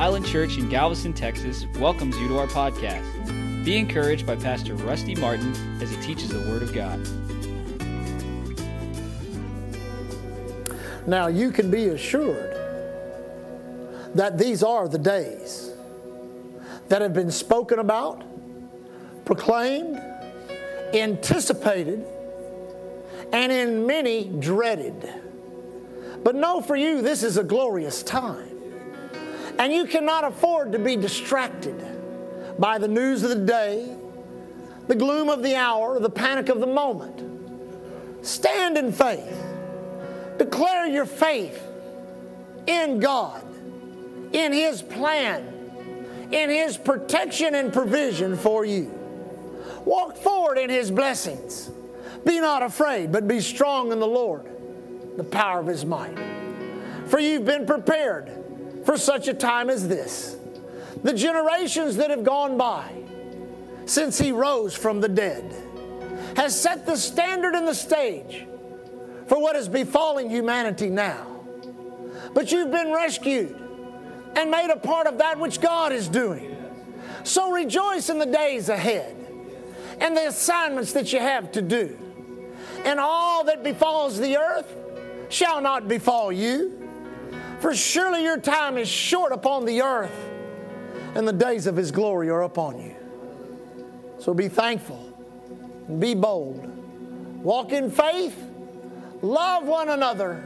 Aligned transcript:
Island 0.00 0.24
Church 0.24 0.56
in 0.56 0.70
Galveston, 0.70 1.12
Texas 1.12 1.66
welcomes 1.78 2.16
you 2.16 2.26
to 2.28 2.38
our 2.38 2.46
podcast. 2.46 3.04
Be 3.66 3.76
encouraged 3.76 4.26
by 4.26 4.34
Pastor 4.34 4.74
Rusty 4.74 5.14
Martin 5.14 5.52
as 5.82 5.90
he 5.90 6.00
teaches 6.00 6.30
the 6.30 6.40
Word 6.48 6.62
of 6.62 6.72
God. 6.72 6.98
Now, 11.06 11.26
you 11.26 11.50
can 11.50 11.70
be 11.70 11.88
assured 11.88 12.56
that 14.14 14.38
these 14.38 14.62
are 14.62 14.88
the 14.88 14.96
days 14.98 15.70
that 16.88 17.02
have 17.02 17.12
been 17.12 17.30
spoken 17.30 17.78
about, 17.78 18.24
proclaimed, 19.26 20.00
anticipated, 20.94 22.02
and 23.34 23.52
in 23.52 23.86
many 23.86 24.24
dreaded. 24.24 25.12
But 26.24 26.36
know 26.36 26.62
for 26.62 26.74
you, 26.74 27.02
this 27.02 27.22
is 27.22 27.36
a 27.36 27.44
glorious 27.44 28.02
time. 28.02 28.49
And 29.60 29.74
you 29.74 29.84
cannot 29.84 30.24
afford 30.24 30.72
to 30.72 30.78
be 30.78 30.96
distracted 30.96 31.76
by 32.58 32.78
the 32.78 32.88
news 32.88 33.22
of 33.22 33.28
the 33.28 33.44
day, 33.44 33.94
the 34.88 34.94
gloom 34.94 35.28
of 35.28 35.42
the 35.42 35.54
hour, 35.54 36.00
the 36.00 36.08
panic 36.08 36.48
of 36.48 36.60
the 36.60 36.66
moment. 36.66 38.24
Stand 38.24 38.78
in 38.78 38.90
faith. 38.90 39.44
Declare 40.38 40.86
your 40.86 41.04
faith 41.04 41.62
in 42.66 43.00
God, 43.00 43.44
in 44.32 44.54
His 44.54 44.80
plan, 44.80 45.44
in 46.32 46.48
His 46.48 46.78
protection 46.78 47.54
and 47.54 47.70
provision 47.70 48.38
for 48.38 48.64
you. 48.64 48.90
Walk 49.84 50.16
forward 50.16 50.56
in 50.56 50.70
His 50.70 50.90
blessings. 50.90 51.70
Be 52.24 52.40
not 52.40 52.62
afraid, 52.62 53.12
but 53.12 53.28
be 53.28 53.42
strong 53.42 53.92
in 53.92 54.00
the 54.00 54.06
Lord, 54.06 54.46
the 55.18 55.24
power 55.24 55.60
of 55.60 55.66
His 55.66 55.84
might. 55.84 56.18
For 57.08 57.18
you've 57.18 57.44
been 57.44 57.66
prepared 57.66 58.40
for 58.84 58.96
such 58.96 59.28
a 59.28 59.34
time 59.34 59.70
as 59.70 59.88
this. 59.88 60.36
The 61.02 61.12
generations 61.12 61.96
that 61.96 62.10
have 62.10 62.24
gone 62.24 62.56
by 62.56 62.90
since 63.86 64.18
He 64.18 64.32
rose 64.32 64.76
from 64.76 65.00
the 65.00 65.08
dead 65.08 65.54
has 66.36 66.58
set 66.58 66.86
the 66.86 66.96
standard 66.96 67.54
and 67.54 67.66
the 67.66 67.74
stage 67.74 68.46
for 69.26 69.40
what 69.40 69.56
is 69.56 69.68
befalling 69.68 70.30
humanity 70.30 70.88
now. 70.88 71.26
But 72.34 72.52
you've 72.52 72.70
been 72.70 72.92
rescued 72.92 73.56
and 74.36 74.50
made 74.50 74.70
a 74.70 74.76
part 74.76 75.06
of 75.06 75.18
that 75.18 75.38
which 75.38 75.60
God 75.60 75.92
is 75.92 76.08
doing. 76.08 76.56
So 77.24 77.50
rejoice 77.50 78.08
in 78.08 78.18
the 78.18 78.26
days 78.26 78.68
ahead 78.68 79.16
and 80.00 80.16
the 80.16 80.28
assignments 80.28 80.92
that 80.92 81.12
you 81.12 81.18
have 81.18 81.52
to 81.52 81.62
do. 81.62 81.98
And 82.84 82.98
all 82.98 83.44
that 83.44 83.62
befalls 83.62 84.18
the 84.18 84.36
earth 84.36 84.74
shall 85.28 85.60
not 85.60 85.88
befall 85.88 86.32
you. 86.32 86.89
For 87.60 87.74
surely 87.74 88.22
your 88.24 88.38
time 88.38 88.78
is 88.78 88.88
short 88.88 89.32
upon 89.32 89.66
the 89.66 89.82
earth, 89.82 90.30
and 91.14 91.28
the 91.28 91.32
days 91.32 91.66
of 91.66 91.76
his 91.76 91.90
glory 91.90 92.30
are 92.30 92.42
upon 92.42 92.80
you. 92.80 92.96
So 94.18 94.32
be 94.32 94.48
thankful 94.48 95.12
and 95.86 96.00
be 96.00 96.14
bold. 96.14 96.66
Walk 97.42 97.72
in 97.72 97.90
faith, 97.90 98.36
love 99.22 99.66
one 99.66 99.90
another, 99.90 100.44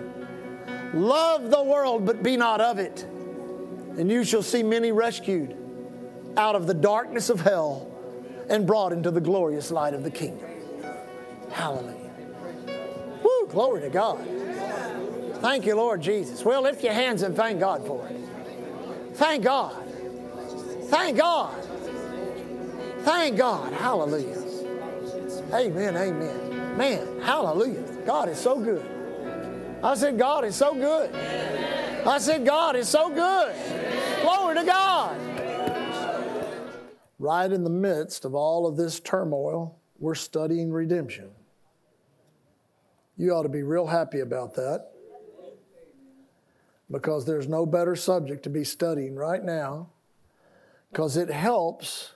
love 0.92 1.50
the 1.50 1.62
world, 1.62 2.04
but 2.04 2.22
be 2.22 2.36
not 2.36 2.60
of 2.60 2.78
it. 2.78 3.02
And 3.02 4.10
you 4.10 4.24
shall 4.24 4.42
see 4.42 4.62
many 4.62 4.90
rescued 4.90 5.56
out 6.36 6.56
of 6.56 6.66
the 6.66 6.74
darkness 6.74 7.30
of 7.30 7.40
hell 7.40 7.90
and 8.48 8.66
brought 8.66 8.92
into 8.92 9.12
the 9.12 9.20
glorious 9.20 9.70
light 9.70 9.94
of 9.94 10.02
the 10.02 10.10
kingdom. 10.10 10.48
Hallelujah. 11.50 12.10
Woo, 13.22 13.46
glory 13.48 13.82
to 13.82 13.90
God. 13.90 14.43
Thank 15.44 15.66
you, 15.66 15.76
Lord 15.76 16.00
Jesus. 16.00 16.42
Well, 16.42 16.62
lift 16.62 16.82
your 16.82 16.94
hands 16.94 17.20
and 17.20 17.36
thank 17.36 17.60
God 17.60 17.86
for 17.86 18.08
it. 18.08 18.16
Thank 19.12 19.44
God. 19.44 19.76
Thank 20.84 21.18
God. 21.18 21.62
Thank 23.00 23.36
God. 23.36 23.70
Hallelujah. 23.74 24.42
Amen. 25.52 25.98
Amen. 25.98 26.78
Man, 26.78 27.20
hallelujah. 27.20 27.82
God 28.06 28.30
is 28.30 28.38
so 28.38 28.58
good. 28.58 28.86
I 29.82 29.94
said, 29.96 30.18
God 30.18 30.46
is 30.46 30.56
so 30.56 30.72
good. 30.74 31.14
I 31.14 32.16
said, 32.16 32.46
God 32.46 32.74
is 32.74 32.88
so 32.88 33.10
good. 33.10 33.54
Glory 34.22 34.54
to 34.54 34.64
God. 34.64 35.14
Right 37.18 37.52
in 37.52 37.64
the 37.64 37.70
midst 37.70 38.24
of 38.24 38.34
all 38.34 38.66
of 38.66 38.78
this 38.78 38.98
turmoil, 38.98 39.78
we're 39.98 40.14
studying 40.14 40.72
redemption. 40.72 41.28
You 43.18 43.32
ought 43.32 43.42
to 43.42 43.50
be 43.50 43.62
real 43.62 43.88
happy 43.88 44.20
about 44.20 44.54
that 44.54 44.93
because 46.90 47.24
there's 47.24 47.48
no 47.48 47.66
better 47.66 47.96
subject 47.96 48.42
to 48.44 48.50
be 48.50 48.64
studying 48.64 49.16
right 49.16 49.42
now 49.42 49.88
because 50.90 51.16
it 51.16 51.30
helps 51.30 52.12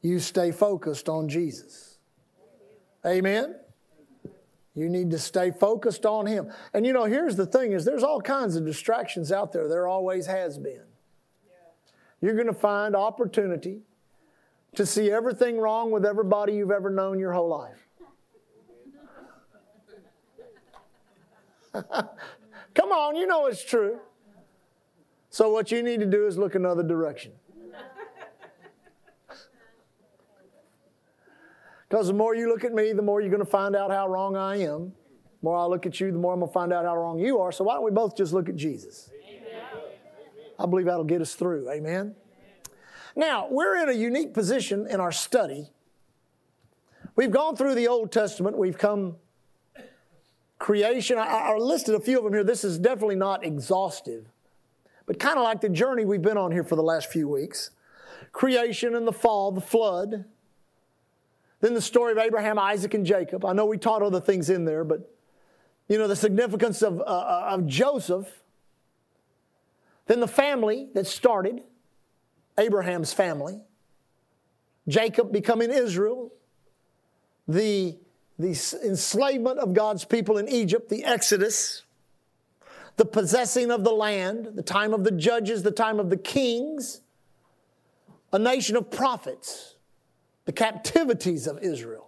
you 0.00 0.18
stay 0.18 0.52
focused 0.52 1.08
on 1.08 1.28
Jesus. 1.28 1.98
Amen. 3.04 3.56
You 4.74 4.88
need 4.88 5.10
to 5.10 5.18
stay 5.18 5.50
focused 5.50 6.06
on 6.06 6.26
him. 6.26 6.52
And 6.72 6.86
you 6.86 6.92
know, 6.92 7.04
here's 7.04 7.36
the 7.36 7.46
thing 7.46 7.72
is 7.72 7.84
there's 7.84 8.04
all 8.04 8.20
kinds 8.20 8.54
of 8.54 8.64
distractions 8.64 9.32
out 9.32 9.52
there. 9.52 9.68
There 9.68 9.88
always 9.88 10.26
has 10.26 10.56
been. 10.56 10.84
You're 12.20 12.34
going 12.34 12.46
to 12.46 12.52
find 12.52 12.96
opportunity 12.96 13.82
to 14.74 14.86
see 14.86 15.10
everything 15.10 15.58
wrong 15.58 15.90
with 15.90 16.04
everybody 16.04 16.54
you've 16.54 16.70
ever 16.70 16.90
known 16.90 17.18
your 17.18 17.32
whole 17.32 17.48
life. 17.48 17.88
Come 22.78 22.92
on, 22.92 23.16
you 23.16 23.26
know 23.26 23.46
it's 23.46 23.64
true. 23.64 23.98
So, 25.30 25.50
what 25.50 25.72
you 25.72 25.82
need 25.82 25.98
to 25.98 26.06
do 26.06 26.28
is 26.28 26.38
look 26.38 26.54
another 26.54 26.84
direction. 26.84 27.32
Because 31.88 32.06
the 32.06 32.12
more 32.12 32.36
you 32.36 32.48
look 32.48 32.64
at 32.64 32.72
me, 32.72 32.92
the 32.92 33.02
more 33.02 33.20
you're 33.20 33.30
going 33.30 33.44
to 33.44 33.50
find 33.50 33.74
out 33.74 33.90
how 33.90 34.06
wrong 34.06 34.36
I 34.36 34.58
am. 34.58 34.92
The 35.40 35.42
more 35.42 35.56
I 35.56 35.64
look 35.64 35.86
at 35.86 35.98
you, 35.98 36.12
the 36.12 36.18
more 36.18 36.34
I'm 36.34 36.38
going 36.38 36.50
to 36.50 36.52
find 36.52 36.72
out 36.72 36.84
how 36.84 36.96
wrong 36.96 37.18
you 37.18 37.40
are. 37.40 37.50
So, 37.50 37.64
why 37.64 37.74
don't 37.74 37.84
we 37.84 37.90
both 37.90 38.16
just 38.16 38.32
look 38.32 38.48
at 38.48 38.54
Jesus? 38.54 39.10
I 40.56 40.66
believe 40.66 40.86
that'll 40.86 41.02
get 41.02 41.20
us 41.20 41.34
through. 41.34 41.68
Amen. 41.70 42.14
Now, 43.16 43.48
we're 43.50 43.76
in 43.82 43.88
a 43.88 43.92
unique 43.92 44.34
position 44.34 44.86
in 44.88 45.00
our 45.00 45.12
study. 45.12 45.70
We've 47.16 47.32
gone 47.32 47.56
through 47.56 47.74
the 47.74 47.88
Old 47.88 48.12
Testament, 48.12 48.56
we've 48.56 48.78
come 48.78 49.16
creation. 50.58 51.18
I, 51.18 51.24
I 51.24 51.56
listed 51.56 51.94
a 51.94 52.00
few 52.00 52.18
of 52.18 52.24
them 52.24 52.32
here. 52.32 52.44
This 52.44 52.64
is 52.64 52.78
definitely 52.78 53.16
not 53.16 53.44
exhaustive, 53.44 54.26
but 55.06 55.18
kind 55.18 55.38
of 55.38 55.44
like 55.44 55.60
the 55.60 55.68
journey 55.68 56.04
we've 56.04 56.22
been 56.22 56.38
on 56.38 56.52
here 56.52 56.64
for 56.64 56.76
the 56.76 56.82
last 56.82 57.10
few 57.10 57.28
weeks 57.28 57.70
creation 58.32 58.94
and 58.94 59.06
the 59.06 59.12
fall, 59.12 59.52
the 59.52 59.60
flood. 59.60 60.24
Then 61.60 61.74
the 61.74 61.80
story 61.80 62.12
of 62.12 62.18
Abraham, 62.18 62.58
Isaac, 62.58 62.94
and 62.94 63.04
Jacob. 63.04 63.44
I 63.44 63.52
know 63.52 63.66
we 63.66 63.78
taught 63.78 64.02
other 64.02 64.20
things 64.20 64.48
in 64.48 64.64
there, 64.64 64.84
but 64.84 65.10
you 65.88 65.98
know, 65.98 66.06
the 66.06 66.16
significance 66.16 66.82
of, 66.82 67.00
uh, 67.00 67.04
uh 67.04 67.48
of 67.52 67.66
Joseph. 67.66 68.28
Then 70.06 70.20
the 70.20 70.28
family 70.28 70.88
that 70.94 71.06
started, 71.06 71.62
Abraham's 72.58 73.12
family. 73.12 73.60
Jacob 74.86 75.32
becoming 75.32 75.70
Israel. 75.70 76.32
The 77.46 77.98
the 78.38 78.50
enslavement 78.84 79.58
of 79.58 79.74
God's 79.74 80.04
people 80.04 80.38
in 80.38 80.48
Egypt, 80.48 80.88
the 80.88 81.04
Exodus, 81.04 81.82
the 82.96 83.04
possessing 83.04 83.70
of 83.70 83.84
the 83.84 83.92
land, 83.92 84.50
the 84.54 84.62
time 84.62 84.94
of 84.94 85.04
the 85.04 85.10
judges, 85.10 85.62
the 85.62 85.70
time 85.70 85.98
of 85.98 86.10
the 86.10 86.16
kings, 86.16 87.00
a 88.32 88.38
nation 88.38 88.76
of 88.76 88.90
prophets, 88.90 89.74
the 90.44 90.52
captivities 90.52 91.46
of 91.46 91.58
Israel. 91.62 92.07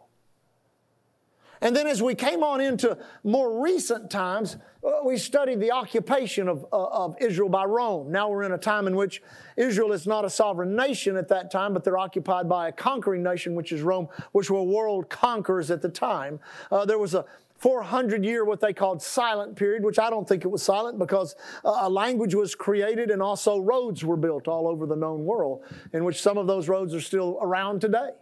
And 1.63 1.77
then 1.77 1.87
as 1.87 2.03
we 2.03 2.15
came 2.15 2.43
on 2.43 2.61
into 2.61 2.97
more 3.23 3.63
recent 3.63 4.11
times, 4.11 4.57
uh, 4.83 5.01
we 5.05 5.19
studied 5.19 5.61
the 5.61 5.73
occupation 5.73 6.49
of, 6.49 6.65
uh, 6.73 6.87
of 6.87 7.17
Israel 7.21 7.51
by 7.51 7.65
Rome. 7.65 8.11
Now 8.11 8.31
we're 8.31 8.45
in 8.45 8.53
a 8.53 8.59
time 8.59 8.87
in 8.87 8.97
which 8.97 9.23
Israel 9.59 9.93
is 9.93 10.07
not 10.07 10.25
a 10.25 10.31
sovereign 10.31 10.75
nation 10.75 11.17
at 11.17 11.29
that 11.29 11.51
time, 11.51 11.75
but 11.75 11.85
they're 11.85 11.99
occupied 11.99 12.49
by 12.49 12.69
a 12.69 12.73
conquering 12.73 13.23
nation, 13.23 13.55
which 13.55 13.73
is 13.73 13.83
Rome, 13.83 14.09
which 14.33 14.51
were 14.51 14.63
world 14.63 15.11
conquerors 15.11 15.71
at 15.71 15.83
the 15.83 15.89
time. 15.91 16.41
Uh, 16.71 16.87
there 16.87 16.99
was 16.99 17.15
a 17.15 17.27
400 17.59 18.25
year 18.25 18.47
what 18.47 18.61
they 18.61 18.73
called 18.73 19.03
silent 19.03 19.55
period, 19.55 19.85
which 19.85 19.99
I 19.99 20.09
don't 20.09 20.27
think 20.27 20.47
it 20.47 20.49
was 20.49 20.63
silent 20.63 20.99
because 20.99 21.37
uh, 21.63 21.81
a 21.83 21.91
language 21.91 22.35
was 22.35 22.55
created 22.55 23.11
and 23.11 23.21
also 23.21 23.59
roads 23.59 24.03
were 24.03 24.17
built 24.17 24.49
all 24.49 24.67
over 24.67 24.87
the 24.87 24.97
known 24.97 25.27
world, 25.27 25.63
in 25.93 26.05
which 26.05 26.23
some 26.23 26.39
of 26.39 26.47
those 26.47 26.71
roads 26.71 26.95
are 26.95 27.03
still 27.03 27.39
around 27.43 27.81
today 27.83 28.13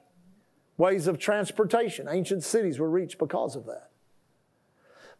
ways 0.78 1.06
of 1.06 1.18
transportation. 1.18 2.08
Ancient 2.08 2.42
cities 2.42 2.78
were 2.78 2.88
reached 2.88 3.18
because 3.18 3.54
of 3.56 3.66
that. 3.66 3.90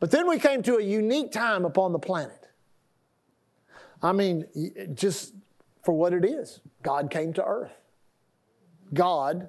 But 0.00 0.12
then 0.12 0.28
we 0.28 0.38
came 0.38 0.62
to 0.62 0.76
a 0.76 0.82
unique 0.82 1.32
time 1.32 1.64
upon 1.64 1.92
the 1.92 1.98
planet. 1.98 2.48
I 4.00 4.12
mean, 4.12 4.46
just 4.94 5.34
for 5.84 5.92
what 5.92 6.14
it 6.14 6.24
is 6.24 6.60
God 6.82 7.10
came 7.10 7.32
to 7.34 7.44
earth. 7.44 7.72
God 8.94 9.48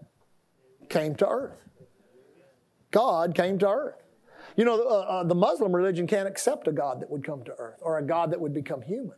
came 0.90 1.16
to 1.16 1.28
earth. 1.28 1.64
God 2.92 3.36
came 3.36 3.60
to 3.60 3.70
earth. 3.70 4.04
You 4.58 4.66
know, 4.66 4.82
uh, 4.82 5.00
uh, 5.00 5.24
the 5.24 5.36
Muslim 5.36 5.74
religion 5.74 6.08
can't 6.08 6.28
accept 6.28 6.68
a 6.68 6.72
God 6.72 7.02
that 7.02 7.10
would 7.10 7.24
come 7.24 7.44
to 7.44 7.54
earth 7.58 7.80
or 7.82 8.00
a 8.00 8.04
God 8.04 8.32
that 8.32 8.42
would 8.42 8.54
become 8.54 8.82
human. 8.82 9.16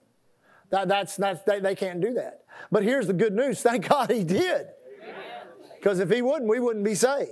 That, 0.69 0.87
that's, 0.87 1.15
that's, 1.15 1.41
they, 1.43 1.59
they 1.59 1.75
can't 1.75 2.01
do 2.01 2.13
that. 2.13 2.43
But 2.71 2.83
here's 2.83 3.07
the 3.07 3.13
good 3.13 3.33
news 3.33 3.61
thank 3.63 3.87
God 3.87 4.11
he 4.11 4.23
did. 4.23 4.67
Because 5.81 5.99
if 5.99 6.11
he 6.11 6.21
wouldn't, 6.21 6.47
we 6.47 6.59
wouldn't 6.59 6.85
be 6.85 6.93
saved. 6.93 7.31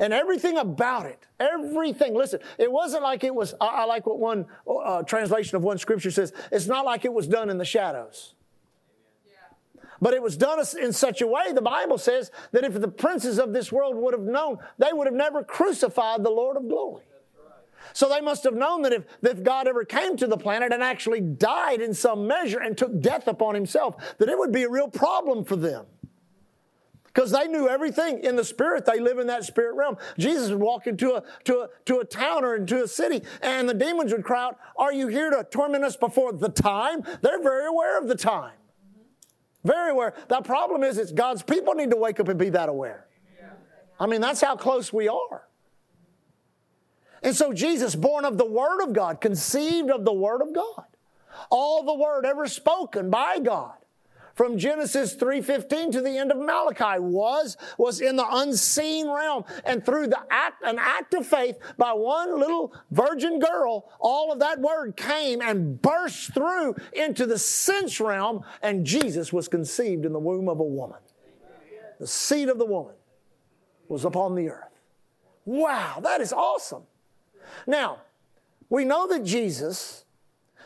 And 0.00 0.12
everything 0.12 0.56
about 0.56 1.06
it, 1.06 1.26
everything. 1.38 2.14
Listen, 2.14 2.40
it 2.58 2.72
wasn't 2.72 3.04
like 3.04 3.22
it 3.22 3.34
was, 3.34 3.54
I, 3.60 3.66
I 3.66 3.84
like 3.84 4.06
what 4.06 4.18
one 4.18 4.46
uh, 4.66 5.02
translation 5.04 5.56
of 5.56 5.62
one 5.62 5.78
scripture 5.78 6.10
says, 6.10 6.32
it's 6.50 6.66
not 6.66 6.84
like 6.84 7.04
it 7.04 7.12
was 7.12 7.28
done 7.28 7.48
in 7.48 7.58
the 7.58 7.64
shadows. 7.64 8.34
But 10.00 10.14
it 10.14 10.22
was 10.22 10.36
done 10.36 10.58
in 10.80 10.92
such 10.94 11.20
a 11.20 11.26
way, 11.26 11.52
the 11.52 11.60
Bible 11.60 11.98
says, 11.98 12.32
that 12.52 12.64
if 12.64 12.72
the 12.80 12.88
princes 12.88 13.38
of 13.38 13.52
this 13.52 13.70
world 13.70 13.94
would 13.96 14.14
have 14.14 14.22
known, 14.22 14.58
they 14.78 14.92
would 14.92 15.06
have 15.06 15.14
never 15.14 15.44
crucified 15.44 16.24
the 16.24 16.30
Lord 16.30 16.56
of 16.56 16.66
glory. 16.66 17.04
So 17.92 18.08
they 18.08 18.22
must 18.22 18.42
have 18.44 18.54
known 18.54 18.82
that 18.82 18.94
if, 18.94 19.04
if 19.22 19.42
God 19.42 19.68
ever 19.68 19.84
came 19.84 20.16
to 20.16 20.26
the 20.26 20.38
planet 20.38 20.72
and 20.72 20.82
actually 20.82 21.20
died 21.20 21.82
in 21.82 21.92
some 21.92 22.26
measure 22.26 22.58
and 22.58 22.76
took 22.76 22.98
death 23.00 23.28
upon 23.28 23.54
himself, 23.54 24.16
that 24.16 24.28
it 24.28 24.38
would 24.38 24.52
be 24.52 24.62
a 24.62 24.70
real 24.70 24.88
problem 24.88 25.44
for 25.44 25.56
them. 25.56 25.84
Because 27.12 27.32
they 27.32 27.48
knew 27.48 27.68
everything 27.68 28.20
in 28.20 28.36
the 28.36 28.44
spirit. 28.44 28.84
They 28.84 29.00
live 29.00 29.18
in 29.18 29.26
that 29.26 29.44
spirit 29.44 29.74
realm. 29.74 29.96
Jesus 30.16 30.50
would 30.50 30.60
walk 30.60 30.86
into 30.86 31.14
a, 31.14 31.22
to, 31.44 31.62
a, 31.62 31.68
to 31.86 31.98
a 31.98 32.04
town 32.04 32.44
or 32.44 32.54
into 32.54 32.82
a 32.82 32.88
city, 32.88 33.22
and 33.42 33.68
the 33.68 33.74
demons 33.74 34.12
would 34.12 34.22
cry 34.22 34.44
out, 34.44 34.58
Are 34.76 34.92
you 34.92 35.08
here 35.08 35.30
to 35.30 35.44
torment 35.50 35.82
us 35.84 35.96
before 35.96 36.32
the 36.32 36.48
time? 36.48 37.02
They're 37.20 37.42
very 37.42 37.66
aware 37.66 37.98
of 37.98 38.06
the 38.06 38.14
time. 38.14 38.52
Very 39.64 39.90
aware. 39.90 40.14
The 40.28 40.40
problem 40.40 40.84
is, 40.84 40.98
it's 40.98 41.12
God's 41.12 41.42
people 41.42 41.74
need 41.74 41.90
to 41.90 41.96
wake 41.96 42.20
up 42.20 42.28
and 42.28 42.38
be 42.38 42.50
that 42.50 42.68
aware. 42.68 43.06
I 43.98 44.06
mean, 44.06 44.22
that's 44.22 44.40
how 44.40 44.56
close 44.56 44.92
we 44.92 45.08
are. 45.08 45.46
And 47.22 47.36
so 47.36 47.52
Jesus, 47.52 47.94
born 47.94 48.24
of 48.24 48.38
the 48.38 48.46
Word 48.46 48.82
of 48.82 48.94
God, 48.94 49.20
conceived 49.20 49.90
of 49.90 50.06
the 50.06 50.12
Word 50.12 50.40
of 50.40 50.54
God, 50.54 50.84
all 51.50 51.84
the 51.84 51.94
Word 51.94 52.24
ever 52.24 52.46
spoken 52.46 53.10
by 53.10 53.38
God, 53.38 53.74
from 54.34 54.58
Genesis 54.58 55.14
3:15 55.14 55.92
to 55.92 56.00
the 56.00 56.16
end 56.16 56.30
of 56.30 56.38
Malachi 56.38 57.00
was 57.00 57.56
was 57.78 58.00
in 58.00 58.16
the 58.16 58.26
unseen 58.28 59.08
realm. 59.08 59.44
And 59.64 59.84
through 59.84 60.08
the 60.08 60.20
act 60.30 60.62
an 60.64 60.78
act 60.78 61.14
of 61.14 61.26
faith 61.26 61.58
by 61.76 61.92
one 61.92 62.38
little 62.38 62.72
virgin 62.90 63.38
girl 63.38 63.90
all 64.00 64.32
of 64.32 64.38
that 64.40 64.60
word 64.60 64.96
came 64.96 65.40
and 65.40 65.80
burst 65.80 66.34
through 66.34 66.76
into 66.92 67.26
the 67.26 67.38
sense 67.38 68.00
realm 68.00 68.44
and 68.62 68.84
Jesus 68.84 69.32
was 69.32 69.48
conceived 69.48 70.04
in 70.04 70.12
the 70.12 70.18
womb 70.18 70.48
of 70.48 70.60
a 70.60 70.64
woman. 70.64 70.98
The 71.98 72.06
seed 72.06 72.48
of 72.48 72.58
the 72.58 72.66
woman 72.66 72.94
was 73.88 74.04
upon 74.04 74.34
the 74.34 74.48
earth. 74.48 74.80
Wow 75.44 76.00
that 76.02 76.20
is 76.20 76.32
awesome. 76.32 76.84
Now, 77.66 77.98
we 78.68 78.84
know 78.84 79.08
that 79.08 79.24
Jesus, 79.24 80.04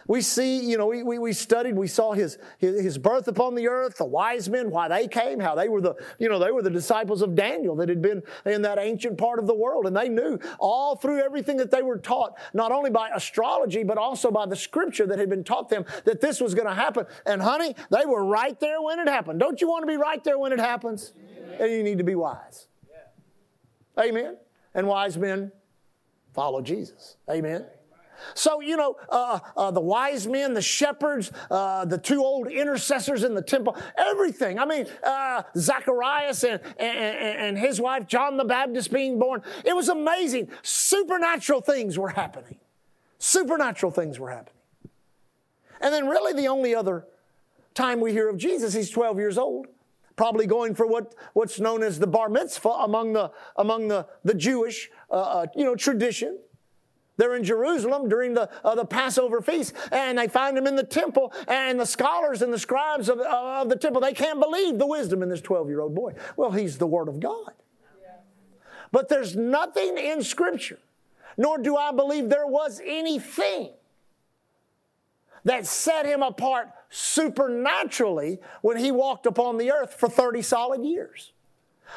we 0.06 0.20
see, 0.20 0.58
you 0.58 0.76
know, 0.76 0.86
we, 0.86 1.02
we, 1.02 1.18
we 1.18 1.32
studied, 1.32 1.76
we 1.76 1.86
saw 1.86 2.12
his, 2.12 2.38
his, 2.58 2.80
his, 2.80 2.98
birth 2.98 3.28
upon 3.28 3.54
the 3.54 3.68
earth, 3.68 3.96
the 3.96 4.04
wise 4.04 4.48
men, 4.48 4.70
why 4.70 4.88
they 4.88 5.08
came, 5.08 5.40
how 5.40 5.54
they 5.54 5.68
were 5.68 5.80
the, 5.80 5.94
you 6.18 6.28
know, 6.28 6.38
they 6.38 6.50
were 6.50 6.62
the 6.62 6.70
disciples 6.70 7.22
of 7.22 7.34
Daniel 7.34 7.76
that 7.76 7.88
had 7.88 8.02
been 8.02 8.22
in 8.44 8.62
that 8.62 8.78
ancient 8.78 9.18
part 9.18 9.38
of 9.38 9.46
the 9.46 9.54
world. 9.54 9.86
And 9.86 9.96
they 9.96 10.08
knew 10.08 10.38
all 10.58 10.96
through 10.96 11.20
everything 11.20 11.56
that 11.58 11.70
they 11.70 11.82
were 11.82 11.98
taught, 11.98 12.34
not 12.52 12.72
only 12.72 12.90
by 12.90 13.10
astrology, 13.14 13.82
but 13.82 13.98
also 13.98 14.30
by 14.30 14.46
the 14.46 14.56
scripture 14.56 15.06
that 15.06 15.18
had 15.18 15.30
been 15.30 15.44
taught 15.44 15.68
them 15.68 15.84
that 16.04 16.20
this 16.20 16.40
was 16.40 16.54
going 16.54 16.68
to 16.68 16.74
happen. 16.74 17.06
And 17.26 17.40
honey, 17.42 17.74
they 17.90 18.04
were 18.06 18.24
right 18.24 18.58
there 18.60 18.82
when 18.82 18.98
it 18.98 19.08
happened. 19.08 19.40
Don't 19.40 19.60
you 19.60 19.68
want 19.68 19.82
to 19.82 19.86
be 19.86 19.96
right 19.96 20.22
there 20.22 20.38
when 20.38 20.52
it 20.52 20.60
happens? 20.60 21.12
And 21.58 21.70
you 21.70 21.82
need 21.82 21.98
to 21.98 22.04
be 22.04 22.14
wise. 22.14 22.66
Amen. 23.98 24.36
And 24.74 24.86
wise 24.86 25.16
men 25.16 25.52
follow 26.32 26.60
Jesus. 26.60 27.16
Amen. 27.30 27.64
So, 28.34 28.60
you 28.60 28.76
know, 28.76 28.96
uh, 29.08 29.40
uh, 29.56 29.70
the 29.70 29.80
wise 29.80 30.26
men, 30.26 30.54
the 30.54 30.62
shepherds, 30.62 31.30
uh, 31.50 31.84
the 31.84 31.98
two 31.98 32.22
old 32.22 32.48
intercessors 32.48 33.24
in 33.24 33.34
the 33.34 33.42
temple, 33.42 33.76
everything. 33.96 34.58
I 34.58 34.64
mean, 34.64 34.86
uh, 35.02 35.42
Zacharias 35.56 36.44
and, 36.44 36.60
and, 36.78 37.38
and 37.38 37.58
his 37.58 37.80
wife, 37.80 38.06
John 38.06 38.36
the 38.36 38.44
Baptist, 38.44 38.92
being 38.92 39.18
born. 39.18 39.42
It 39.64 39.74
was 39.74 39.88
amazing. 39.88 40.48
Supernatural 40.62 41.60
things 41.60 41.98
were 41.98 42.10
happening. 42.10 42.58
Supernatural 43.18 43.92
things 43.92 44.18
were 44.18 44.30
happening. 44.30 44.54
And 45.80 45.92
then, 45.92 46.08
really, 46.08 46.32
the 46.32 46.48
only 46.48 46.74
other 46.74 47.06
time 47.74 48.00
we 48.00 48.12
hear 48.12 48.28
of 48.28 48.38
Jesus, 48.38 48.74
he's 48.74 48.90
12 48.90 49.18
years 49.18 49.38
old 49.38 49.66
probably 50.16 50.46
going 50.46 50.74
for 50.74 50.86
what, 50.86 51.14
what's 51.32 51.58
known 51.58 51.82
as 51.82 51.98
the 51.98 52.06
bar 52.06 52.28
mitzvah 52.28 52.68
among 52.68 53.12
the, 53.12 53.30
among 53.56 53.88
the, 53.88 54.06
the 54.24 54.34
Jewish 54.34 54.90
uh, 55.10 55.14
uh, 55.14 55.46
you 55.56 55.64
know, 55.64 55.74
tradition. 55.74 56.38
They're 57.16 57.36
in 57.36 57.44
Jerusalem 57.44 58.08
during 58.08 58.34
the, 58.34 58.50
uh, 58.64 58.74
the 58.74 58.84
Passover 58.84 59.40
feast, 59.40 59.72
and 59.92 60.18
they 60.18 60.26
find 60.26 60.58
him 60.58 60.66
in 60.66 60.74
the 60.74 60.82
temple, 60.82 61.32
and 61.46 61.78
the 61.78 61.86
scholars 61.86 62.42
and 62.42 62.52
the 62.52 62.58
scribes 62.58 63.08
of, 63.08 63.20
uh, 63.20 63.60
of 63.60 63.68
the 63.68 63.76
temple, 63.76 64.00
they 64.00 64.12
can't 64.12 64.40
believe 64.40 64.78
the 64.78 64.86
wisdom 64.86 65.22
in 65.22 65.28
this 65.28 65.40
12 65.40 65.68
year 65.68 65.80
old 65.80 65.94
boy. 65.94 66.14
Well, 66.36 66.50
he's 66.50 66.78
the 66.78 66.86
Word 66.86 67.08
of 67.08 67.20
God. 67.20 67.52
But 68.90 69.08
there's 69.08 69.34
nothing 69.34 69.98
in 69.98 70.22
Scripture, 70.22 70.78
nor 71.36 71.58
do 71.58 71.76
I 71.76 71.90
believe 71.90 72.28
there 72.28 72.46
was 72.46 72.80
anything 72.84 73.70
that 75.44 75.66
set 75.66 76.06
him 76.06 76.22
apart 76.22 76.70
supernaturally 76.90 78.38
when 78.62 78.76
he 78.76 78.90
walked 78.90 79.26
upon 79.26 79.58
the 79.58 79.72
earth 79.72 79.94
for 79.94 80.08
30 80.08 80.42
solid 80.42 80.84
years. 80.84 81.32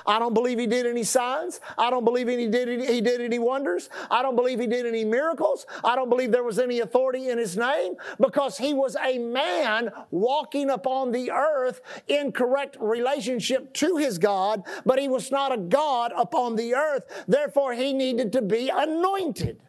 I 0.06 0.19
don't 0.19 0.34
believe 0.34 0.60
he 0.60 0.68
did 0.68 0.86
any 0.86 1.04
signs. 1.04 1.60
I 1.78 1.89
don't 1.89 2.06
believe 2.06 2.28
he 2.28 2.48
did, 2.48 2.69
any, 2.69 2.86
he 2.86 3.01
did 3.01 3.22
any 3.22 3.39
wonders. 3.39 3.89
I 4.10 4.22
don't 4.22 4.36
believe 4.36 4.60
he 4.60 4.68
did 4.68 4.86
any 4.86 5.06
miracles. 5.06 5.66
I 5.84 5.95
don't 5.95 6.10
believe 6.10 6.31
there 6.31 6.44
was 6.44 6.60
any 6.60 6.80
authority 6.80 7.30
in 7.30 7.38
his 7.38 7.57
name 7.57 7.95
because 8.19 8.57
he 8.57 8.74
was 8.74 8.95
a 8.95 9.18
man 9.18 9.92
walking 10.12 10.69
upon 10.69 11.12
the 11.12 11.31
earth 11.31 11.81
in 12.07 12.31
correct 12.31 12.78
relationship 12.80 13.74
to 13.75 13.98
his 13.98 14.18
God, 14.18 14.63
but 14.86 15.00
he 15.00 15.07
was 15.07 15.31
not 15.31 15.54
a 15.54 15.57
God 15.57 16.12
upon 16.16 16.56
the 16.56 16.75
earth. 16.75 17.04
Therefore, 17.28 17.74
he 17.74 17.94
needed 17.94 18.31
to 18.33 18.42
be 18.42 18.69
anointed. 18.69 19.60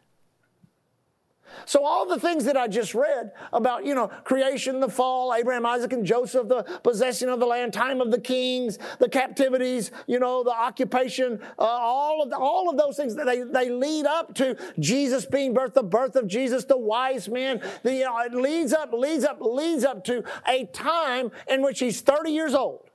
So 1.65 1.85
all 1.85 2.07
the 2.07 2.19
things 2.19 2.45
that 2.45 2.57
I 2.57 2.69
just 2.69 2.95
read 2.95 3.33
about, 3.53 3.85
you 3.85 3.95
know, 3.95 4.09
creation, 4.25 4.81
the 4.81 4.89
fall, 4.89 5.35
Abraham, 5.35 5.67
Isaac, 5.67 5.93
and 5.93 6.05
Joseph, 6.05 6.49
the 6.49 6.63
possession 6.83 7.29
of 7.29 7.41
the 7.41 7.47
land, 7.47 7.73
time 7.73 8.01
of 8.01 8.11
the 8.11 8.21
kings, 8.21 8.79
the 8.99 9.09
captivities, 9.09 9.91
you 10.07 10.19
know, 10.19 10.43
the 10.43 10.51
occupation, 10.51 11.41
uh, 11.59 11.63
all 11.63 12.23
of 12.23 12.31
the, 12.31 12.37
all 12.37 12.71
of 12.71 12.77
those 12.77 12.97
things 12.97 13.15
that 13.17 13.27
they, 13.27 13.43
they 13.43 13.71
lead 13.71 14.07
up 14.07 14.35
to 14.35 14.57
Jesus 14.79 15.27
being 15.27 15.55
birth, 15.55 15.75
the 15.75 15.83
birth 15.83 16.17
of 16.17 16.27
Jesus, 16.27 16.65
the 16.65 16.79
wise 16.79 17.29
man. 17.29 17.61
The, 17.83 17.95
you 17.95 18.05
know, 18.05 18.19
it 18.21 18.35
leads 18.35 18.73
up, 18.73 18.93
leads 18.93 19.25
up, 19.25 19.39
leads 19.41 19.85
up 19.85 20.05
to 20.05 20.25
a 20.47 20.67
time 20.67 21.31
in 21.49 21.63
which 21.63 21.81
he's 21.81 22.01
30 22.01 22.31
years 22.31 22.55
old. 22.55 22.89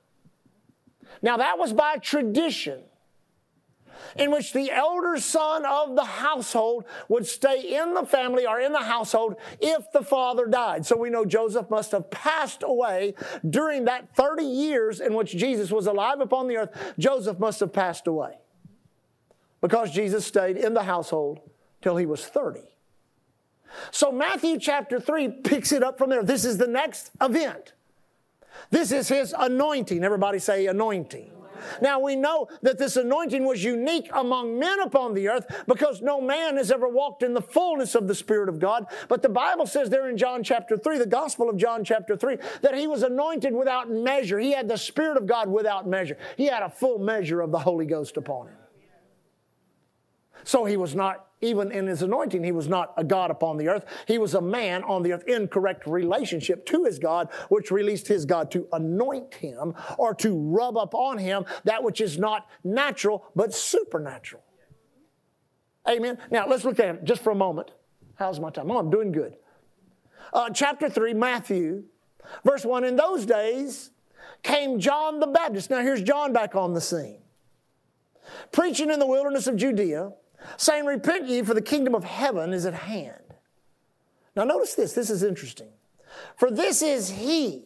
Now 1.22 1.36
that 1.38 1.58
was 1.58 1.72
by 1.72 1.96
tradition 1.96 2.82
in 4.16 4.30
which 4.30 4.52
the 4.52 4.70
elder 4.70 5.18
son 5.18 5.64
of 5.64 5.96
the 5.96 6.04
household 6.04 6.84
would 7.08 7.26
stay 7.26 7.76
in 7.76 7.94
the 7.94 8.06
family 8.06 8.46
or 8.46 8.60
in 8.60 8.72
the 8.72 8.84
household 8.84 9.36
if 9.60 9.90
the 9.92 10.02
father 10.02 10.46
died. 10.46 10.86
So 10.86 10.96
we 10.96 11.10
know 11.10 11.24
Joseph 11.24 11.70
must 11.70 11.92
have 11.92 12.10
passed 12.10 12.62
away 12.62 13.14
during 13.48 13.84
that 13.84 14.14
30 14.16 14.44
years 14.44 15.00
in 15.00 15.14
which 15.14 15.36
Jesus 15.36 15.70
was 15.70 15.86
alive 15.86 16.20
upon 16.20 16.48
the 16.48 16.56
earth. 16.56 16.94
Joseph 16.98 17.38
must 17.38 17.60
have 17.60 17.72
passed 17.72 18.06
away 18.06 18.38
because 19.60 19.90
Jesus 19.90 20.26
stayed 20.26 20.56
in 20.56 20.74
the 20.74 20.82
household 20.82 21.40
till 21.80 21.96
he 21.96 22.06
was 22.06 22.24
30. 22.24 22.60
So 23.90 24.12
Matthew 24.12 24.58
chapter 24.58 25.00
3 25.00 25.28
picks 25.42 25.72
it 25.72 25.82
up 25.82 25.98
from 25.98 26.10
there. 26.10 26.22
This 26.22 26.44
is 26.44 26.58
the 26.58 26.66
next 26.66 27.10
event. 27.20 27.72
This 28.70 28.92
is 28.92 29.08
his 29.08 29.34
anointing. 29.36 30.04
Everybody 30.04 30.38
say 30.38 30.66
anointing. 30.66 31.33
Now 31.80 31.98
we 32.00 32.16
know 32.16 32.48
that 32.62 32.78
this 32.78 32.96
anointing 32.96 33.44
was 33.44 33.62
unique 33.62 34.10
among 34.12 34.58
men 34.58 34.80
upon 34.80 35.14
the 35.14 35.28
earth 35.28 35.46
because 35.66 36.02
no 36.02 36.20
man 36.20 36.56
has 36.56 36.70
ever 36.70 36.88
walked 36.88 37.22
in 37.22 37.34
the 37.34 37.42
fullness 37.42 37.94
of 37.94 38.08
the 38.08 38.14
Spirit 38.14 38.48
of 38.48 38.58
God. 38.58 38.86
But 39.08 39.22
the 39.22 39.28
Bible 39.28 39.66
says 39.66 39.90
there 39.90 40.08
in 40.08 40.16
John 40.16 40.42
chapter 40.42 40.76
3, 40.76 40.98
the 40.98 41.06
Gospel 41.06 41.48
of 41.48 41.56
John 41.56 41.84
chapter 41.84 42.16
3, 42.16 42.36
that 42.62 42.74
he 42.74 42.86
was 42.86 43.02
anointed 43.02 43.54
without 43.54 43.90
measure. 43.90 44.38
He 44.38 44.52
had 44.52 44.68
the 44.68 44.78
Spirit 44.78 45.16
of 45.16 45.26
God 45.26 45.48
without 45.48 45.86
measure. 45.86 46.16
He 46.36 46.46
had 46.46 46.62
a 46.62 46.70
full 46.70 46.98
measure 46.98 47.40
of 47.40 47.50
the 47.50 47.58
Holy 47.58 47.86
Ghost 47.86 48.16
upon 48.16 48.48
him. 48.48 48.56
So 50.42 50.64
he 50.64 50.76
was 50.76 50.94
not, 50.94 51.26
even 51.40 51.70
in 51.70 51.86
his 51.86 52.02
anointing, 52.02 52.42
he 52.42 52.52
was 52.52 52.68
not 52.68 52.92
a 52.96 53.04
God 53.04 53.30
upon 53.30 53.56
the 53.56 53.68
earth. 53.68 53.84
He 54.06 54.18
was 54.18 54.34
a 54.34 54.40
man 54.40 54.82
on 54.84 55.02
the 55.02 55.12
earth 55.12 55.24
in 55.26 55.48
correct 55.48 55.86
relationship 55.86 56.66
to 56.66 56.84
his 56.84 56.98
God, 56.98 57.28
which 57.48 57.70
released 57.70 58.08
his 58.08 58.24
God 58.24 58.50
to 58.50 58.66
anoint 58.72 59.34
him 59.34 59.74
or 59.96 60.14
to 60.16 60.36
rub 60.36 60.76
up 60.76 60.94
on 60.94 61.18
him 61.18 61.44
that 61.64 61.82
which 61.82 62.00
is 62.00 62.18
not 62.18 62.46
natural 62.62 63.24
but 63.36 63.54
supernatural. 63.54 64.42
Amen. 65.88 66.18
Now 66.30 66.48
let's 66.48 66.64
look 66.64 66.80
at 66.80 66.94
it 66.94 67.04
just 67.04 67.22
for 67.22 67.30
a 67.30 67.36
moment. 67.36 67.70
How's 68.16 68.40
my 68.40 68.50
time? 68.50 68.70
Oh, 68.70 68.78
I'm 68.78 68.90
doing 68.90 69.12
good. 69.12 69.36
Uh, 70.32 70.50
chapter 70.50 70.88
3, 70.88 71.14
Matthew, 71.14 71.84
verse 72.44 72.64
1 72.64 72.84
In 72.84 72.96
those 72.96 73.26
days 73.26 73.90
came 74.42 74.78
John 74.78 75.20
the 75.20 75.26
Baptist. 75.26 75.70
Now 75.70 75.80
here's 75.80 76.02
John 76.02 76.32
back 76.32 76.54
on 76.54 76.74
the 76.74 76.80
scene. 76.80 77.20
Preaching 78.52 78.90
in 78.90 78.98
the 78.98 79.06
wilderness 79.06 79.46
of 79.46 79.56
Judea 79.56 80.12
saying, 80.56 80.86
Repent 80.86 81.26
ye, 81.28 81.42
for 81.42 81.54
the 81.54 81.62
kingdom 81.62 81.94
of 81.94 82.04
heaven 82.04 82.52
is 82.52 82.66
at 82.66 82.74
hand. 82.74 83.22
Now, 84.36 84.44
notice 84.44 84.74
this, 84.74 84.92
this 84.92 85.10
is 85.10 85.22
interesting. 85.22 85.68
For 86.36 86.50
this 86.50 86.82
is 86.82 87.10
he 87.10 87.64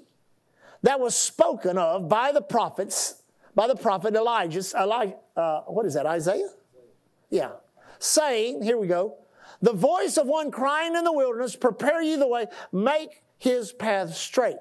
that 0.82 1.00
was 1.00 1.14
spoken 1.14 1.78
of 1.78 2.08
by 2.08 2.32
the 2.32 2.42
prophets, 2.42 3.22
by 3.54 3.66
the 3.66 3.76
prophet 3.76 4.14
Elijah, 4.14 4.62
Elijah 4.78 5.16
uh, 5.36 5.60
what 5.62 5.86
is 5.86 5.94
that, 5.94 6.06
Isaiah? 6.06 6.50
Yeah. 7.30 7.52
Saying, 7.98 8.62
here 8.62 8.78
we 8.78 8.86
go, 8.86 9.16
the 9.60 9.72
voice 9.72 10.16
of 10.16 10.26
one 10.26 10.50
crying 10.50 10.94
in 10.94 11.04
the 11.04 11.12
wilderness, 11.12 11.56
prepare 11.56 12.02
ye 12.02 12.16
the 12.16 12.26
way, 12.26 12.46
make 12.72 13.22
his 13.38 13.72
path 13.72 14.14
straight. 14.14 14.56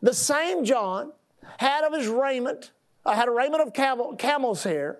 The 0.00 0.14
same 0.14 0.64
John 0.64 1.12
had 1.58 1.84
of 1.84 1.92
his 1.92 2.08
raiment, 2.08 2.72
uh, 3.04 3.14
had 3.14 3.28
a 3.28 3.32
raiment 3.32 3.62
of 3.62 3.72
camel, 3.72 4.16
camel's 4.16 4.64
hair, 4.64 4.98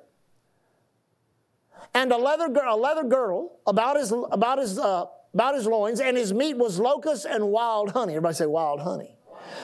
and 1.95 2.13
a 2.13 2.17
leather, 2.17 2.47
a 2.47 2.77
leather 2.77 3.05
girdle 3.05 3.59
about 3.67 3.97
his, 3.97 4.13
about, 4.31 4.59
his, 4.59 4.79
uh, 4.79 5.07
about 5.35 5.55
his 5.55 5.67
loins, 5.67 6.01
and 6.01 6.17
his 6.17 6.33
meat 6.33 6.57
was 6.57 6.79
locusts 6.79 7.25
and 7.25 7.49
wild 7.49 7.93
honey. 7.93 8.15
Everybody 8.15 8.35
say 8.35 8.47
wild 8.47 8.81
honey. 8.81 9.17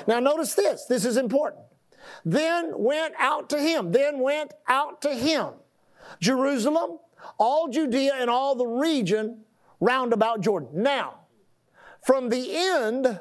Now, 0.07 0.21
notice 0.21 0.55
this. 0.55 0.85
This 0.87 1.05
is 1.05 1.17
important. 1.17 1.65
Then 2.25 2.73
went 2.77 3.15
out 3.19 3.51
to 3.51 3.61
him, 3.61 3.93
then 3.93 4.19
went 4.19 4.53
out 4.67 5.03
to 5.03 5.15
him 5.15 5.53
Jerusalem, 6.21 6.99
all 7.39 7.69
Judea, 7.69 8.15
and 8.17 8.31
all 8.31 8.55
the 8.55 8.67
region 8.67 9.45
round 9.81 10.13
about 10.13 10.41
Jordan. 10.41 10.69
Now, 10.73 11.21
from 12.05 12.29
the 12.29 12.51
end 12.51 13.21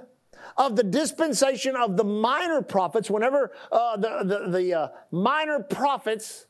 of 0.56 0.75
the 0.75 0.84
dispensation 0.84 1.75
of 1.75 1.98
the 1.98 2.04
minor 2.04 2.62
prophets, 2.62 3.10
whenever 3.10 3.51
uh, 3.72 3.98
the, 3.98 4.24
the, 4.24 4.51
the 4.51 4.74
uh, 4.74 4.88
minor 5.12 5.60
prophets, 5.60 6.48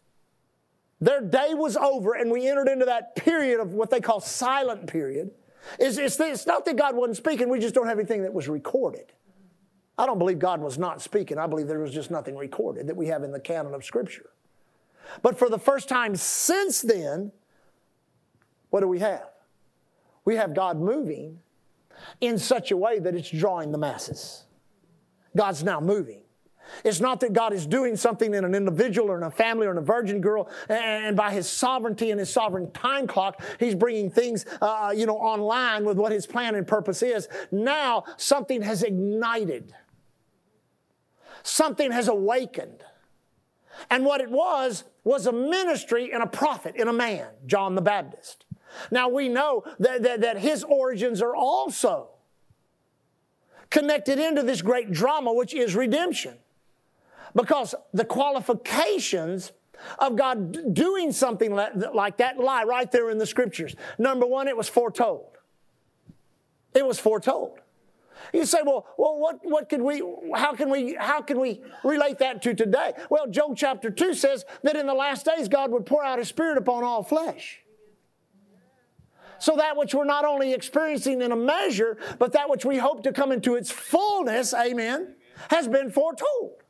their 0.99 1.21
day 1.21 1.53
was 1.53 1.77
over 1.77 2.13
and 2.13 2.31
we 2.31 2.47
entered 2.47 2.67
into 2.67 2.85
that 2.85 3.15
period 3.15 3.59
of 3.59 3.73
what 3.73 3.89
they 3.89 4.01
call 4.01 4.19
silent 4.19 4.87
period, 4.87 5.31
it's, 5.79 5.97
it's, 5.97 6.19
it's 6.19 6.47
not 6.47 6.65
that 6.65 6.75
God 6.75 6.95
wasn't 6.95 7.17
speaking, 7.17 7.49
we 7.49 7.59
just 7.59 7.75
don't 7.75 7.87
have 7.87 7.99
anything 7.99 8.23
that 8.23 8.33
was 8.33 8.47
recorded. 8.47 9.13
I 9.97 10.05
don't 10.05 10.19
believe 10.19 10.39
God 10.39 10.61
was 10.61 10.77
not 10.77 11.01
speaking. 11.01 11.37
I 11.37 11.47
believe 11.47 11.67
there 11.67 11.79
was 11.79 11.93
just 11.93 12.11
nothing 12.11 12.35
recorded 12.35 12.87
that 12.87 12.95
we 12.95 13.07
have 13.07 13.23
in 13.23 13.31
the 13.31 13.39
canon 13.39 13.73
of 13.73 13.83
Scripture. 13.83 14.29
But 15.21 15.39
for 15.39 15.49
the 15.49 15.57
first 15.57 15.89
time 15.89 16.15
since 16.15 16.81
then, 16.81 17.31
what 18.69 18.81
do 18.81 18.87
we 18.87 18.99
have? 18.99 19.29
We 20.25 20.35
have 20.35 20.53
God 20.53 20.77
moving 20.77 21.39
in 22.21 22.37
such 22.37 22.71
a 22.71 22.77
way 22.77 22.99
that 22.99 23.15
it's 23.15 23.29
drawing 23.29 23.71
the 23.71 23.77
masses. 23.77 24.43
God's 25.35 25.63
now 25.63 25.79
moving. 25.79 26.21
It's 26.83 26.99
not 26.99 27.19
that 27.21 27.33
God 27.33 27.53
is 27.53 27.65
doing 27.65 27.95
something 27.95 28.33
in 28.33 28.43
an 28.45 28.55
individual 28.55 29.09
or 29.09 29.17
in 29.17 29.23
a 29.23 29.31
family 29.31 29.67
or 29.67 29.71
in 29.71 29.77
a 29.77 29.81
virgin 29.81 30.21
girl, 30.21 30.49
and 30.69 31.15
by 31.15 31.31
His 31.31 31.49
sovereignty 31.49 32.11
and 32.11 32.19
His 32.19 32.29
sovereign 32.29 32.71
time 32.71 33.07
clock, 33.07 33.41
He's 33.59 33.75
bringing 33.75 34.09
things, 34.09 34.45
uh, 34.61 34.93
you 34.95 35.05
know, 35.05 35.17
online 35.17 35.85
with 35.85 35.97
what 35.97 36.11
His 36.11 36.25
plan 36.25 36.55
and 36.55 36.67
purpose 36.67 37.01
is. 37.01 37.27
Now 37.51 38.03
something 38.17 38.61
has 38.61 38.83
ignited. 38.83 39.73
Something 41.43 41.91
has 41.91 42.07
awakened. 42.07 42.83
And 43.89 44.05
what 44.05 44.21
it 44.21 44.29
was, 44.29 44.83
was 45.03 45.27
a 45.27 45.31
ministry 45.31 46.11
and 46.11 46.21
a 46.21 46.27
prophet 46.27 46.75
in 46.75 46.87
a 46.87 46.93
man, 46.93 47.27
John 47.45 47.75
the 47.75 47.81
Baptist. 47.81 48.45
Now 48.91 49.07
we 49.07 49.29
know 49.29 49.63
that, 49.79 50.03
that, 50.03 50.21
that 50.21 50.37
his 50.39 50.63
origins 50.63 51.21
are 51.21 51.35
also 51.35 52.09
connected 53.69 54.19
into 54.19 54.43
this 54.43 54.61
great 54.61 54.91
drama, 54.91 55.33
which 55.33 55.53
is 55.53 55.75
redemption. 55.75 56.35
Because 57.35 57.75
the 57.93 58.05
qualifications 58.05 59.51
of 59.99 60.15
God 60.15 60.73
doing 60.73 61.11
something 61.11 61.53
like 61.53 62.17
that 62.17 62.39
lie 62.39 62.63
right 62.63 62.91
there 62.91 63.09
in 63.09 63.17
the 63.17 63.25
scriptures. 63.25 63.75
Number 63.97 64.25
one, 64.25 64.47
it 64.47 64.57
was 64.57 64.67
foretold. 64.67 65.37
It 66.73 66.85
was 66.85 66.99
foretold. 66.99 67.59
You 68.33 68.45
say, 68.45 68.59
well, 68.65 68.87
well, 68.97 69.19
what, 69.19 69.39
what 69.43 69.69
could 69.69 69.81
we, 69.81 70.01
how 70.35 70.53
can 70.53 70.69
we, 70.69 70.95
how 70.95 71.21
can 71.21 71.39
we 71.39 71.61
relate 71.83 72.17
that 72.19 72.41
to 72.43 72.53
today? 72.53 72.93
Well, 73.09 73.27
Joel 73.27 73.55
chapter 73.55 73.89
2 73.89 74.13
says 74.13 74.45
that 74.63 74.75
in 74.75 74.87
the 74.87 74.93
last 74.93 75.25
days 75.25 75.47
God 75.47 75.71
would 75.71 75.85
pour 75.85 76.03
out 76.03 76.19
his 76.19 76.27
spirit 76.27 76.57
upon 76.57 76.83
all 76.83 77.03
flesh. 77.03 77.59
So 79.39 79.55
that 79.57 79.77
which 79.77 79.93
we're 79.93 80.05
not 80.05 80.25
only 80.25 80.53
experiencing 80.53 81.21
in 81.21 81.31
a 81.31 81.35
measure, 81.35 81.97
but 82.17 82.33
that 82.33 82.49
which 82.49 82.65
we 82.65 82.77
hope 82.77 83.03
to 83.03 83.11
come 83.11 83.31
into 83.31 83.55
its 83.55 83.71
fullness, 83.71 84.53
amen, 84.53 85.15
has 85.49 85.67
been 85.67 85.91
foretold. 85.91 86.63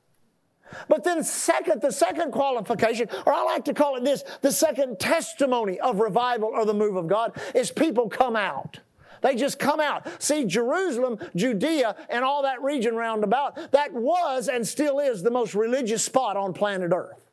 But 0.87 1.03
then, 1.03 1.23
second, 1.23 1.81
the 1.81 1.91
second 1.91 2.31
qualification, 2.31 3.09
or 3.25 3.33
I 3.33 3.43
like 3.43 3.65
to 3.65 3.73
call 3.73 3.95
it 3.95 4.03
this, 4.03 4.23
the 4.41 4.51
second 4.51 4.99
testimony 4.99 5.79
of 5.79 5.99
revival 5.99 6.49
or 6.49 6.65
the 6.65 6.73
move 6.73 6.95
of 6.95 7.07
God, 7.07 7.33
is 7.53 7.71
people 7.71 8.09
come 8.09 8.35
out. 8.35 8.79
They 9.21 9.35
just 9.35 9.59
come 9.59 9.79
out. 9.79 10.21
See, 10.21 10.45
Jerusalem, 10.45 11.19
Judea, 11.35 11.95
and 12.09 12.23
all 12.23 12.43
that 12.43 12.61
region 12.61 12.95
round 12.95 13.23
about, 13.23 13.71
that 13.71 13.93
was 13.93 14.47
and 14.47 14.67
still 14.67 14.99
is 14.99 15.23
the 15.23 15.31
most 15.31 15.55
religious 15.55 16.03
spot 16.03 16.37
on 16.37 16.53
planet 16.53 16.91
Earth. 16.93 17.26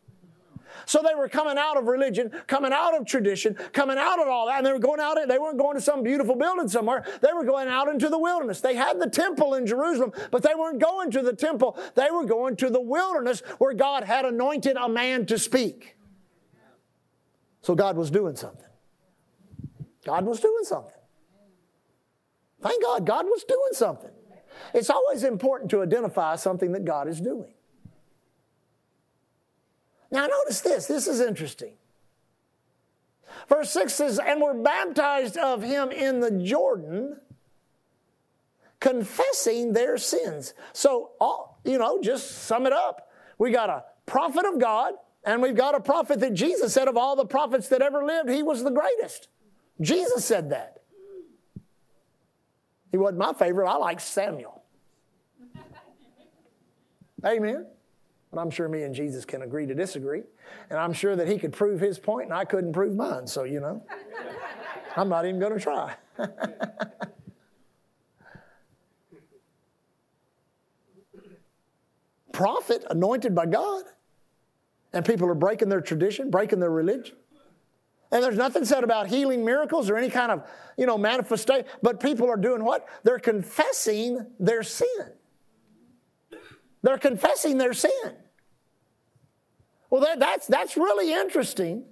So 0.87 1.03
they 1.07 1.15
were 1.15 1.29
coming 1.29 1.57
out 1.59 1.77
of 1.77 1.87
religion, 1.87 2.31
coming 2.47 2.73
out 2.73 2.97
of 2.99 3.07
tradition, 3.07 3.55
coming 3.73 3.99
out 3.99 4.21
of 4.21 4.29
all 4.29 4.47
that, 4.47 4.59
and 4.59 4.67
they 4.67 4.73
were 4.73 4.79
going 4.79 5.01
out, 5.01 5.17
they 5.27 5.39
weren't 5.39 5.59
going 5.59 5.77
to 5.77 5.81
some 5.81 6.03
beautiful 6.03 6.35
building 6.35 6.69
somewhere. 6.69 7.05
They 7.21 7.33
were 7.33 7.45
going 7.45 7.69
out 7.69 7.89
into 7.89 8.09
the 8.09 8.19
wilderness. 8.19 8.61
They 8.61 8.75
had 8.75 9.01
the 9.01 9.09
temple 9.09 9.55
in 9.55 9.67
Jerusalem, 9.67 10.13
but 10.31 10.43
they 10.43 10.55
weren't 10.55 10.81
going 10.81 11.11
to 11.13 11.23
the 11.23 11.35
temple. 11.35 11.79
They 11.95 12.11
were 12.11 12.25
going 12.25 12.57
to 12.57 12.71
the 12.71 12.81
wilderness 12.81 13.41
where 13.59 13.75
God 13.75 14.05
had 14.05 14.25
anointed 14.25 14.77
a 14.77 14.89
man 14.89 15.27
to 15.27 15.39
speak. 15.39 15.97
So 17.63 17.75
God 17.75 17.97
was 17.97 18.11
doing 18.11 18.37
something. 18.37 18.69
God 20.05 20.27
was 20.27 20.41
doing 20.41 20.65
something. 20.65 20.93
Thank 22.61 22.83
God, 22.83 23.07
God 23.07 23.25
was 23.25 23.43
doing 23.45 23.73
something. 23.73 24.11
It's 24.75 24.91
always 24.91 25.25
important 25.25 25.71
to 25.71 25.83
identify 25.83 26.37
something 26.37 26.73
that 26.73 26.85
God 26.85 27.09
is 27.09 27.21
doing. 27.21 27.54
Now, 30.15 30.29
notice 30.29 30.61
this. 30.61 30.87
This 30.87 31.09
is 31.09 31.21
interesting. 31.21 31.73
Verse 33.49 33.73
6 33.73 33.93
says, 33.93 34.21
And 34.25 34.41
were 34.41 34.55
baptized 34.55 35.37
of 35.37 35.61
him 35.65 35.91
in 35.91 36.21
the 36.21 36.31
Jordan, 36.31 37.19
confessing 38.79 39.73
their 39.73 39.99
sins. 39.99 40.55
So, 40.73 41.11
all, 41.21 41.59
you 41.65 41.79
know, 41.79 42.01
just 42.01 42.45
sum 42.45 42.65
it 42.65 42.73
up. 42.73 43.11
We 43.39 43.51
got 43.51 43.71
a 43.71 43.83
prophet 44.07 44.47
of 44.47 44.61
God, 44.61 44.95
and 45.25 45.43
we've 45.43 45.57
got 45.57 45.75
a 45.75 45.81
prophet 45.81 46.21
that 46.21 46.33
Jesus 46.33 46.73
said 46.73 46.87
of 46.87 46.97
all 46.97 47.17
the 47.17 47.27
prophets 47.27 47.67
that 47.71 47.83
ever 47.83 48.05
lived, 48.05 48.31
he 48.31 48.45
was 48.45 48.63
the 48.63 48.71
greatest. 48.71 49.27
Jesus 49.81 50.25
said 50.25 50.51
that. 50.51 50.83
He 52.93 52.99
wasn't 52.99 53.19
my 53.19 53.33
favorite. 53.33 53.69
I 53.69 53.79
like 53.79 53.99
Samuel. 53.99 54.63
Amen. 57.27 57.67
But 58.35 58.41
I'm 58.41 58.51
sure 58.51 58.69
me 58.69 58.83
and 58.83 58.93
Jesus 58.93 59.25
can 59.25 59.43
agree 59.43 59.65
to 59.67 59.75
disagree. 59.75 60.23
And 60.69 60.79
I'm 60.79 60.93
sure 60.93 61.15
that 61.15 61.29
he 61.29 61.39
could 61.39 61.53
prove 61.53 61.81
his 61.81 62.01
point 62.01 62.25
and 62.25 62.35
I 62.35 62.45
couldn't 62.45 62.73
prove 62.73 62.97
mine. 62.97 63.29
So, 63.29 63.45
you 63.45 63.61
know, 63.61 63.87
I'm 64.97 65.09
not 65.09 65.25
even 65.25 65.39
going 65.39 65.53
to 65.53 65.61
try. 65.61 65.95
Prophet 72.33 72.85
anointed 72.91 73.37
by 73.37 73.47
God. 73.47 73.85
And 74.93 75.07
people 75.07 75.29
are 75.29 75.35
breaking 75.35 75.69
their 75.69 75.81
tradition, 75.81 76.31
breaking 76.31 76.59
their 76.59 76.71
religion. 76.71 77.15
And 78.11 78.23
there's 78.23 78.37
nothing 78.37 78.65
said 78.65 78.83
about 78.85 79.07
healing 79.07 79.45
miracles 79.45 79.89
or 79.91 79.97
any 79.97 80.11
kind 80.11 80.33
of, 80.33 80.43
you 80.77 80.87
know, 80.87 80.99
manifestation. 80.99 81.67
But 81.83 82.01
people 82.01 82.29
are 82.29 82.37
doing 82.37 82.65
what? 82.65 82.89
They're 83.05 83.21
confessing 83.21 84.27
their 84.41 84.65
sin. 84.65 84.89
They're 86.83 86.99
confessing 86.99 87.59
their 87.59 87.73
sin. 87.73 88.17
Well, 89.95 90.03
that, 90.03 90.19
that's, 90.19 90.49
that's 90.49 90.77
really 90.77 91.13
interesting 91.13 91.85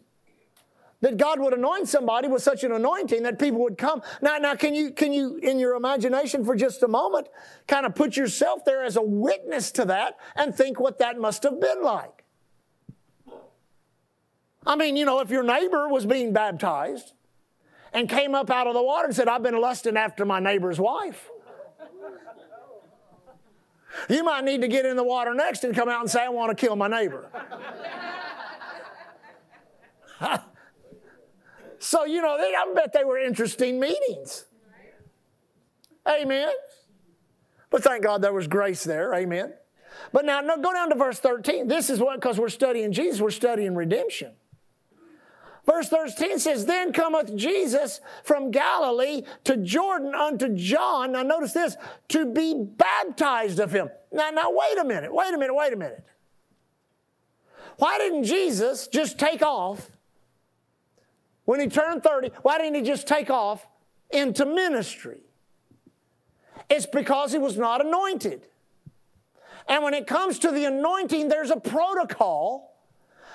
that 1.02 1.18
God 1.18 1.38
would 1.38 1.54
anoint 1.54 1.88
somebody 1.88 2.26
with 2.26 2.42
such 2.42 2.64
an 2.64 2.72
anointing 2.72 3.22
that 3.22 3.38
people 3.38 3.60
would 3.60 3.78
come. 3.78 4.02
Now, 4.20 4.38
now 4.38 4.56
can 4.56 4.74
you, 4.74 4.90
can 4.90 5.12
you, 5.12 5.36
in 5.36 5.60
your 5.60 5.76
imagination 5.76 6.44
for 6.44 6.56
just 6.56 6.82
a 6.82 6.88
moment, 6.88 7.28
kind 7.68 7.86
of 7.86 7.94
put 7.94 8.16
yourself 8.16 8.64
there 8.64 8.82
as 8.82 8.96
a 8.96 9.02
witness 9.02 9.70
to 9.70 9.84
that 9.84 10.16
and 10.34 10.52
think 10.52 10.80
what 10.80 10.98
that 10.98 11.16
must 11.16 11.44
have 11.44 11.60
been 11.60 11.80
like? 11.84 12.24
I 14.66 14.74
mean, 14.74 14.96
you 14.96 15.04
know, 15.04 15.20
if 15.20 15.30
your 15.30 15.44
neighbor 15.44 15.88
was 15.88 16.04
being 16.04 16.32
baptized 16.32 17.12
and 17.92 18.08
came 18.08 18.34
up 18.34 18.50
out 18.50 18.66
of 18.66 18.74
the 18.74 18.82
water 18.82 19.06
and 19.06 19.14
said, 19.14 19.28
I've 19.28 19.44
been 19.44 19.60
lusting 19.60 19.96
after 19.96 20.24
my 20.24 20.40
neighbor's 20.40 20.80
wife. 20.80 21.30
You 24.08 24.24
might 24.24 24.44
need 24.44 24.62
to 24.62 24.68
get 24.68 24.86
in 24.86 24.96
the 24.96 25.04
water 25.04 25.34
next 25.34 25.64
and 25.64 25.74
come 25.74 25.88
out 25.88 26.00
and 26.00 26.10
say, 26.10 26.24
I 26.24 26.28
want 26.28 26.56
to 26.56 26.66
kill 26.66 26.76
my 26.76 26.88
neighbor. 26.88 27.28
so, 31.78 32.04
you 32.04 32.22
know, 32.22 32.38
they, 32.38 32.54
I 32.54 32.72
bet 32.74 32.92
they 32.92 33.04
were 33.04 33.18
interesting 33.18 33.78
meetings. 33.80 34.46
Amen. 36.08 36.52
But 37.70 37.82
thank 37.82 38.02
God 38.02 38.22
there 38.22 38.32
was 38.32 38.46
grace 38.46 38.84
there. 38.84 39.14
Amen. 39.14 39.54
But 40.12 40.24
now, 40.24 40.40
no, 40.40 40.56
go 40.56 40.72
down 40.72 40.90
to 40.90 40.94
verse 40.96 41.18
13. 41.18 41.68
This 41.68 41.90
is 41.90 41.98
what, 42.00 42.20
because 42.20 42.38
we're 42.38 42.48
studying 42.48 42.92
Jesus, 42.92 43.20
we're 43.20 43.30
studying 43.30 43.74
redemption. 43.74 44.32
Verse 45.64 45.88
13 45.88 46.38
says, 46.38 46.66
Then 46.66 46.92
cometh 46.92 47.36
Jesus 47.36 48.00
from 48.24 48.50
Galilee 48.50 49.22
to 49.44 49.56
Jordan 49.56 50.14
unto 50.14 50.54
John. 50.54 51.12
Now 51.12 51.22
notice 51.22 51.52
this, 51.52 51.76
to 52.08 52.26
be 52.26 52.54
baptized 52.64 53.60
of 53.60 53.70
him. 53.70 53.88
Now, 54.12 54.30
now 54.30 54.50
wait 54.50 54.78
a 54.78 54.84
minute, 54.84 55.14
wait 55.14 55.32
a 55.32 55.38
minute, 55.38 55.54
wait 55.54 55.72
a 55.72 55.76
minute. 55.76 56.04
Why 57.78 57.98
didn't 57.98 58.24
Jesus 58.24 58.88
just 58.88 59.18
take 59.18 59.42
off 59.42 59.88
when 61.44 61.60
he 61.60 61.68
turned 61.68 62.02
30? 62.02 62.30
Why 62.42 62.58
didn't 62.58 62.74
he 62.74 62.82
just 62.82 63.06
take 63.06 63.30
off 63.30 63.66
into 64.10 64.44
ministry? 64.44 65.20
It's 66.68 66.86
because 66.86 67.32
he 67.32 67.38
was 67.38 67.56
not 67.56 67.84
anointed. 67.84 68.48
And 69.68 69.84
when 69.84 69.94
it 69.94 70.06
comes 70.06 70.40
to 70.40 70.50
the 70.50 70.64
anointing, 70.64 71.28
there's 71.28 71.50
a 71.50 71.60
protocol 71.60 72.71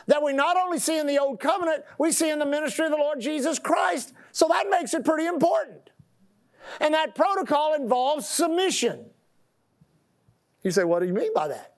that 0.08 0.24
we 0.24 0.34
not 0.34 0.58
only 0.58 0.80
see 0.80 0.98
in 0.98 1.06
the 1.06 1.20
Old 1.20 1.40
Covenant, 1.40 1.84
we 1.98 2.12
see 2.12 2.30
in 2.30 2.40
the 2.40 2.46
ministry 2.46 2.86
of 2.86 2.92
the 2.92 2.98
Lord 2.98 3.20
Jesus 3.20 3.60
Christ. 3.60 4.14
So 4.32 4.48
that 4.48 4.68
makes 4.70 4.94
it 4.94 5.06
pretty 5.06 5.28
important. 5.28 5.90
And 6.80 6.94
that 6.94 7.14
protocol 7.16 7.76
involves 7.76 8.28
submission. 8.28 9.06
You 10.64 10.72
say, 10.72 10.84
what 10.84 11.00
do 11.00 11.08
you 11.08 11.14
mean 11.14 11.34
by 11.34 11.50
that? 11.50 11.76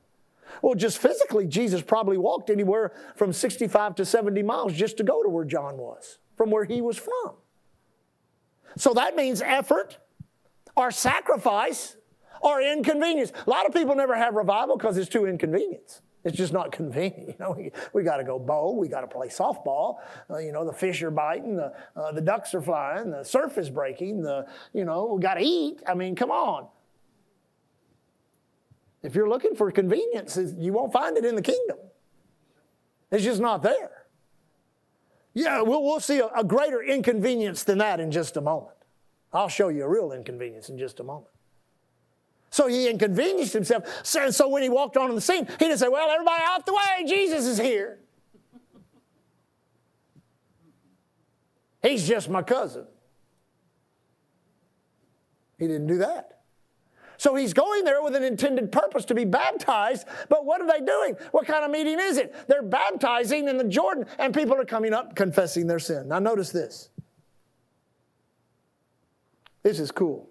Well, 0.61 0.75
just 0.75 0.97
physically, 0.97 1.47
Jesus 1.47 1.81
probably 1.81 2.17
walked 2.17 2.49
anywhere 2.49 2.91
from 3.15 3.33
65 3.33 3.95
to 3.95 4.05
70 4.05 4.43
miles 4.43 4.73
just 4.73 4.97
to 4.97 5.03
go 5.03 5.23
to 5.23 5.29
where 5.29 5.45
John 5.45 5.77
was, 5.77 6.17
from 6.35 6.51
where 6.51 6.65
he 6.65 6.81
was 6.81 6.97
from. 6.97 7.35
So 8.77 8.93
that 8.93 9.15
means 9.15 9.41
effort 9.41 9.97
or 10.75 10.91
sacrifice 10.91 11.97
or 12.41 12.61
inconvenience. 12.61 13.31
A 13.45 13.49
lot 13.49 13.65
of 13.65 13.73
people 13.73 13.95
never 13.95 14.15
have 14.15 14.35
revival 14.35 14.77
because 14.77 14.97
it's 14.97 15.09
too 15.09 15.25
inconvenient. 15.25 16.01
It's 16.23 16.37
just 16.37 16.53
not 16.53 16.71
convenient. 16.71 17.29
You 17.29 17.35
know, 17.39 17.51
we, 17.51 17.71
we 17.93 18.03
got 18.03 18.17
to 18.17 18.23
go 18.23 18.37
bowl, 18.37 18.77
we 18.77 18.87
got 18.87 19.01
to 19.01 19.07
play 19.07 19.27
softball. 19.27 19.97
Uh, 20.29 20.39
you 20.39 20.51
know, 20.51 20.65
the 20.65 20.73
fish 20.73 21.01
are 21.03 21.11
biting, 21.11 21.55
the, 21.55 21.73
uh, 21.95 22.11
the 22.11 22.21
ducks 22.21 22.53
are 22.53 22.61
flying, 22.61 23.11
the 23.11 23.23
surf 23.23 23.57
is 23.57 23.69
breaking, 23.69 24.21
the, 24.21 24.47
you 24.73 24.83
know, 24.83 25.13
we 25.15 25.21
got 25.21 25.35
to 25.35 25.41
eat. 25.41 25.81
I 25.87 25.93
mean, 25.93 26.15
come 26.15 26.31
on. 26.31 26.67
If 29.01 29.15
you're 29.15 29.29
looking 29.29 29.55
for 29.55 29.71
convenience, 29.71 30.37
you 30.57 30.73
won't 30.73 30.91
find 30.91 31.15
it 31.17 31.23
in 31.23 31.35
the 31.35 31.41
kingdom. 31.41 31.77
It's 33.11 33.23
just 33.23 33.39
not 33.39 33.63
there. 33.63 34.07
Yeah, 35.33 35.61
we'll, 35.61 35.83
we'll 35.83 36.01
see 36.01 36.19
a, 36.19 36.27
a 36.27 36.43
greater 36.43 36.81
inconvenience 36.81 37.63
than 37.63 37.77
that 37.77 37.99
in 37.99 38.11
just 38.11 38.35
a 38.35 38.41
moment. 38.41 38.75
I'll 39.31 39.47
show 39.47 39.69
you 39.69 39.83
a 39.83 39.89
real 39.89 40.11
inconvenience 40.11 40.69
in 40.69 40.77
just 40.77 40.99
a 40.99 41.03
moment. 41.03 41.31
So 42.49 42.67
he 42.67 42.89
inconvenienced 42.89 43.53
himself. 43.53 43.83
So, 44.03 44.31
so 44.31 44.47
when 44.47 44.63
he 44.63 44.69
walked 44.69 44.97
onto 44.97 45.13
the 45.13 45.21
scene, 45.21 45.45
he 45.45 45.65
didn't 45.65 45.77
say, 45.77 45.87
Well, 45.87 46.09
everybody 46.09 46.43
out 46.45 46.65
the 46.65 46.73
way, 46.73 47.05
Jesus 47.07 47.45
is 47.45 47.57
here. 47.57 47.99
He's 51.81 52.07
just 52.07 52.29
my 52.29 52.41
cousin. 52.41 52.85
He 55.57 55.67
didn't 55.67 55.87
do 55.87 55.97
that. 55.99 56.39
So 57.17 57.35
he's 57.35 57.53
going 57.53 57.83
there 57.83 58.01
with 58.01 58.15
an 58.15 58.23
intended 58.23 58.71
purpose 58.71 59.03
to 59.05 59.13
be 59.13 59.25
baptized. 59.25 60.07
But 60.29 60.45
what 60.45 60.61
are 60.61 60.67
they 60.67 60.83
doing? 60.85 61.17
What 61.31 61.45
kind 61.45 61.65
of 61.65 61.71
meeting 61.71 61.99
is 61.99 62.17
it? 62.17 62.33
They're 62.47 62.63
baptizing 62.63 63.49
in 63.49 63.57
the 63.57 63.65
Jordan, 63.65 64.05
and 64.17 64.33
people 64.33 64.55
are 64.55 64.63
coming 64.65 64.93
up 64.93 65.15
confessing 65.15 65.67
their 65.67 65.79
sin. 65.79 66.07
Now, 66.07 66.19
notice 66.19 66.51
this. 66.51 66.89
This 69.63 69.81
is 69.81 69.91
cool. 69.91 70.29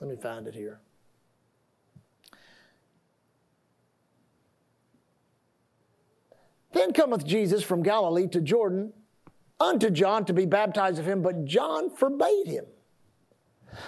Let 0.00 0.08
me 0.08 0.16
find 0.16 0.46
it 0.46 0.54
here. 0.54 0.80
Then 6.72 6.92
cometh 6.92 7.26
Jesus 7.26 7.62
from 7.62 7.82
Galilee 7.82 8.28
to 8.28 8.40
Jordan 8.40 8.92
unto 9.58 9.90
John 9.90 10.24
to 10.24 10.32
be 10.32 10.46
baptized 10.46 10.98
of 10.98 11.06
him, 11.06 11.20
but 11.20 11.44
John 11.44 11.90
forbade 11.90 12.46
him 12.46 12.64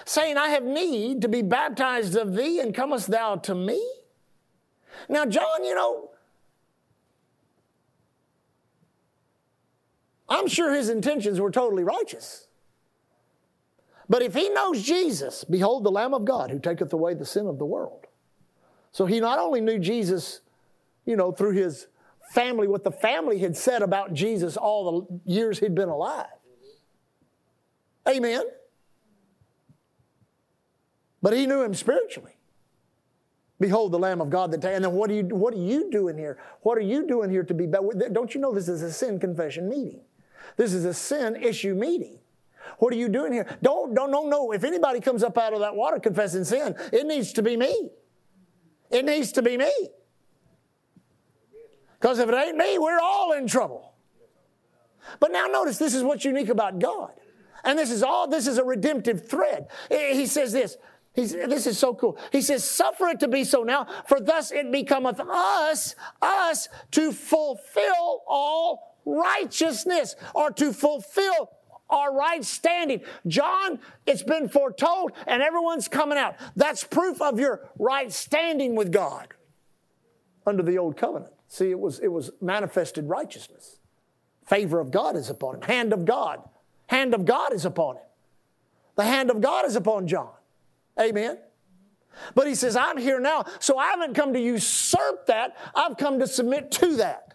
saying, 0.05 0.37
I 0.37 0.49
have 0.49 0.65
need 0.65 1.23
to 1.23 1.29
be 1.29 1.43
baptized 1.43 2.17
of 2.17 2.35
thee, 2.35 2.61
and 2.61 2.75
comest 2.75 3.11
thou 3.11 3.37
to 3.37 3.55
me? 3.55 3.85
Now, 5.09 5.25
John, 5.27 5.65
you 5.65 5.75
know, 5.75 6.11
I'm 10.29 10.49
sure 10.49 10.73
his 10.73 10.89
intentions 10.89 11.41
were 11.41 11.51
totally 11.51 11.85
righteous. 11.85 12.47
But 14.13 14.21
if 14.21 14.35
he 14.35 14.51
knows 14.51 14.83
Jesus, 14.83 15.43
behold 15.43 15.85
the 15.85 15.91
Lamb 15.91 16.13
of 16.13 16.27
God 16.27 16.51
who 16.51 16.59
taketh 16.59 16.93
away 16.93 17.15
the 17.15 17.25
sin 17.25 17.47
of 17.47 17.59
the 17.59 17.65
world. 17.65 18.05
So 18.91 19.07
he 19.07 19.21
not 19.21 19.39
only 19.39 19.63
knew 19.63 19.79
Jesus, 19.79 20.43
you 21.07 21.17
know, 21.17 21.33
through 21.33 21.53
his 21.53 21.87
family, 22.29 22.69
what 22.69 22.85
the 22.85 22.93
family 22.93 23.39
had 23.39 23.57
said 23.57 23.81
about 23.81 24.13
Jesus 24.13 24.59
all 24.59 25.01
the 25.25 25.33
years 25.33 25.61
he'd 25.61 25.75
been 25.75 25.89
alive. 25.89 26.27
Amen. 28.07 28.43
But 31.23 31.33
he 31.33 31.47
knew 31.47 31.63
him 31.63 31.73
spiritually. 31.73 32.37
Behold 33.59 33.93
the 33.93 33.99
Lamb 33.99 34.21
of 34.21 34.29
God 34.29 34.51
that 34.53 34.63
and 34.63 34.85
then 34.85 34.93
what 34.93 35.09
are 35.09 35.15
you 35.15 35.23
what 35.23 35.55
are 35.55 35.65
you 35.65 35.91
doing 35.91 36.19
here? 36.19 36.37
What 36.61 36.77
are 36.77 36.83
you 36.83 37.07
doing 37.07 37.31
here 37.31 37.45
to 37.45 37.55
be 37.55 37.67
better? 37.67 37.89
don't 38.13 38.35
you 38.35 38.43
know 38.43 38.53
this 38.53 38.69
is 38.69 38.83
a 38.83 38.93
sin 38.93 39.19
confession 39.19 39.71
meeting? 39.71 40.03
This 40.59 40.75
is 40.75 40.85
a 40.85 40.93
sin 40.93 41.35
issue 41.37 41.75
meeting. 41.75 42.19
What 42.79 42.93
are 42.93 42.97
you 42.97 43.09
doing 43.09 43.33
here? 43.33 43.47
Don't 43.63 43.95
don't 43.95 44.11
no 44.11 44.29
no. 44.29 44.53
If 44.53 44.65
anybody 44.65 45.01
comes 45.01 45.23
up 45.23 45.39
out 45.39 45.53
of 45.53 45.61
that 45.61 45.75
water 45.75 45.99
confessing 45.99 46.45
sin, 46.45 46.75
it 46.93 47.07
needs 47.07 47.33
to 47.35 47.43
be 47.43 47.57
me. 47.57 47.91
It 48.91 49.05
needs 49.05 49.33
to 49.33 49.43
be 49.43 49.57
me. 49.57 49.73
Because 52.01 52.19
if 52.19 52.29
it 52.29 52.35
ain't 52.35 52.57
me, 52.57 52.79
we're 52.79 52.99
all 53.01 53.33
in 53.33 53.47
trouble. 53.47 53.95
But 55.21 55.33
now 55.33 55.47
notice 55.47 55.79
this 55.79 55.95
is 55.95 56.03
what's 56.03 56.25
unique 56.25 56.49
about 56.49 56.79
God. 56.79 57.13
And 57.65 57.79
this 57.79 57.91
is 57.91 58.03
all, 58.03 58.27
this 58.27 58.47
is 58.47 58.59
a 58.59 58.65
redemptive 58.65 59.29
thread. 59.29 59.69
He 59.89 60.27
says 60.27 60.53
this 60.53 60.77
He's, 61.15 61.33
this 61.33 61.67
is 61.67 61.79
so 61.79 61.95
cool. 61.95 62.19
He 62.31 62.41
says, 62.41 62.65
suffer 62.65 63.09
it 63.09 63.21
to 63.21 63.29
be 63.29 63.45
so 63.45 63.63
now, 63.63 63.87
for 64.07 64.19
thus 64.19 64.51
it 64.51 64.73
becometh 64.73 65.21
us, 65.21 65.95
us 66.23 66.69
to 66.93 67.13
fulfill 67.13 68.23
all 68.27 68.99
righteousness 69.05 70.17
or 70.35 70.51
to 70.53 70.73
fulfill 70.73 71.51
our 71.93 72.15
right 72.15 72.45
standing. 72.45 73.03
John, 73.27 73.79
it's 74.07 74.23
been 74.23 74.49
foretold 74.49 75.13
and 75.27 75.43
everyone's 75.43 75.87
coming 75.87 76.19
out. 76.19 76.37
That's 76.57 76.83
proof 76.83 77.21
of 77.21 77.39
your 77.39 77.69
right 77.79 78.11
standing 78.11 78.75
with 78.75 78.91
God 78.91 79.29
under 80.47 80.63
the 80.63 80.79
old 80.79 80.97
covenant. 80.97 81.33
See, 81.49 81.71
it 81.71 81.79
was, 81.79 81.99
it 81.99 82.09
was 82.09 82.31
manifested 82.41 83.09
righteousness. 83.09 83.79
Favor 84.47 84.81
of 84.81 84.91
God 84.91 85.17
is 85.17 85.31
upon 85.31 85.57
him. 85.57 85.63
Hand 85.63 85.93
of 85.93 86.05
God. 86.05 86.43
Hand 86.87 87.15
of 87.15 87.25
God 87.25 87.53
is 87.53 87.65
upon 87.65 87.97
him. 87.97 88.03
The 88.97 89.05
hand 89.05 89.31
of 89.31 89.41
God 89.41 89.67
is 89.67 89.77
upon 89.77 90.07
John. 90.09 90.31
Amen. 91.01 91.39
But 92.35 92.47
he 92.47 92.55
says, 92.55 92.77
I'm 92.77 92.99
here 92.99 93.21
now, 93.21 93.45
so 93.59 93.79
I 93.79 93.87
haven't 93.87 94.15
come 94.15 94.35
to 94.35 94.41
usurp 94.41 95.27
that. 95.27 95.57
I've 95.75 95.97
come 95.97 96.19
to 96.19 96.27
submit 96.27 96.71
to 96.73 96.97
that. 96.97 97.32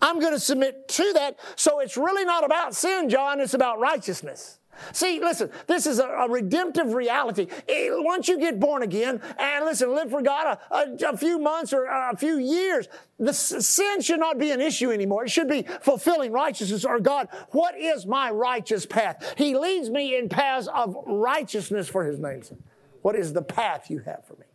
I'm 0.00 0.20
going 0.20 0.32
to 0.32 0.40
submit 0.40 0.88
to 0.88 1.12
that. 1.14 1.38
So 1.56 1.80
it's 1.80 1.96
really 1.96 2.24
not 2.24 2.44
about 2.44 2.74
sin, 2.74 3.08
John, 3.08 3.40
it's 3.40 3.54
about 3.54 3.78
righteousness. 3.78 4.58
See, 4.92 5.20
listen, 5.20 5.50
this 5.66 5.86
is 5.86 5.98
a, 5.98 6.06
a 6.06 6.28
redemptive 6.28 6.94
reality. 6.94 7.46
It, 7.66 7.92
once 8.04 8.28
you 8.28 8.38
get 8.38 8.60
born 8.60 8.82
again 8.82 9.20
and 9.38 9.64
listen, 9.64 9.94
live 9.94 10.10
for 10.10 10.22
God 10.22 10.58
a, 10.70 10.74
a, 10.74 11.10
a 11.10 11.16
few 11.16 11.38
months 11.38 11.72
or 11.72 11.86
a 11.86 12.16
few 12.16 12.38
years, 12.38 12.88
the 13.18 13.32
sin 13.32 14.00
should 14.00 14.20
not 14.20 14.38
be 14.38 14.50
an 14.50 14.60
issue 14.60 14.90
anymore. 14.90 15.24
It 15.24 15.30
should 15.30 15.48
be 15.48 15.62
fulfilling 15.80 16.32
righteousness 16.32 16.84
or 16.84 17.00
God, 17.00 17.28
what 17.50 17.76
is 17.76 18.06
my 18.06 18.30
righteous 18.30 18.86
path? 18.86 19.34
He 19.36 19.56
leads 19.56 19.90
me 19.90 20.16
in 20.16 20.28
paths 20.28 20.68
of 20.68 20.96
righteousness 21.06 21.88
for 21.88 22.04
his 22.04 22.18
name's 22.18 22.48
sake. 22.48 22.58
What 23.02 23.16
is 23.16 23.32
the 23.32 23.42
path 23.42 23.90
you 23.90 24.00
have 24.00 24.24
for 24.26 24.34
me? 24.34 24.46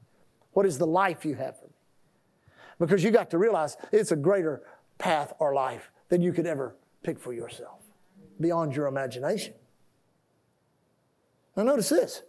What 0.54 0.66
is 0.66 0.78
the 0.78 0.88
life 0.88 1.26
you 1.26 1.36
have 1.36 1.60
for 1.60 1.66
me? 1.66 1.72
Because 2.80 3.04
you 3.04 3.12
got 3.12 3.30
to 3.32 3.38
realize 3.38 3.78
it's 3.92 4.12
a 4.12 4.16
greater 4.16 4.62
path 4.98 5.34
or 5.40 5.54
life 5.54 5.92
than 6.10 6.22
you 6.22 6.34
could 6.34 6.48
ever 6.48 6.76
pick 7.04 7.20
for 7.20 7.34
yourself, 7.34 7.82
beyond 8.40 8.76
your 8.76 8.88
imagination. 8.88 9.54
Now, 11.56 11.64
notice 11.64 11.90
this. 11.90 12.24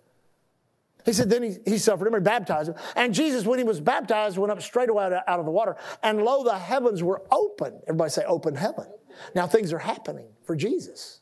He 1.04 1.12
said, 1.12 1.28
then 1.28 1.42
he, 1.42 1.56
he 1.66 1.78
suffered 1.78 2.06
him 2.06 2.14
or 2.14 2.20
baptized 2.20 2.70
him. 2.70 2.76
And 2.96 3.12
Jesus, 3.12 3.44
when 3.44 3.58
he 3.58 3.64
was 3.64 3.78
baptized, 3.78 4.38
went 4.38 4.50
up 4.50 4.62
straight 4.62 4.88
away 4.88 5.04
out 5.04 5.38
of 5.38 5.44
the 5.44 5.50
water. 5.50 5.76
And 6.02 6.22
lo, 6.22 6.44
the 6.44 6.58
heavens 6.58 7.02
were 7.02 7.22
open. 7.30 7.80
Everybody 7.86 8.10
say, 8.10 8.24
open 8.24 8.54
heaven. 8.54 8.86
Now 9.34 9.46
things 9.46 9.72
are 9.72 9.78
happening 9.78 10.28
for 10.44 10.56
Jesus. 10.56 11.20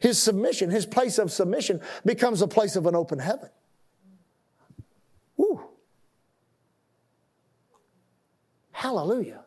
His 0.00 0.20
submission, 0.20 0.70
his 0.70 0.84
place 0.84 1.18
of 1.18 1.30
submission, 1.30 1.80
becomes 2.04 2.42
a 2.42 2.48
place 2.48 2.74
of 2.74 2.86
an 2.86 2.96
open 2.96 3.20
heaven. 3.20 3.50
Woo. 5.36 5.62
Hallelujah. 8.72 9.41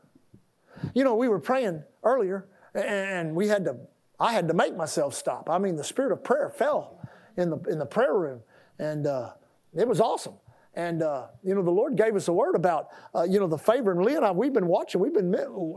You 0.93 1.03
know, 1.03 1.15
we 1.15 1.27
were 1.27 1.39
praying 1.39 1.83
earlier, 2.03 2.47
and 2.73 3.35
we 3.35 3.47
had 3.47 3.65
to, 3.65 3.77
I 4.19 4.33
had 4.33 4.47
to 4.47 4.53
make 4.53 4.75
myself 4.75 5.13
stop. 5.13 5.49
I 5.49 5.57
mean, 5.57 5.75
the 5.75 5.83
spirit 5.83 6.11
of 6.11 6.23
prayer 6.23 6.49
fell 6.49 6.99
in 7.37 7.49
the, 7.49 7.57
in 7.69 7.79
the 7.79 7.85
prayer 7.85 8.13
room. 8.13 8.41
And 8.79 9.07
uh, 9.07 9.31
it 9.73 9.87
was 9.87 10.01
awesome. 10.01 10.35
And, 10.77 11.03
uh, 11.03 11.27
you 11.41 11.55
know, 11.55 11.63
the 11.63 11.71
Lord 11.71 11.95
gave 11.95 12.17
us 12.17 12.27
a 12.27 12.33
word 12.33 12.53
about, 12.53 12.89
uh, 13.15 13.23
you 13.23 13.39
know, 13.39 13.47
the 13.47 13.57
favor. 13.57 13.91
And 13.93 14.03
Leah 14.03 14.17
and 14.17 14.25
I, 14.25 14.31
we've 14.31 14.51
been 14.51 14.67
watching, 14.67 14.99
we've 14.99 15.13
been 15.13 15.33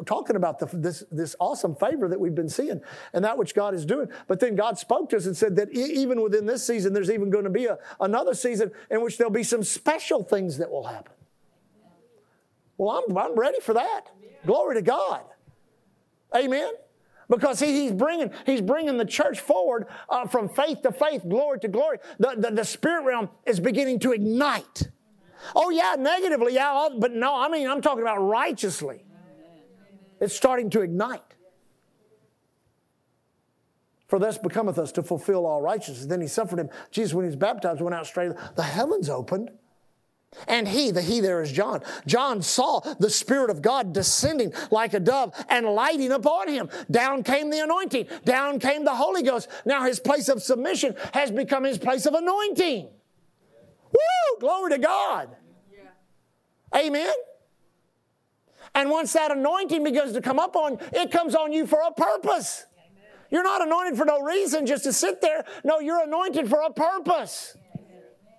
talking 0.06 0.34
about 0.34 0.58
the, 0.58 0.66
this, 0.72 1.04
this 1.12 1.36
awesome 1.38 1.76
favor 1.76 2.08
that 2.08 2.18
we've 2.18 2.34
been 2.34 2.48
seeing 2.48 2.80
and 3.12 3.24
that 3.24 3.38
which 3.38 3.54
God 3.54 3.74
is 3.74 3.86
doing. 3.86 4.08
But 4.26 4.40
then 4.40 4.56
God 4.56 4.76
spoke 4.76 5.08
to 5.10 5.16
us 5.16 5.26
and 5.26 5.36
said 5.36 5.54
that 5.54 5.70
even 5.72 6.20
within 6.20 6.46
this 6.46 6.66
season, 6.66 6.92
there's 6.92 7.12
even 7.12 7.30
going 7.30 7.44
to 7.44 7.50
be 7.50 7.66
a, 7.66 7.78
another 8.00 8.34
season 8.34 8.72
in 8.90 9.00
which 9.00 9.18
there'll 9.18 9.32
be 9.32 9.44
some 9.44 9.62
special 9.62 10.24
things 10.24 10.58
that 10.58 10.68
will 10.68 10.84
happen. 10.84 11.12
Well, 12.78 13.04
I'm, 13.06 13.18
I'm 13.18 13.38
ready 13.38 13.60
for 13.60 13.74
that. 13.74 14.06
Glory 14.46 14.76
to 14.76 14.82
God. 14.82 15.24
Amen 16.34 16.72
because 17.28 17.60
he, 17.60 17.82
he's 17.82 17.92
bringing 17.92 18.30
he's 18.46 18.60
bringing 18.60 18.96
the 18.96 19.04
church 19.04 19.40
forward 19.40 19.86
uh, 20.08 20.26
from 20.26 20.48
faith 20.48 20.82
to 20.82 20.92
faith, 20.92 21.22
glory 21.28 21.60
to 21.60 21.68
glory. 21.68 21.98
The, 22.18 22.34
the, 22.36 22.50
the 22.50 22.64
spirit 22.64 23.04
realm 23.04 23.28
is 23.46 23.60
beginning 23.60 24.00
to 24.00 24.12
ignite. 24.12 24.88
Oh 25.54 25.70
yeah, 25.70 25.94
negatively, 25.98 26.54
yeah, 26.54 26.88
but 26.98 27.12
no, 27.12 27.34
I 27.34 27.48
mean 27.48 27.68
I'm 27.68 27.82
talking 27.82 28.02
about 28.02 28.18
righteously. 28.18 29.04
It's 30.20 30.34
starting 30.34 30.70
to 30.70 30.80
ignite. 30.80 31.22
For 34.08 34.18
thus 34.18 34.38
becometh 34.38 34.78
us 34.78 34.90
to 34.92 35.02
fulfill 35.02 35.46
all 35.46 35.60
righteousness. 35.60 36.06
Then 36.06 36.22
he 36.22 36.26
suffered 36.26 36.58
him. 36.58 36.70
Jesus, 36.90 37.12
when 37.12 37.24
he 37.24 37.28
was 37.28 37.36
baptized, 37.36 37.82
went 37.82 37.94
out 37.94 38.06
straight. 38.06 38.32
The 38.56 38.62
heavens 38.62 39.10
opened 39.10 39.50
and 40.46 40.68
he, 40.68 40.90
the 40.90 41.02
he 41.02 41.20
there 41.20 41.40
is 41.40 41.50
John. 41.50 41.82
John 42.06 42.42
saw 42.42 42.80
the 42.98 43.10
Spirit 43.10 43.50
of 43.50 43.62
God 43.62 43.92
descending 43.92 44.52
like 44.70 44.94
a 44.94 45.00
dove 45.00 45.34
and 45.48 45.66
lighting 45.66 46.12
upon 46.12 46.48
him. 46.48 46.68
Down 46.90 47.22
came 47.22 47.50
the 47.50 47.60
anointing. 47.60 48.06
Down 48.24 48.58
came 48.58 48.84
the 48.84 48.94
Holy 48.94 49.22
Ghost. 49.22 49.48
Now 49.64 49.84
his 49.84 49.98
place 49.98 50.28
of 50.28 50.42
submission 50.42 50.94
has 51.14 51.30
become 51.30 51.64
his 51.64 51.78
place 51.78 52.06
of 52.06 52.14
anointing. 52.14 52.88
Woo! 53.90 54.40
Glory 54.40 54.72
to 54.72 54.78
God. 54.78 55.34
Yeah. 55.72 56.78
Amen. 56.78 57.14
And 58.74 58.90
once 58.90 59.14
that 59.14 59.30
anointing 59.30 59.82
begins 59.82 60.12
to 60.12 60.20
come 60.20 60.38
up 60.38 60.54
on, 60.56 60.78
it 60.92 61.10
comes 61.10 61.34
on 61.34 61.52
you 61.52 61.66
for 61.66 61.80
a 61.80 61.92
purpose. 61.92 62.66
Amen. 62.76 63.26
You're 63.30 63.42
not 63.42 63.66
anointed 63.66 63.96
for 63.96 64.04
no 64.04 64.20
reason 64.20 64.66
just 64.66 64.84
to 64.84 64.92
sit 64.92 65.22
there. 65.22 65.44
No, 65.64 65.80
you're 65.80 66.04
anointed 66.04 66.50
for 66.50 66.60
a 66.60 66.70
purpose. 66.70 67.56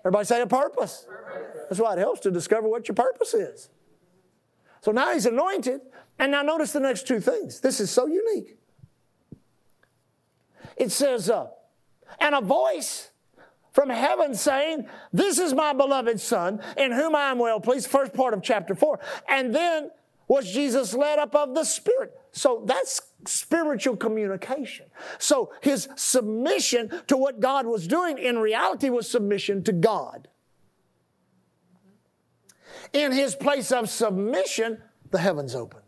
Everybody 0.02 0.26
say 0.26 0.42
a 0.42 0.48
purpose. 0.48 1.06
That's 1.70 1.80
why 1.80 1.94
it 1.94 2.00
helps 2.00 2.22
to 2.22 2.32
discover 2.32 2.68
what 2.68 2.88
your 2.88 2.96
purpose 2.96 3.34
is. 3.34 3.70
So 4.82 4.92
now 4.92 5.14
he's 5.14 5.26
anointed. 5.26 5.82
And 6.18 6.34
now 6.34 6.42
notice 6.42 6.74
the 6.74 6.82
next 6.82 7.08
two 7.08 7.22
things. 7.22 7.62
This 7.62 7.80
is 7.80 7.90
so 7.90 8.06
unique. 8.06 8.58
It 10.76 10.92
says, 10.92 11.30
uh, 11.30 11.48
and 12.20 12.36
a 12.36 12.42
voice 12.42 13.12
from 13.72 13.90
heaven 13.90 14.36
saying, 14.36 14.88
This 15.14 15.40
is 15.40 15.54
my 15.54 15.74
beloved 15.74 16.20
Son, 16.20 16.62
in 16.78 16.92
whom 16.92 17.16
I 17.16 17.32
am 17.32 17.40
well 17.40 17.62
pleased. 17.62 17.88
First 17.88 18.14
part 18.14 18.34
of 18.34 18.44
chapter 18.44 18.76
4. 18.76 19.00
And 19.30 19.56
then 19.56 19.92
was 20.30 20.50
Jesus 20.50 20.94
led 20.94 21.20
up 21.20 21.36
of 21.36 21.56
the 21.56 21.66
Spirit. 21.66 22.14
So 22.32 22.64
that's 22.66 23.02
spiritual 23.26 23.98
communication. 23.98 24.86
So 25.18 25.52
his 25.62 25.90
submission 25.96 27.02
to 27.08 27.18
what 27.18 27.40
God 27.40 27.66
was 27.66 27.88
doing 27.88 28.20
in 28.20 28.38
reality 28.38 28.90
was 28.90 29.10
submission 29.10 29.64
to 29.64 29.74
God. 29.74 30.30
In 32.94 33.12
his 33.12 33.36
place 33.36 33.72
of 33.72 33.90
submission, 33.90 34.82
the 35.10 35.18
heavens 35.18 35.56
opened. 35.56 35.82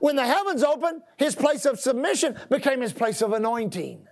When 0.00 0.16
the 0.16 0.26
heavens 0.26 0.64
opened, 0.64 1.02
his 1.16 1.36
place 1.36 1.64
of 1.64 1.78
submission 1.78 2.36
became 2.50 2.80
his 2.80 2.92
place 2.92 3.22
of 3.22 3.32
anointing. 3.32 4.06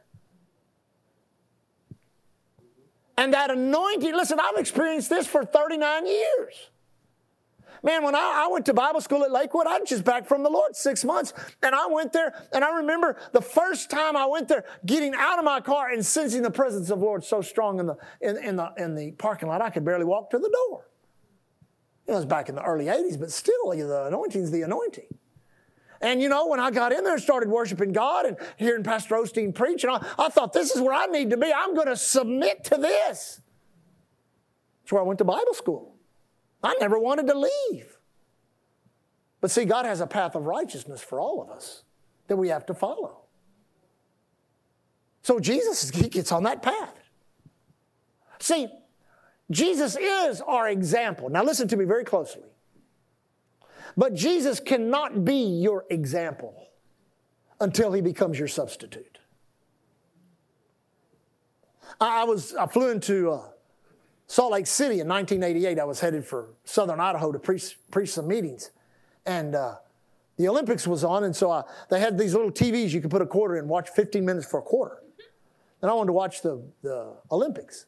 And 3.19 3.35
that 3.35 3.51
anointing, 3.51 4.15
listen, 4.15 4.39
I've 4.41 4.59
experienced 4.59 5.11
this 5.11 5.27
for 5.27 5.45
39 5.45 6.07
years. 6.07 6.71
Man, 7.85 8.05
when 8.05 8.15
I, 8.15 8.45
I, 8.47 8.49
went 8.49 8.67
to 8.67 8.75
Bible 8.75 9.01
school 9.01 9.25
at 9.25 9.33
Lakewood, 9.33 9.67
I'm 9.67 9.85
just 9.85 10.05
back 10.05 10.27
from 10.27 10.45
the 10.45 10.51
Lord 10.51 10.77
six 10.77 11.05
months. 11.05 11.33
And 11.63 11.75
I 11.75 11.87
went 11.87 12.13
there, 12.13 12.33
and 12.53 12.63
I 12.63 12.77
remember 12.77 13.17
the 13.33 13.41
first 13.41 13.91
time 13.91 14.17
I 14.17 14.25
went 14.27 14.47
there, 14.47 14.65
getting 14.87 15.15
out 15.17 15.41
of 15.41 15.45
my 15.45 15.61
car 15.61 15.91
and 15.91 16.05
sensing 16.07 16.43
the 16.43 16.51
presence 16.51 16.91
of 16.91 17.01
the 17.01 17.05
Lord 17.05 17.25
so 17.25 17.41
strong 17.41 17.81
in 17.81 17.87
the, 17.87 17.97
in, 18.21 18.37
in 18.37 18.57
the, 18.57 18.73
in 18.77 18.95
the 18.95 19.11
parking 19.13 19.49
lot, 19.49 19.61
I 19.61 19.71
could 19.71 19.85
barely 19.85 20.05
walk 20.05 20.31
to 20.31 20.39
the 20.39 20.49
door. 20.49 20.89
It 22.07 22.13
was 22.13 22.25
back 22.25 22.49
in 22.49 22.55
the 22.55 22.63
early 22.63 22.87
80s, 22.87 23.19
but 23.19 23.33
still, 23.33 23.71
the 23.71 24.07
anointing's 24.07 24.53
the 24.53 24.63
anointing. 24.63 25.07
And 26.01 26.21
you 26.21 26.29
know, 26.29 26.49
when 26.49 26.61
I 26.61 26.71
got 26.71 26.93
in 26.93 27.05
there 27.05 27.15
and 27.15 27.23
started 27.23 27.49
worshiping 27.49 27.93
God 27.93 28.27
and 28.27 28.37
hearing 28.57 28.83
Pastor 28.83 29.17
Osteen 29.17 29.55
preach, 29.55 29.85
and 29.85 29.93
I, 29.93 30.07
I 30.19 30.29
thought, 30.29 30.53
this 30.53 30.75
is 30.75 30.81
where 30.81 30.95
I 30.95 31.07
need 31.07 31.31
to 31.31 31.37
be. 31.37 31.53
I'm 31.53 31.75
going 31.75 31.87
to 31.87 31.97
submit 31.97 32.65
to 32.65 32.77
this. 32.77 33.41
That's 34.83 34.93
where 34.93 35.01
I 35.01 35.05
went 35.05 35.19
to 35.19 35.25
Bible 35.25 35.55
school. 35.55 35.92
I 36.63 36.75
never 36.81 36.99
wanted 36.99 37.27
to 37.27 37.35
leave. 37.35 37.99
But 39.41 39.51
see, 39.51 39.65
God 39.65 39.85
has 39.85 40.01
a 40.01 40.07
path 40.07 40.35
of 40.35 40.47
righteousness 40.47 41.01
for 41.01 41.21
all 41.21 41.43
of 41.43 41.51
us 41.51 41.83
that 42.29 42.37
we 42.37 42.49
have 42.49 42.65
to 42.67 42.75
follow. 42.75 43.19
So 45.23 45.41
Jesus, 45.41 45.91
he 45.95 46.09
gets 46.09 46.33
on 46.33 46.45
that 46.45 46.63
path. 46.63 46.99
See, 48.39 48.69
Jesus 49.51 49.97
is 49.97 50.41
our 50.41 50.69
example. 50.69 51.29
Now 51.29 51.43
listen 51.43 51.69
to 51.69 51.77
me 51.77 51.85
very 51.85 52.05
closely. 52.05 52.43
But 53.97 54.15
Jesus 54.15 54.59
cannot 54.61 55.25
be 55.25 55.61
your 55.61 55.85
example 55.91 56.69
until 57.61 57.93
he 57.93 58.01
becomes 58.01 58.39
your 58.39 58.49
substitute. 58.49 59.19
I 62.01 62.25
was 62.25 62.55
I 62.55 62.67
flew 62.67 62.91
into 62.91 63.31
uh, 63.31 63.49
Salt 64.33 64.53
Lake 64.53 64.67
City 64.67 65.01
in 65.01 65.09
1988, 65.09 65.79
I 65.79 65.85
was 65.85 66.01
headed 66.01 66.25
for 66.25 66.55
southern 66.65 67.01
Idaho 67.01 67.33
to 67.33 67.39
preach, 67.39 67.77
preach 67.91 68.15
some 68.15 68.27
meetings. 68.27 68.71
And 69.27 69.55
uh, 69.55 69.75
the 70.39 70.49
Olympics 70.49 70.87
was 70.87 71.05
on, 71.05 71.25
and 71.25 71.37
so 71.37 71.51
I, 71.51 71.65
they 71.91 72.01
had 72.01 72.17
these 72.17 72.33
little 72.33 72.51
TVs 72.51 72.93
you 72.93 73.03
could 73.03 73.11
put 73.11 73.21
a 73.21 73.27
quarter 73.27 73.59
in, 73.59 73.69
watch 73.69 73.91
15 73.91 74.25
minutes 74.25 74.47
for 74.47 74.59
a 74.61 74.63
quarter. 74.63 75.03
And 75.83 75.91
I 75.91 75.93
wanted 75.93 76.07
to 76.07 76.13
watch 76.15 76.41
the, 76.41 76.63
the 76.81 77.13
Olympics. 77.31 77.85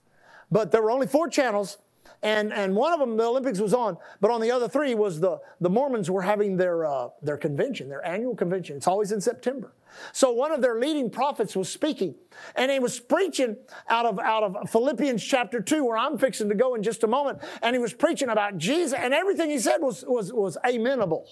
But 0.50 0.70
there 0.70 0.83
were 0.83 0.90
only 0.90 1.07
four 1.07 1.30
channels, 1.30 1.78
and, 2.24 2.54
and 2.54 2.74
one 2.74 2.94
of 2.94 2.98
them, 2.98 3.18
the 3.18 3.24
Olympics 3.24 3.60
was 3.60 3.74
on, 3.74 3.98
but 4.18 4.30
on 4.30 4.40
the 4.40 4.50
other 4.50 4.66
three 4.66 4.94
was 4.94 5.20
the, 5.20 5.38
the 5.60 5.68
Mormons 5.68 6.10
were 6.10 6.22
having 6.22 6.56
their, 6.56 6.87
uh, 6.87 7.08
their 7.20 7.37
convention, 7.37 7.90
their 7.90 8.04
annual 8.04 8.34
convention. 8.34 8.78
It's 8.78 8.88
always 8.88 9.12
in 9.12 9.20
September. 9.20 9.74
So 10.12 10.32
one 10.32 10.50
of 10.50 10.62
their 10.62 10.80
leading 10.80 11.10
prophets 11.10 11.54
was 11.54 11.68
speaking, 11.68 12.14
and 12.56 12.70
he 12.70 12.78
was 12.78 12.98
preaching 12.98 13.58
out 13.90 14.06
of, 14.06 14.18
out 14.18 14.42
of 14.42 14.70
Philippians 14.70 15.22
chapter 15.22 15.60
2, 15.60 15.84
where 15.84 15.98
I'm 15.98 16.16
fixing 16.16 16.48
to 16.48 16.54
go 16.54 16.74
in 16.74 16.82
just 16.82 17.04
a 17.04 17.06
moment, 17.06 17.40
and 17.60 17.76
he 17.76 17.78
was 17.78 17.92
preaching 17.92 18.30
about 18.30 18.56
Jesus, 18.56 18.98
and 18.98 19.12
everything 19.12 19.50
he 19.50 19.58
said 19.58 19.78
was, 19.78 20.02
was, 20.08 20.32
was 20.32 20.56
amenable 20.64 21.28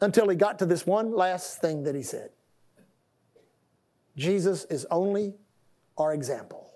until 0.00 0.28
he 0.28 0.34
got 0.34 0.58
to 0.58 0.66
this 0.66 0.84
one 0.84 1.14
last 1.14 1.60
thing 1.60 1.84
that 1.84 1.94
he 1.94 2.02
said. 2.02 2.30
Jesus 4.16 4.64
is 4.64 4.88
only 4.90 5.36
our 5.96 6.12
example, 6.12 6.68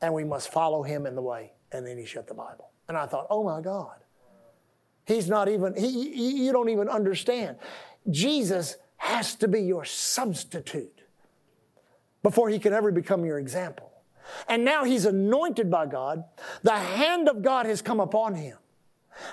and 0.00 0.14
we 0.14 0.24
must 0.24 0.50
follow 0.50 0.82
him 0.82 1.04
in 1.04 1.14
the 1.14 1.22
way. 1.22 1.52
And 1.72 1.86
then 1.86 1.98
he 1.98 2.04
shut 2.04 2.26
the 2.26 2.34
Bible. 2.34 2.70
And 2.88 2.96
I 2.96 3.06
thought, 3.06 3.26
oh 3.30 3.42
my 3.42 3.60
God. 3.60 3.96
He's 5.06 5.28
not 5.28 5.48
even, 5.48 5.74
he, 5.74 6.44
you 6.44 6.52
don't 6.52 6.68
even 6.68 6.88
understand. 6.88 7.56
Jesus 8.10 8.76
has 8.98 9.34
to 9.36 9.48
be 9.48 9.62
your 9.62 9.84
substitute 9.84 11.02
before 12.22 12.48
he 12.48 12.58
can 12.58 12.72
ever 12.72 12.92
become 12.92 13.24
your 13.24 13.38
example. 13.38 13.90
And 14.48 14.64
now 14.64 14.84
he's 14.84 15.04
anointed 15.04 15.70
by 15.70 15.86
God. 15.86 16.24
The 16.62 16.72
hand 16.72 17.28
of 17.28 17.42
God 17.42 17.66
has 17.66 17.82
come 17.82 17.98
upon 17.98 18.34
him. 18.34 18.56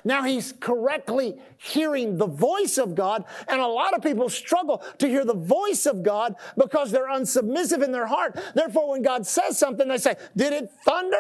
Now 0.04 0.24
he's 0.24 0.54
correctly 0.60 1.40
hearing 1.58 2.18
the 2.18 2.28
voice 2.28 2.78
of 2.78 2.96
God, 2.96 3.24
and 3.48 3.62
a 3.62 3.68
lot 3.68 3.94
of 3.94 4.02
people 4.02 4.28
struggle 4.28 4.84
to 4.98 5.08
hear 5.08 5.24
the 5.24 5.34
voice 5.34 5.86
of 5.86 6.04
God 6.04 6.36
because 6.58 6.92
they're 6.92 7.10
unsubmissive 7.10 7.82
in 7.82 7.92
their 7.92 8.08
heart. 8.08 8.38
Therefore, 8.54 8.90
when 8.90 9.02
God 9.02 9.26
says 9.26 9.58
something, 9.58 9.88
they 9.88 9.98
say, 9.98 10.16
Did 10.36 10.52
it 10.52 10.70
thunder? 10.84 11.16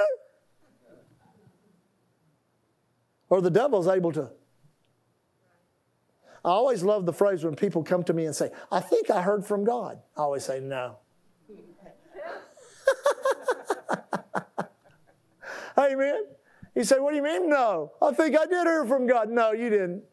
Or 3.29 3.41
the 3.41 3.51
devil's 3.51 3.87
able 3.87 4.11
to 4.13 4.31
I 6.43 6.49
always 6.49 6.83
love 6.83 7.05
the 7.05 7.13
phrase 7.13 7.43
when 7.43 7.55
people 7.55 7.83
come 7.83 8.03
to 8.05 8.13
me 8.13 8.25
and 8.25 8.35
say, 8.35 8.49
I 8.71 8.79
think 8.79 9.11
I 9.11 9.21
heard 9.21 9.45
from 9.45 9.65
God. 9.65 9.99
I 10.15 10.21
always 10.21 10.45
say, 10.45 10.61
no. 10.61 10.97
Amen. 15.77 16.23
You 16.75 16.83
say, 16.83 16.99
What 16.99 17.11
do 17.11 17.17
you 17.17 17.23
mean? 17.23 17.49
No. 17.49 17.91
I 18.01 18.13
think 18.13 18.37
I 18.37 18.45
did 18.45 18.65
hear 18.65 18.85
from 18.85 19.07
God. 19.07 19.29
No, 19.29 19.51
you 19.51 19.69
didn't. 19.69 20.03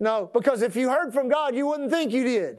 No, 0.00 0.30
because 0.32 0.62
if 0.62 0.76
you 0.76 0.88
heard 0.88 1.12
from 1.12 1.28
God, 1.28 1.56
you 1.56 1.66
wouldn't 1.66 1.90
think 1.90 2.12
you 2.12 2.22
did. 2.22 2.58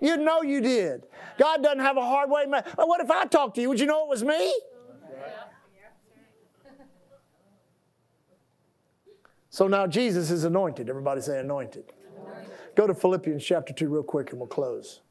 You'd 0.00 0.20
know 0.20 0.42
you 0.42 0.60
did. 0.60 1.04
God 1.38 1.62
doesn't 1.62 1.78
have 1.78 1.96
a 1.96 2.04
hard 2.04 2.28
way. 2.28 2.44
Man. 2.46 2.64
What 2.74 3.00
if 3.00 3.08
I 3.10 3.24
talked 3.26 3.54
to 3.54 3.60
you? 3.60 3.68
Would 3.68 3.78
you 3.78 3.86
know 3.86 4.02
it 4.02 4.08
was 4.08 4.24
me? 4.24 4.52
So 9.52 9.68
now 9.68 9.86
Jesus 9.86 10.30
is 10.30 10.44
anointed. 10.44 10.88
Everybody 10.88 11.20
say 11.20 11.38
anointed. 11.38 11.92
anointed. 12.16 12.50
Go 12.74 12.86
to 12.86 12.94
Philippians 12.94 13.44
chapter 13.44 13.74
2 13.74 13.86
real 13.86 14.02
quick 14.02 14.30
and 14.30 14.40
we'll 14.40 14.48
close. 14.48 15.02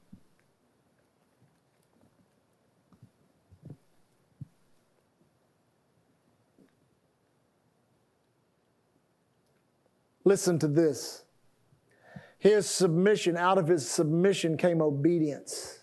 Listen 10.23 10.57
to 10.57 10.67
this. 10.67 11.23
His 12.39 12.67
submission, 12.67 13.37
out 13.37 13.59
of 13.59 13.67
his 13.67 13.87
submission 13.87 14.57
came 14.57 14.81
obedience. 14.81 15.81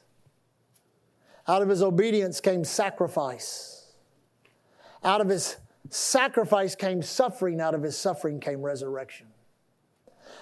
Out 1.46 1.62
of 1.62 1.68
his 1.68 1.80
obedience 1.80 2.40
came 2.40 2.64
sacrifice. 2.64 3.92
Out 5.04 5.20
of 5.20 5.28
his 5.28 5.58
sacrifice 5.90 6.74
came 6.74 7.02
suffering. 7.02 7.60
Out 7.60 7.74
of 7.74 7.82
his 7.82 7.98
suffering 7.98 8.40
came 8.40 8.62
resurrection. 8.62 9.26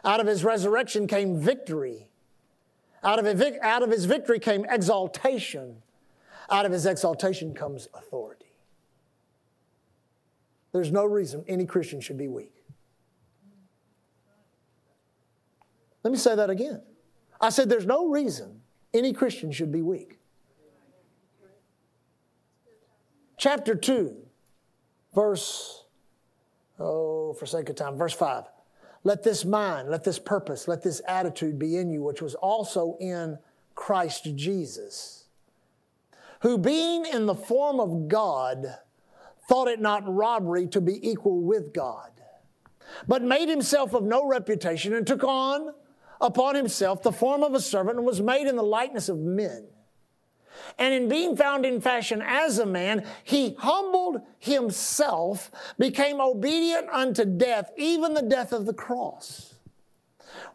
Out 0.05 0.21
of 0.21 0.27
his 0.27 0.45
resurrection 0.45 1.07
came 1.07 1.39
victory. 1.39 2.09
Out 3.03 3.19
of, 3.19 3.91
his 3.91 4.05
victory 4.05 4.39
came 4.39 4.67
exaltation. 4.69 5.83
Out 6.51 6.67
of 6.67 6.73
his 6.73 6.87
exaltation 6.87 7.55
comes 7.55 7.89
authority. 7.95 8.47
There's 10.73 10.91
no 10.91 11.05
reason 11.05 11.45
any 11.47 11.67
Christian 11.67 12.01
should 12.01 12.19
be 12.19 12.29
weak. 12.29 12.53
Let 16.03 16.11
me 16.11 16.19
say 16.19 16.35
that 16.35 16.51
again. 16.51 16.83
I 17.41 17.51
said 17.51 17.69
there's 17.69 17.87
no 17.87 18.09
reason 18.09 18.61
any 18.93 19.13
Christian 19.13 19.53
should 19.53 19.73
be 19.73 19.83
weak. 19.83 20.19
Chapter 23.39 23.75
2, 23.75 24.17
verse, 25.17 25.85
oh, 26.79 27.33
for 27.33 27.47
sake 27.47 27.69
of 27.71 27.75
time, 27.75 27.97
verse 27.97 28.13
5. 28.13 28.45
Let 29.03 29.23
this 29.23 29.45
mind, 29.45 29.89
let 29.89 30.05
this 30.05 30.19
purpose, 30.19 30.69
let 30.69 30.83
this 30.83 31.01
attitude 31.09 31.59
be 31.59 31.77
in 31.77 31.91
you, 31.91 32.03
which 32.03 32.21
was 32.21 32.35
also 32.35 32.97
in 33.01 33.39
Christ 33.75 34.29
Jesus, 34.37 35.25
who 36.43 36.59
being 36.59 37.07
in 37.07 37.27
the 37.27 37.35
form 37.35 37.81
of 37.81 38.09
God, 38.09 38.67
thought 39.49 39.69
it 39.69 39.81
not 39.81 40.03
robbery 40.07 40.67
to 40.69 40.81
be 40.81 41.09
equal 41.09 41.41
with 41.41 41.73
God, 41.73 42.11
but 43.09 43.23
made 43.23 43.49
himself 43.49 43.95
of 43.95 44.03
no 44.03 44.27
reputation 44.27 44.93
and 44.93 45.07
took 45.07 45.25
on 45.25 45.73
upon 46.21 46.55
himself 46.55 47.03
the 47.03 47.13
form 47.13 47.43
of 47.43 47.55
a 47.55 47.61
servant 47.61 47.97
and 47.97 48.07
was 48.07 48.21
made 48.21 48.47
in 48.47 48.57
the 48.57 48.63
likeness 48.63 49.09
of 49.09 49.19
men. 49.19 49.67
And 50.79 50.93
in 50.95 51.09
being 51.09 51.37
found 51.37 51.65
in 51.65 51.81
fashion 51.81 52.23
as 52.23 52.59
a 52.59 52.67
man, 52.67 53.05
he 53.25 53.55
humbled 53.59 54.21
himself, 54.39 55.51
became 55.79 56.21
obedient 56.21 56.89
unto 56.91 57.25
death, 57.25 57.71
even 57.77 58.15
the 58.15 58.23
death 58.23 58.53
of 58.53 58.67
the 58.67 58.75
cross. 58.75 59.55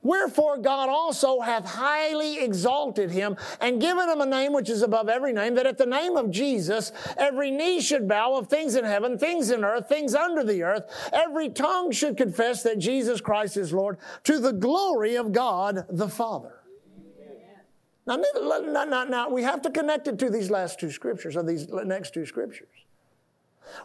Wherefore 0.03 0.57
God 0.57 0.89
also 0.89 1.41
hath 1.41 1.65
highly 1.65 2.43
exalted 2.43 3.11
him 3.11 3.37
and 3.59 3.81
given 3.81 4.09
him 4.09 4.21
a 4.21 4.25
name 4.25 4.53
which 4.53 4.69
is 4.69 4.81
above 4.81 5.09
every 5.09 5.33
name, 5.33 5.55
that 5.55 5.67
at 5.67 5.77
the 5.77 5.85
name 5.85 6.17
of 6.17 6.31
Jesus 6.31 6.91
every 7.17 7.51
knee 7.51 7.81
should 7.81 8.07
bow 8.07 8.35
of 8.35 8.47
things 8.47 8.75
in 8.75 8.83
heaven, 8.83 9.17
things 9.17 9.51
in 9.51 9.63
earth, 9.63 9.87
things 9.87 10.15
under 10.15 10.43
the 10.43 10.63
earth. 10.63 10.85
Every 11.13 11.49
tongue 11.49 11.91
should 11.91 12.17
confess 12.17 12.63
that 12.63 12.79
Jesus 12.79 13.21
Christ 13.21 13.57
is 13.57 13.73
Lord 13.73 13.97
to 14.23 14.39
the 14.39 14.53
glory 14.53 15.15
of 15.15 15.31
God 15.31 15.85
the 15.89 16.09
Father. 16.09 16.60
Now, 18.07 18.19
now, 18.85 19.03
now, 19.03 19.29
we 19.29 19.43
have 19.43 19.61
to 19.61 19.69
connect 19.69 20.07
it 20.07 20.17
to 20.19 20.29
these 20.29 20.49
last 20.49 20.79
two 20.79 20.91
scriptures, 20.91 21.35
or 21.35 21.43
these 21.43 21.67
next 21.69 22.13
two 22.13 22.25
scriptures. 22.25 22.69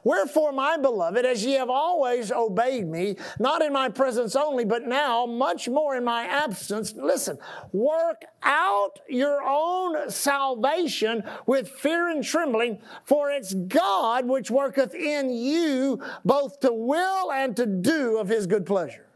Wherefore, 0.05 0.53
my 0.53 0.77
beloved, 0.77 1.25
as 1.25 1.45
ye 1.45 1.53
have 1.53 1.71
always 1.71 2.33
obeyed 2.33 2.89
me, 2.89 3.17
not 3.39 3.63
in 3.63 3.73
my 3.73 3.89
presence 3.89 4.35
only, 4.35 4.65
but 4.65 4.87
now 4.87 5.27
much 5.27 5.69
more 5.69 5.97
in 5.97 6.05
my 6.05 6.25
absence, 6.25 6.95
listen, 6.95 7.39
work 7.73 8.25
out 8.43 9.01
your 9.09 9.43
own 9.43 10.11
salvation 10.11 11.23
with 11.47 11.69
fear 11.69 12.09
and 12.09 12.25
trembling, 12.25 12.81
for 13.05 13.31
it's 13.31 13.55
God 13.55 14.27
which 14.27 14.51
worketh 14.51 14.95
in 14.95 15.31
you 15.31 16.01
both 16.25 16.61
to 16.61 16.73
will 16.73 17.31
and 17.31 17.57
to 17.57 17.67
do 17.67 18.19
of 18.19 18.29
his 18.29 18.47
good 18.47 18.67
pleasure. 18.67 19.07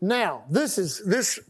Now, 0.00 0.44
this 0.50 0.76
is 0.76 1.02
this 1.04 1.40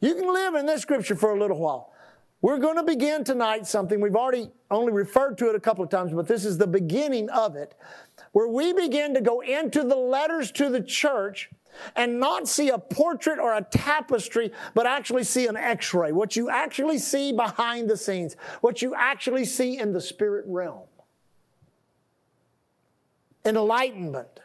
you 0.00 0.14
can 0.14 0.32
live 0.32 0.54
in 0.54 0.66
this 0.66 0.82
scripture 0.82 1.14
for 1.14 1.34
a 1.34 1.40
little 1.40 1.58
while. 1.58 1.92
We're 2.40 2.58
going 2.58 2.76
to 2.76 2.84
begin 2.84 3.24
tonight 3.24 3.66
something 3.66 4.00
we've 4.00 4.14
already 4.14 4.50
only 4.70 4.92
referred 4.92 5.38
to 5.38 5.48
it 5.48 5.56
a 5.56 5.60
couple 5.60 5.82
of 5.82 5.90
times, 5.90 6.12
but 6.12 6.28
this 6.28 6.44
is 6.44 6.56
the 6.56 6.68
beginning 6.68 7.28
of 7.30 7.56
it, 7.56 7.74
where 8.30 8.46
we 8.46 8.72
begin 8.72 9.12
to 9.14 9.20
go 9.20 9.40
into 9.40 9.82
the 9.82 9.96
letters 9.96 10.52
to 10.52 10.70
the 10.70 10.80
church 10.80 11.50
and 11.96 12.20
not 12.20 12.46
see 12.46 12.68
a 12.68 12.78
portrait 12.78 13.38
or 13.40 13.54
a 13.54 13.62
tapestry, 13.62 14.52
but 14.74 14.86
actually 14.86 15.24
see 15.24 15.46
an 15.46 15.56
x 15.56 15.92
ray. 15.92 16.12
What 16.12 16.36
you 16.36 16.48
actually 16.48 16.98
see 16.98 17.32
behind 17.32 17.90
the 17.90 17.96
scenes, 17.96 18.36
what 18.60 18.82
you 18.82 18.94
actually 18.94 19.44
see 19.44 19.78
in 19.78 19.92
the 19.92 20.00
spirit 20.00 20.44
realm. 20.46 20.86
Enlightenment 23.44 24.40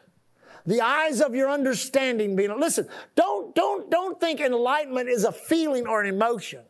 the 0.65 0.81
eyes 0.81 1.21
of 1.21 1.35
your 1.35 1.49
understanding 1.49 2.35
being 2.35 2.57
listen 2.59 2.87
don't 3.15 3.53
don't 3.55 3.89
don't 3.89 4.19
think 4.19 4.39
enlightenment 4.39 5.09
is 5.09 5.23
a 5.23 5.31
feeling 5.31 5.87
or 5.87 6.01
an 6.01 6.07
emotion. 6.07 6.61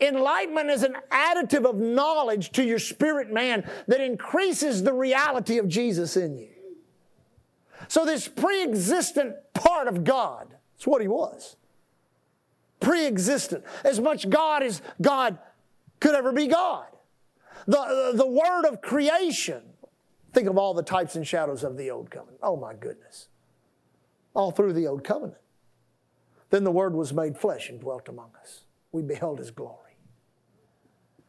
Enlightenment 0.00 0.68
is 0.68 0.82
an 0.82 0.96
additive 1.10 1.64
of 1.64 1.76
knowledge 1.76 2.50
to 2.52 2.62
your 2.62 2.78
spirit 2.78 3.32
man 3.32 3.68
that 3.86 4.00
increases 4.00 4.82
the 4.82 4.92
reality 4.92 5.58
of 5.58 5.68
jesus 5.68 6.16
in 6.16 6.36
you. 6.36 6.48
So 7.88 8.04
this 8.04 8.28
pre-existent 8.28 9.36
part 9.54 9.88
of 9.88 10.04
god 10.04 10.54
it's 10.78 10.86
what 10.86 11.02
he 11.02 11.08
was. 11.08 11.56
Pre-existent 12.78 13.64
as 13.82 13.98
much 13.98 14.30
god 14.30 14.62
as 14.62 14.80
god 15.02 15.38
could 15.98 16.14
ever 16.14 16.32
be 16.32 16.46
god. 16.46 16.86
The, 17.66 18.12
the 18.14 18.26
word 18.26 18.64
of 18.64 18.80
creation 18.80 19.62
Think 20.32 20.48
of 20.48 20.58
all 20.58 20.74
the 20.74 20.82
types 20.82 21.16
and 21.16 21.26
shadows 21.26 21.64
of 21.64 21.76
the 21.76 21.90
old 21.90 22.10
covenant. 22.10 22.38
Oh 22.42 22.56
my 22.56 22.74
goodness. 22.74 23.28
All 24.34 24.50
through 24.50 24.74
the 24.74 24.86
old 24.86 25.04
covenant. 25.04 25.40
Then 26.50 26.64
the 26.64 26.70
word 26.70 26.94
was 26.94 27.12
made 27.12 27.38
flesh 27.38 27.68
and 27.68 27.80
dwelt 27.80 28.08
among 28.08 28.30
us. 28.40 28.64
We 28.92 29.02
beheld 29.02 29.38
his 29.38 29.50
glory. 29.50 29.96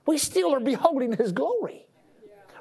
We 0.06 0.18
still 0.18 0.54
are 0.54 0.60
beholding 0.60 1.14
his 1.14 1.32
glory. 1.32 1.90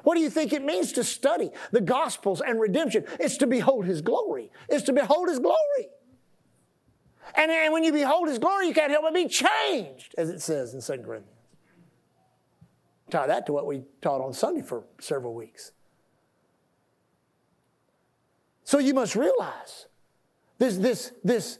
What 0.03 0.15
do 0.15 0.21
you 0.21 0.29
think 0.29 0.53
it 0.53 0.63
means 0.63 0.93
to 0.93 1.03
study 1.03 1.51
the 1.71 1.81
Gospels 1.81 2.41
and 2.41 2.59
redemption? 2.59 3.05
It's 3.19 3.37
to 3.37 3.47
behold 3.47 3.85
His 3.85 4.01
glory. 4.01 4.51
It's 4.67 4.83
to 4.83 4.93
behold 4.93 5.29
His 5.29 5.39
glory. 5.39 5.89
And, 7.35 7.51
and 7.51 7.73
when 7.73 7.83
you 7.83 7.91
behold 7.91 8.27
His 8.27 8.39
glory, 8.39 8.67
you 8.67 8.73
can't 8.73 8.91
help 8.91 9.03
but 9.03 9.13
be 9.13 9.27
changed, 9.27 10.15
as 10.17 10.29
it 10.29 10.41
says 10.41 10.73
in 10.73 10.81
2 10.81 11.03
Corinthians. 11.03 11.35
Tie 13.09 13.27
that 13.27 13.45
to 13.47 13.53
what 13.53 13.65
we 13.65 13.83
taught 14.01 14.21
on 14.21 14.33
Sunday 14.33 14.61
for 14.61 14.83
several 14.99 15.33
weeks. 15.33 15.71
So 18.69 18.77
you 18.77 18.93
must 18.93 19.15
realize 19.15 19.87
this, 20.59 20.77
this, 20.77 21.11
this 21.23 21.57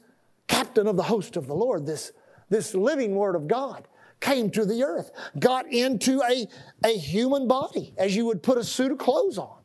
captain 0.48 0.86
of 0.86 0.95
the 0.95 1.02
host 1.02 1.38
of 1.38 1.48
the 1.48 1.56
Lord, 1.56 1.88
this, 1.88 2.12
this 2.50 2.76
living 2.76 3.15
word 3.15 3.36
of 3.36 3.48
God, 3.48 3.88
came 4.19 4.52
to 4.52 4.63
the 4.63 4.84
earth, 4.84 5.10
got 5.39 5.65
into 5.74 6.22
a, 6.22 6.48
a 6.86 6.95
human 6.95 7.48
body, 7.48 7.95
as 7.98 8.15
you 8.15 8.28
would 8.28 8.43
put 8.43 8.60
a 8.60 8.63
suit 8.63 8.91
of 8.91 9.00
clothes 9.00 9.39
on, 9.39 9.58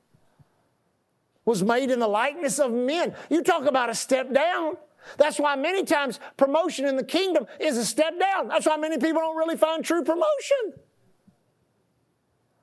was 1.44 1.62
made 1.62 1.90
in 1.90 1.98
the 1.98 2.09
likeness 2.09 2.59
of 2.59 2.72
men. 2.72 3.14
You 3.28 3.42
talk 3.42 3.66
about 3.66 3.90
a 3.90 3.94
step 3.94 4.33
down. 4.33 4.78
That's 5.18 5.38
why 5.38 5.54
many 5.54 5.85
times 5.85 6.20
promotion 6.38 6.87
in 6.87 6.96
the 6.96 7.04
kingdom 7.04 7.44
is 7.61 7.76
a 7.76 7.85
step 7.85 8.18
down. 8.18 8.48
That's 8.48 8.64
why 8.64 8.78
many 8.78 8.96
people 8.96 9.20
don't 9.20 9.37
really 9.37 9.59
find 9.59 9.85
true 9.85 10.02
promotion. 10.02 10.80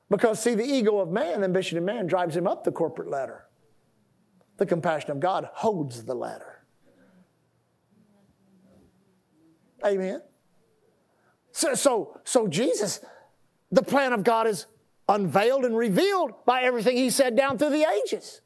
Because, 0.10 0.42
see, 0.42 0.56
the 0.56 0.66
ego 0.66 0.98
of 0.98 1.10
man, 1.10 1.42
the 1.42 1.46
ambition 1.46 1.78
of 1.78 1.84
man, 1.84 2.08
drives 2.08 2.36
him 2.36 2.48
up 2.48 2.64
the 2.64 2.72
corporate 2.72 3.12
ladder. 3.12 3.46
The 4.62 4.68
compassion 4.68 5.10
of 5.10 5.20
God 5.20 5.50
holds 5.54 6.04
the 6.04 6.14
ladder. 6.14 6.62
Amen. 9.84 10.22
So, 11.52 11.74
so, 11.74 12.22
so 12.24 12.48
Jesus, 12.48 13.04
the 13.72 13.82
plan 13.82 14.14
of 14.14 14.24
God 14.24 14.46
is 14.46 14.68
unveiled 15.10 15.66
and 15.66 15.76
revealed 15.76 16.46
by 16.46 16.62
everything 16.62 16.96
he 16.96 17.10
said 17.10 17.36
down 17.36 17.58
through 17.58 17.72
the 17.72 17.88
ages. 18.06 18.42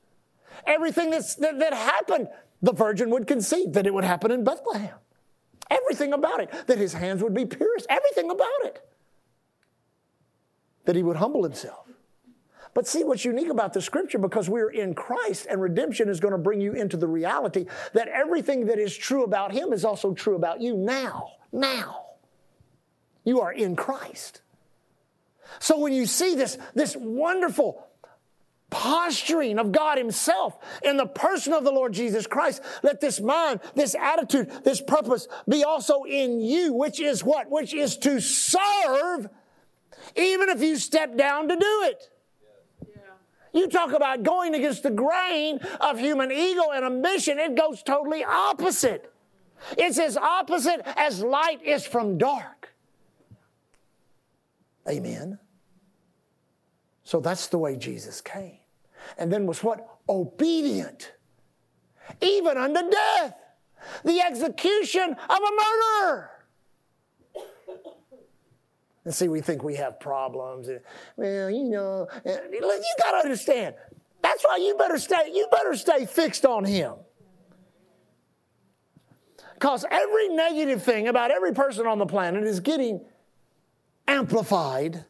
Everything 0.65 1.09
that's, 1.09 1.35
that, 1.35 1.59
that 1.59 1.73
happened, 1.73 2.29
the 2.61 2.71
virgin 2.71 3.09
would 3.09 3.27
conceive 3.27 3.73
that 3.73 3.85
it 3.85 3.93
would 3.93 4.05
happen 4.05 4.31
in 4.31 4.45
Bethlehem. 4.45 4.95
Everything 5.69 6.13
about 6.13 6.39
it, 6.39 6.49
that 6.67 6.77
his 6.77 6.93
hands 6.93 7.21
would 7.23 7.33
be 7.33 7.45
pierced, 7.45 7.87
everything 7.89 8.31
about 8.31 8.47
it. 8.63 8.79
That 10.85 10.95
he 10.95 11.03
would 11.03 11.17
humble 11.17 11.43
himself. 11.43 11.84
But 12.75 12.87
see 12.87 13.05
what's 13.05 13.23
unique 13.23 13.49
about 13.49 13.71
the 13.71 13.81
scripture 13.81 14.19
because 14.19 14.49
we're 14.49 14.69
in 14.69 14.93
Christ 14.93 15.47
and 15.49 15.61
redemption 15.61 16.09
is 16.09 16.19
going 16.19 16.33
to 16.33 16.37
bring 16.37 16.59
you 16.59 16.73
into 16.73 16.97
the 16.97 17.07
reality 17.07 17.67
that 17.93 18.09
everything 18.09 18.65
that 18.65 18.77
is 18.77 18.95
true 18.95 19.23
about 19.23 19.53
Him 19.53 19.71
is 19.71 19.85
also 19.85 20.13
true 20.13 20.35
about 20.35 20.61
you 20.61 20.75
now. 20.75 21.31
Now. 21.53 22.01
You 23.23 23.39
are 23.39 23.53
in 23.53 23.77
Christ. 23.77 24.41
So 25.59 25.79
when 25.79 25.93
you 25.93 26.05
see 26.05 26.35
this, 26.35 26.57
this 26.73 26.97
wonderful 26.97 27.87
posturing 28.69 29.57
of 29.57 29.71
God 29.71 29.97
Himself 29.97 30.57
in 30.83 30.97
the 30.97 31.05
person 31.05 31.53
of 31.53 31.63
the 31.63 31.71
Lord 31.71 31.93
Jesus 31.93 32.27
Christ. 32.27 32.61
Let 32.83 32.99
this 32.99 33.21
mind, 33.21 33.61
this 33.73 33.95
attitude, 33.95 34.51
this 34.65 34.81
purpose 34.81 35.29
be 35.47 35.63
also 35.63 36.03
in 36.03 36.41
you, 36.41 36.73
which 36.73 36.99
is 36.99 37.23
what? 37.23 37.49
Which 37.49 37.73
is 37.73 37.95
to 37.99 38.19
serve, 38.19 39.29
even 40.17 40.49
if 40.49 40.61
you 40.61 40.75
step 40.75 41.15
down 41.15 41.47
to 41.47 41.55
do 41.55 41.81
it. 41.83 42.09
You 43.55 43.69
talk 43.69 43.93
about 43.93 44.23
going 44.23 44.53
against 44.53 44.83
the 44.83 44.91
grain 44.91 45.59
of 45.79 45.97
human 45.97 46.29
ego 46.29 46.71
and 46.73 46.83
ambition, 46.83 47.39
it 47.39 47.55
goes 47.55 47.81
totally 47.81 48.21
opposite. 48.21 49.13
It's 49.77 49.97
as 49.97 50.17
opposite 50.17 50.81
as 50.97 51.23
light 51.23 51.63
is 51.63 51.87
from 51.87 52.17
dark. 52.17 52.73
Amen. 54.89 55.39
So 57.05 57.21
that's 57.21 57.47
the 57.47 57.57
way 57.57 57.77
Jesus 57.77 58.19
came. 58.19 58.57
And 59.17 59.31
then 59.31 59.45
was 59.45 59.63
what? 59.63 59.87
Obedient. 60.09 61.13
Even 62.21 62.57
unto 62.57 62.89
death. 62.89 63.37
The 64.03 64.19
execution 64.19 65.11
of 65.11 65.37
a 65.37 66.01
murderer. 66.03 66.31
And 69.05 69.13
see, 69.13 69.27
we 69.27 69.39
think 69.39 69.63
we 69.63 69.75
have 69.75 69.99
problems. 69.99 70.67
And, 70.67 70.81
well, 71.15 71.49
you 71.49 71.63
know, 71.63 72.07
you 72.25 72.95
got 72.99 73.11
to 73.11 73.17
understand. 73.17 73.75
That's 74.21 74.43
why 74.43 74.57
you 74.57 74.75
better 74.75 74.97
stay. 74.97 75.31
You 75.31 75.47
better 75.51 75.75
stay 75.75 76.07
fixed 76.07 76.45
on 76.45 76.65
Him. 76.65 76.95
Because 79.53 79.85
every 79.89 80.29
negative 80.29 80.83
thing 80.83 81.07
about 81.07 81.31
every 81.31 81.53
person 81.53 81.85
on 81.85 81.99
the 81.99 82.05
planet 82.05 82.43
is 82.43 82.59
getting 82.59 83.05
amplified 84.07 85.05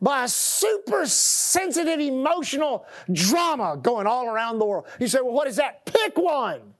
by 0.00 0.24
a 0.24 0.28
super 0.28 1.04
sensitive 1.04 2.00
emotional 2.00 2.86
drama 3.12 3.76
going 3.76 4.06
all 4.06 4.26
around 4.26 4.58
the 4.58 4.64
world. 4.64 4.86
You 4.98 5.08
say, 5.08 5.20
well, 5.20 5.34
what 5.34 5.46
is 5.48 5.56
that? 5.56 5.84
Pick 5.84 6.16
one. 6.16 6.74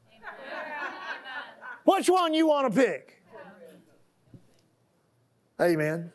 Which 1.84 2.08
one 2.08 2.32
you 2.34 2.46
want 2.46 2.72
to 2.72 2.80
pick? 2.80 3.19
Amen. 5.60 6.12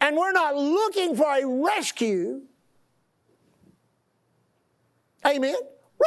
And 0.00 0.16
we're 0.16 0.32
not 0.32 0.56
looking 0.56 1.16
for 1.16 1.26
a 1.34 1.46
rescue. 1.46 2.42
Amen. 5.26 5.56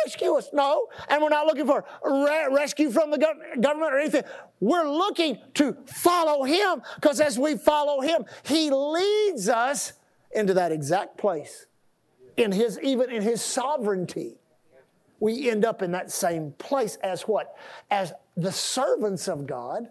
Rescue 0.06 0.36
us. 0.36 0.50
No. 0.54 0.88
And 1.10 1.24
we're 1.24 1.30
not 1.30 1.48
looking 1.48 1.66
for 1.66 1.84
re- 2.04 2.48
rescue 2.52 2.92
from 2.92 3.10
the 3.10 3.18
go- 3.18 3.34
government 3.60 3.94
or 3.94 4.00
anything. 4.00 4.24
We're 4.60 4.88
looking 4.88 5.40
to 5.56 5.76
follow 5.88 6.44
Him 6.44 6.84
because 6.96 7.20
as 7.20 7.40
we 7.40 7.58
follow 7.58 8.02
Him, 8.02 8.26
He 8.44 8.70
leads 8.70 9.50
us 9.50 9.94
into 10.32 10.54
that 10.54 10.72
exact 10.72 11.18
place. 11.18 11.66
In 12.36 12.52
His, 12.52 12.80
even 12.84 13.10
in 13.10 13.24
His 13.24 13.42
sovereignty, 13.42 14.36
we 15.20 15.50
end 15.50 15.66
up 15.66 15.82
in 15.82 15.92
that 15.94 16.12
same 16.12 16.52
place 16.60 16.98
as 16.98 17.24
what? 17.24 17.56
As 17.90 18.14
the 18.36 18.52
servants 18.52 19.28
of 19.28 19.48
God 19.48 19.90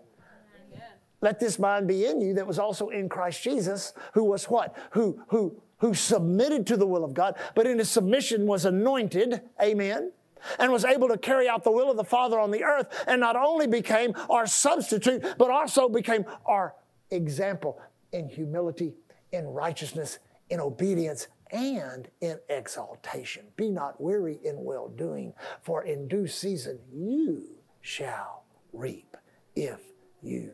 let 1.20 1.40
this 1.40 1.58
mind 1.58 1.88
be 1.88 2.04
in 2.04 2.20
you 2.20 2.34
that 2.34 2.46
was 2.46 2.58
also 2.58 2.88
in 2.88 3.08
Christ 3.08 3.42
Jesus, 3.42 3.92
who 4.14 4.24
was 4.24 4.46
what? 4.46 4.76
Who, 4.90 5.22
who, 5.28 5.60
who 5.78 5.94
submitted 5.94 6.66
to 6.68 6.76
the 6.76 6.86
will 6.86 7.04
of 7.04 7.14
God, 7.14 7.36
but 7.54 7.66
in 7.66 7.78
his 7.78 7.90
submission 7.90 8.46
was 8.46 8.64
anointed, 8.64 9.40
amen, 9.62 10.12
and 10.58 10.72
was 10.72 10.84
able 10.84 11.08
to 11.08 11.18
carry 11.18 11.48
out 11.48 11.64
the 11.64 11.70
will 11.70 11.90
of 11.90 11.96
the 11.96 12.04
Father 12.04 12.38
on 12.38 12.50
the 12.50 12.64
earth, 12.64 12.88
and 13.06 13.20
not 13.20 13.36
only 13.36 13.66
became 13.66 14.12
our 14.30 14.46
substitute, 14.46 15.24
but 15.38 15.50
also 15.50 15.88
became 15.88 16.24
our 16.44 16.74
example 17.10 17.80
in 18.12 18.28
humility, 18.28 18.94
in 19.32 19.46
righteousness, 19.46 20.18
in 20.50 20.60
obedience, 20.60 21.28
and 21.50 22.08
in 22.20 22.38
exaltation. 22.48 23.44
Be 23.56 23.70
not 23.70 24.00
weary 24.00 24.38
in 24.44 24.64
well 24.64 24.88
doing, 24.88 25.32
for 25.62 25.84
in 25.84 26.08
due 26.08 26.26
season 26.26 26.78
you 26.92 27.46
shall 27.80 28.44
reap 28.72 29.16
if 29.54 29.80
you 30.22 30.52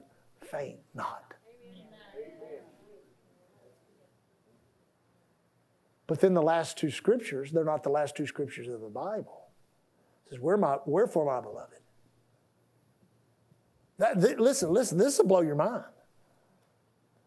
faint 0.52 0.78
not. 0.94 1.34
But 6.06 6.20
then 6.20 6.34
the 6.34 6.42
last 6.42 6.76
two 6.76 6.90
scriptures, 6.90 7.52
they're 7.52 7.64
not 7.64 7.82
the 7.82 7.88
last 7.88 8.16
two 8.16 8.26
scriptures 8.26 8.68
of 8.68 8.80
the 8.80 8.88
Bible. 8.88 9.48
It 10.26 10.30
says, 10.30 10.40
Where 10.40 10.58
my, 10.58 10.76
Wherefore, 10.84 11.24
my 11.24 11.40
beloved. 11.40 11.78
That, 13.98 14.20
th- 14.20 14.38
listen, 14.38 14.70
listen, 14.70 14.98
this 14.98 15.18
will 15.18 15.26
blow 15.26 15.40
your 15.40 15.54
mind. 15.54 15.84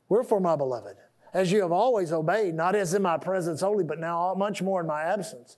Wherefore, 0.08 0.40
my 0.40 0.56
beloved, 0.56 0.98
as 1.34 1.52
you 1.52 1.62
have 1.62 1.72
always 1.72 2.12
obeyed, 2.12 2.54
not 2.54 2.76
as 2.76 2.94
in 2.94 3.02
my 3.02 3.18
presence 3.18 3.64
only, 3.64 3.84
but 3.84 4.00
now 4.00 4.36
much 4.38 4.62
more 4.62 4.82
in 4.82 4.88
my 4.88 5.02
absence. 5.02 5.58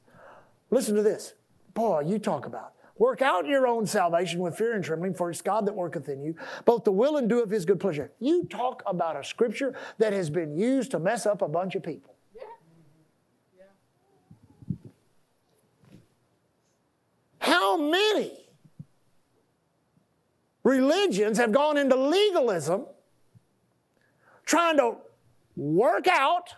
Listen 0.69 0.95
to 0.95 1.01
this. 1.01 1.34
Boy, 1.73 2.01
you 2.01 2.19
talk 2.19 2.45
about 2.45 2.77
Work 2.99 3.21
out 3.21 3.45
your 3.45 3.67
own 3.67 3.86
salvation 3.86 4.39
with 4.39 4.57
fear 4.57 4.73
and 4.73 4.83
trembling, 4.83 5.13
for 5.13 5.29
it's 5.29 5.41
God 5.41 5.65
that 5.67 5.75
worketh 5.75 6.10
in 6.10 6.23
you, 6.23 6.36
both 6.65 6.83
the 6.83 6.91
will 6.91 7.17
and 7.17 7.29
do 7.29 7.41
of 7.41 7.49
his 7.49 7.65
good 7.65 7.79
pleasure. 7.79 8.12
You 8.19 8.45
talk 8.45 8.81
about 8.86 9.15
a 9.15 9.23
scripture 9.23 9.75
that 9.99 10.13
has 10.13 10.29
been 10.29 10.57
used 10.57 10.91
to 10.91 10.99
mess 10.99 11.25
up 11.25 11.41
a 11.41 11.47
bunch 11.47 11.75
of 11.75 11.83
people. 11.83 12.15
How 17.39 17.77
many 17.77 18.31
religions 20.63 21.38
have 21.38 21.51
gone 21.51 21.77
into 21.77 21.95
legalism 21.95 22.86
trying 24.45 24.77
to 24.77 24.97
work 25.55 26.07
out 26.07 26.55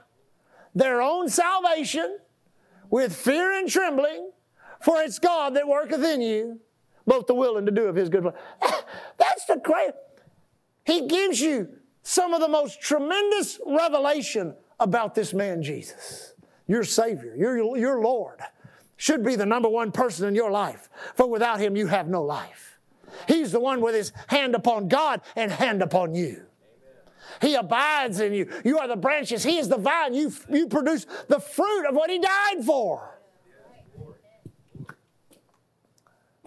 their 0.73 1.01
own 1.01 1.29
salvation 1.29 2.19
with 2.89 3.15
fear 3.15 3.51
and 3.51 3.69
trembling 3.69 4.31
for 4.81 5.01
it's 5.01 5.19
God 5.19 5.55
that 5.55 5.67
worketh 5.67 6.03
in 6.03 6.21
you, 6.21 6.59
both 7.05 7.27
the 7.27 7.33
will 7.33 7.57
and 7.57 7.65
to 7.65 7.71
do 7.71 7.85
of 7.85 7.95
his 7.95 8.09
good 8.09 8.23
will. 8.23 8.35
That's 9.17 9.45
the 9.45 9.59
great. 9.63 9.93
He 10.85 11.07
gives 11.07 11.39
you 11.39 11.69
some 12.03 12.33
of 12.33 12.41
the 12.41 12.47
most 12.47 12.81
tremendous 12.81 13.59
revelation 13.65 14.55
about 14.79 15.15
this 15.15 15.33
man 15.33 15.61
Jesus, 15.61 16.33
your 16.67 16.83
Savior, 16.83 17.35
your, 17.35 17.77
your 17.77 18.01
Lord. 18.01 18.39
Should 18.97 19.23
be 19.23 19.37
the 19.37 19.45
number 19.45 19.69
one 19.69 19.93
person 19.93 20.27
in 20.27 20.35
your 20.35 20.51
life, 20.51 20.89
for 21.15 21.25
without 21.25 21.61
him 21.61 21.77
you 21.77 21.87
have 21.87 22.09
no 22.09 22.21
life. 22.21 22.79
He's 23.29 23.53
the 23.53 23.59
one 23.59 23.79
with 23.79 23.95
his 23.95 24.11
hand 24.27 24.55
upon 24.55 24.89
God 24.89 25.21
and 25.37 25.51
hand 25.51 25.81
upon 25.81 26.15
you. 26.15 26.45
He 27.41 27.55
abides 27.55 28.19
in 28.19 28.33
you. 28.33 28.49
You 28.65 28.79
are 28.79 28.87
the 28.87 28.95
branches. 28.95 29.43
He 29.43 29.57
is 29.57 29.69
the 29.69 29.77
vine. 29.77 30.13
You, 30.13 30.33
you 30.49 30.67
produce 30.67 31.05
the 31.27 31.39
fruit 31.39 31.87
of 31.87 31.95
what 31.95 32.09
He 32.09 32.19
died 32.19 32.65
for. 32.65 33.18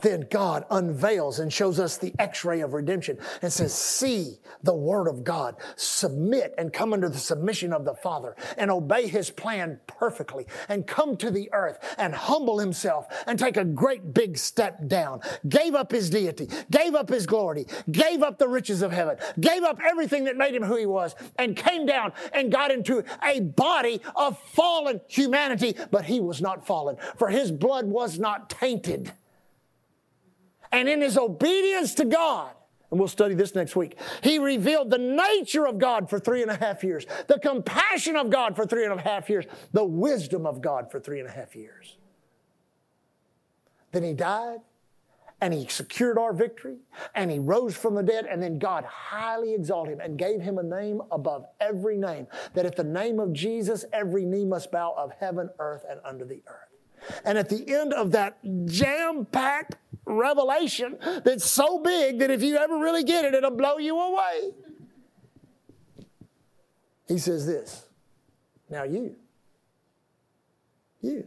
Then 0.03 0.27
God 0.31 0.67
unveils 0.71 1.39
and 1.39 1.53
shows 1.53 1.79
us 1.81 1.97
the 1.97 2.13
x 2.19 2.45
ray 2.45 2.61
of 2.61 2.75
redemption 2.75 3.19
and 3.41 3.53
says, 3.53 3.73
See 3.73 4.39
the 4.63 4.75
Word 4.75 5.09
of 5.09 5.25
God, 5.25 5.57
submit 5.77 6.55
and 6.59 6.73
come 6.73 6.93
under 6.93 7.09
the 7.09 7.19
submission 7.19 7.73
of 7.73 7.85
the 7.85 7.95
Father 7.95 8.37
and 8.59 8.71
obey 8.71 9.07
His 9.07 9.31
plan 9.31 9.81
perfectly 9.87 10.47
and 10.69 10.87
come 10.87 11.17
to 11.17 11.31
the 11.31 11.49
earth 11.53 11.79
and 11.99 12.15
humble 12.15 12.59
Himself 12.59 13.07
and 13.27 13.39
take 13.39 13.57
a 13.57 13.65
great 13.65 14.13
big 14.13 14.37
step 14.37 14.87
down. 14.89 15.21
Gave 15.49 15.75
up 15.75 15.91
His 15.91 16.11
deity, 16.11 16.49
gave 16.71 16.95
up 16.95 17.09
His 17.09 17.27
glory, 17.27 17.67
gave 17.91 18.23
up 18.23 18.39
the 18.39 18.49
riches 18.49 18.83
of 18.83 18.93
heaven, 18.93 19.17
gave 19.41 19.63
up 19.63 19.79
everything 19.85 20.25
that 20.25 20.37
made 20.37 20.55
Him 20.55 20.65
who 20.65 20.77
He 20.77 20.87
was, 20.87 21.15
and 21.37 21.57
came 21.57 21.87
down 21.87 22.13
and 22.33 22.53
got 22.53 22.71
into 22.71 23.05
a 23.23 23.41
body 23.41 24.01
of 24.17 24.39
fallen 24.39 25.01
humanity, 25.09 25.77
but 25.91 26.05
He 26.05 26.21
was 26.21 26.41
not 26.41 26.67
fallen, 26.67 26.97
for 27.17 27.29
His 27.29 27.53
blood 27.53 27.87
was 27.87 28.19
not 28.19 28.51
tainted 28.51 29.13
and 30.73 30.89
in 30.89 31.01
his 31.01 31.17
obedience 31.17 31.95
to 31.97 32.05
God, 32.05 32.53
and 32.91 32.99
we'll 32.99 33.09
study 33.09 33.35
this 33.35 33.55
next 33.55 33.75
week. 33.75 33.99
He 34.23 34.39
revealed 34.39 34.91
the 34.91 34.99
nature 34.99 35.67
of 35.67 35.79
God 35.79 36.11
for 36.11 36.19
three 36.19 36.43
and 36.43 36.51
a 36.51 36.57
half 36.57 36.85
years, 36.85 37.07
the 37.27 37.39
compassion 37.39 38.17
of 38.17 38.29
God 38.29 38.57
for 38.57 38.67
three 38.67 38.85
and 38.85 38.93
a 38.93 39.03
half 39.03 39.31
years, 39.31 39.47
the 39.73 39.85
wisdom 39.85 40.45
of 40.47 40.61
God 40.61 40.91
for 40.91 41.01
three 41.01 41.21
and 41.21 41.29
a 41.29 41.33
half 41.33 41.57
years. 41.57 41.97
Then 43.93 44.03
he 44.03 44.13
died 44.13 44.61
and 45.41 45.53
he 45.53 45.67
secured 45.67 46.19
our 46.19 46.33
victory 46.33 46.77
and 47.15 47.31
he 47.31 47.39
rose 47.39 47.77
from 47.77 47.95
the 47.95 48.03
dead 48.03 48.27
and 48.27 48.43
then 48.43 48.59
God 48.59 48.85
highly 48.85 49.55
exalted 49.55 49.95
him 49.95 50.01
and 50.01 50.19
gave 50.19 50.41
him 50.41 50.59
a 50.59 50.63
name 50.63 51.01
above 51.11 51.47
every 51.61 51.97
name 51.97 52.27
that 52.55 52.67
at 52.67 52.77
the 52.77 52.85
name 52.85 53.19
of 53.19 53.33
Jesus 53.33 53.85
every 53.93 54.25
knee 54.25 54.45
must 54.45 54.71
bow 54.71 54.95
of 54.97 55.13
heaven, 55.19 55.49
earth, 55.59 55.85
and 55.89 55.99
under 56.05 56.25
the 56.25 56.43
earth. 56.47 57.21
And 57.25 57.37
at 57.37 57.49
the 57.49 57.69
end 57.75 57.93
of 57.93 58.13
that 58.13 58.39
jam 58.67 59.25
packed 59.25 59.77
revelation 60.05 60.99
that's 61.25 61.49
so 61.49 61.79
big 61.79 62.19
that 62.19 62.31
if 62.31 62.43
you 62.43 62.57
ever 62.57 62.79
really 62.79 63.05
get 63.05 63.25
it, 63.25 63.35
it'll 63.35 63.51
blow 63.51 63.79
you 63.79 63.99
away. 63.99 64.53
He 67.09 67.19
says 67.19 67.47
this 67.47 67.87
Now 68.71 68.85
you, 68.85 69.17
you, 71.01 71.27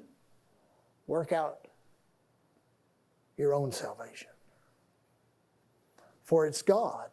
work 1.08 1.32
out 1.32 1.68
your 3.38 3.54
own 3.54 3.72
salvation. 3.72 4.30
For 6.24 6.48
it's 6.48 6.62
God 6.62 7.10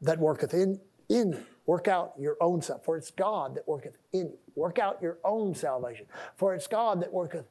that 0.00 0.18
worketh 0.18 0.54
in, 0.54 0.80
in 1.08 1.32
you. 1.32 1.46
Work 1.66 1.86
out 1.86 2.12
your 2.18 2.36
own 2.40 2.60
self. 2.60 2.84
For 2.84 2.96
it's 2.96 3.10
God 3.10 3.54
that 3.54 3.66
worketh 3.68 3.96
in 4.12 4.26
you. 4.26 4.38
Work 4.54 4.78
out 4.78 5.00
your 5.00 5.18
own 5.24 5.54
salvation. 5.54 6.06
For 6.36 6.54
it's 6.54 6.66
God 6.66 7.00
that 7.02 7.12
worketh 7.12 7.46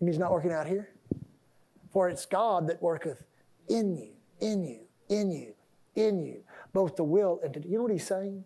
He's 0.00 0.18
not 0.18 0.32
working 0.32 0.52
out 0.52 0.66
here? 0.66 0.88
For 1.92 2.08
it's 2.08 2.26
God 2.26 2.68
that 2.68 2.80
worketh 2.82 3.24
in 3.68 3.96
you, 3.96 4.10
in 4.40 4.64
you, 4.64 4.80
in 5.08 5.30
you, 5.30 5.54
in 5.94 6.20
you, 6.24 6.42
both 6.72 6.96
the 6.96 7.04
will 7.04 7.40
and 7.44 7.52
to 7.54 7.60
do. 7.60 7.68
You 7.68 7.76
know 7.76 7.82
what 7.82 7.92
he's 7.92 8.06
saying? 8.06 8.44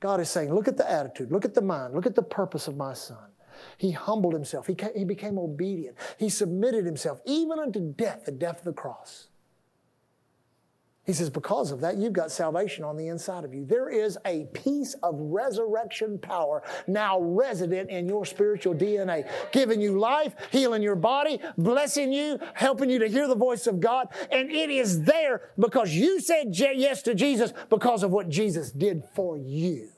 God 0.00 0.20
is 0.20 0.30
saying, 0.30 0.54
look 0.54 0.68
at 0.68 0.76
the 0.76 0.88
attitude, 0.88 1.32
look 1.32 1.44
at 1.44 1.54
the 1.54 1.60
mind, 1.60 1.94
look 1.94 2.06
at 2.06 2.14
the 2.14 2.22
purpose 2.22 2.68
of 2.68 2.76
my 2.76 2.94
son. 2.94 3.18
He 3.76 3.90
humbled 3.90 4.34
himself. 4.34 4.68
He, 4.68 4.76
he 4.96 5.04
became 5.04 5.38
obedient. 5.38 5.96
He 6.16 6.28
submitted 6.28 6.84
himself 6.84 7.20
even 7.26 7.58
unto 7.58 7.92
death, 7.92 8.24
the 8.24 8.32
death 8.32 8.58
of 8.58 8.64
the 8.64 8.72
cross. 8.72 9.28
He 11.08 11.14
says, 11.14 11.30
because 11.30 11.72
of 11.72 11.80
that, 11.80 11.96
you've 11.96 12.12
got 12.12 12.30
salvation 12.30 12.84
on 12.84 12.94
the 12.94 13.08
inside 13.08 13.42
of 13.42 13.54
you. 13.54 13.64
There 13.64 13.88
is 13.88 14.18
a 14.26 14.44
piece 14.52 14.94
of 15.02 15.14
resurrection 15.18 16.18
power 16.18 16.62
now 16.86 17.18
resident 17.18 17.88
in 17.88 18.06
your 18.06 18.26
spiritual 18.26 18.74
DNA, 18.74 19.26
giving 19.50 19.80
you 19.80 19.98
life, 19.98 20.34
healing 20.50 20.82
your 20.82 20.96
body, 20.96 21.40
blessing 21.56 22.12
you, 22.12 22.38
helping 22.52 22.90
you 22.90 22.98
to 22.98 23.08
hear 23.08 23.26
the 23.26 23.34
voice 23.34 23.66
of 23.66 23.80
God. 23.80 24.08
And 24.30 24.50
it 24.50 24.68
is 24.68 25.04
there 25.04 25.48
because 25.58 25.94
you 25.94 26.20
said 26.20 26.48
yes 26.54 27.00
to 27.04 27.14
Jesus 27.14 27.54
because 27.70 28.02
of 28.02 28.10
what 28.10 28.28
Jesus 28.28 28.70
did 28.70 29.02
for 29.14 29.38
you. 29.38 29.88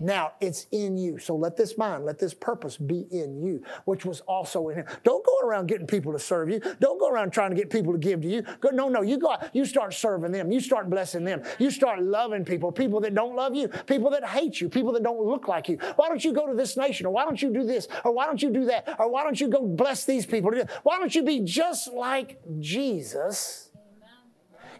Now 0.00 0.32
it's 0.40 0.66
in 0.72 0.96
you. 0.96 1.18
So 1.18 1.36
let 1.36 1.56
this 1.56 1.76
mind, 1.76 2.06
let 2.06 2.18
this 2.18 2.32
purpose 2.32 2.78
be 2.78 3.06
in 3.10 3.42
you, 3.42 3.62
which 3.84 4.06
was 4.06 4.20
also 4.22 4.70
in 4.70 4.78
him. 4.78 4.86
Don't 5.04 5.24
go 5.24 5.46
around 5.46 5.66
getting 5.66 5.86
people 5.86 6.12
to 6.12 6.18
serve 6.18 6.48
you. 6.48 6.60
Don't 6.80 6.98
go 6.98 7.10
around 7.10 7.32
trying 7.32 7.50
to 7.50 7.56
get 7.56 7.68
people 7.68 7.92
to 7.92 7.98
give 7.98 8.22
to 8.22 8.28
you. 8.28 8.42
Go, 8.60 8.70
no, 8.70 8.88
no, 8.88 9.02
you 9.02 9.18
go 9.18 9.32
out, 9.32 9.54
you 9.54 9.66
start 9.66 9.92
serving 9.92 10.32
them. 10.32 10.50
You 10.50 10.60
start 10.60 10.88
blessing 10.88 11.24
them. 11.24 11.42
You 11.58 11.70
start 11.70 12.02
loving 12.02 12.46
people, 12.46 12.72
people 12.72 13.00
that 13.00 13.14
don't 13.14 13.36
love 13.36 13.54
you, 13.54 13.68
people 13.68 14.10
that 14.10 14.24
hate 14.24 14.60
you, 14.60 14.70
people 14.70 14.92
that 14.92 15.02
don't 15.02 15.22
look 15.22 15.48
like 15.48 15.68
you. 15.68 15.76
Why 15.96 16.08
don't 16.08 16.24
you 16.24 16.32
go 16.32 16.46
to 16.46 16.54
this 16.54 16.78
nation? 16.78 17.04
Or 17.04 17.10
why 17.10 17.24
don't 17.26 17.40
you 17.42 17.52
do 17.52 17.64
this? 17.64 17.86
Or 18.02 18.12
why 18.12 18.24
don't 18.24 18.42
you 18.42 18.50
do 18.50 18.64
that? 18.66 18.96
Or 18.98 19.10
why 19.10 19.22
don't 19.22 19.38
you 19.38 19.48
go 19.48 19.66
bless 19.66 20.06
these 20.06 20.24
people? 20.24 20.50
Why 20.82 20.98
don't 20.98 21.14
you 21.14 21.22
be 21.22 21.40
just 21.40 21.92
like 21.92 22.40
Jesus 22.58 23.70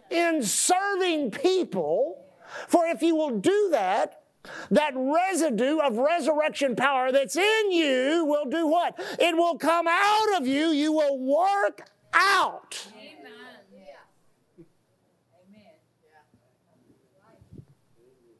in 0.09 0.41
serving 0.41 1.31
people? 1.31 2.25
For 2.67 2.87
if 2.87 3.01
you 3.01 3.15
will 3.15 3.39
do 3.39 3.69
that, 3.71 4.20
that 4.69 4.93
residue 4.95 5.77
of 5.79 5.97
resurrection 5.97 6.75
power 6.75 7.11
that's 7.11 7.35
in 7.35 7.71
you 7.71 8.25
will 8.25 8.45
do 8.45 8.67
what? 8.67 8.99
It 9.19 9.35
will 9.35 9.57
come 9.57 9.87
out 9.87 10.37
of 10.37 10.47
you. 10.47 10.67
You 10.67 10.91
will 10.91 11.19
work 11.19 11.87
out. 12.13 12.87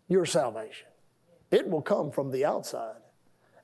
Your 0.07 0.25
salvation. 0.25 0.87
It 1.51 1.69
will 1.69 1.81
come 1.81 2.11
from 2.11 2.31
the 2.31 2.43
outside 2.43 2.97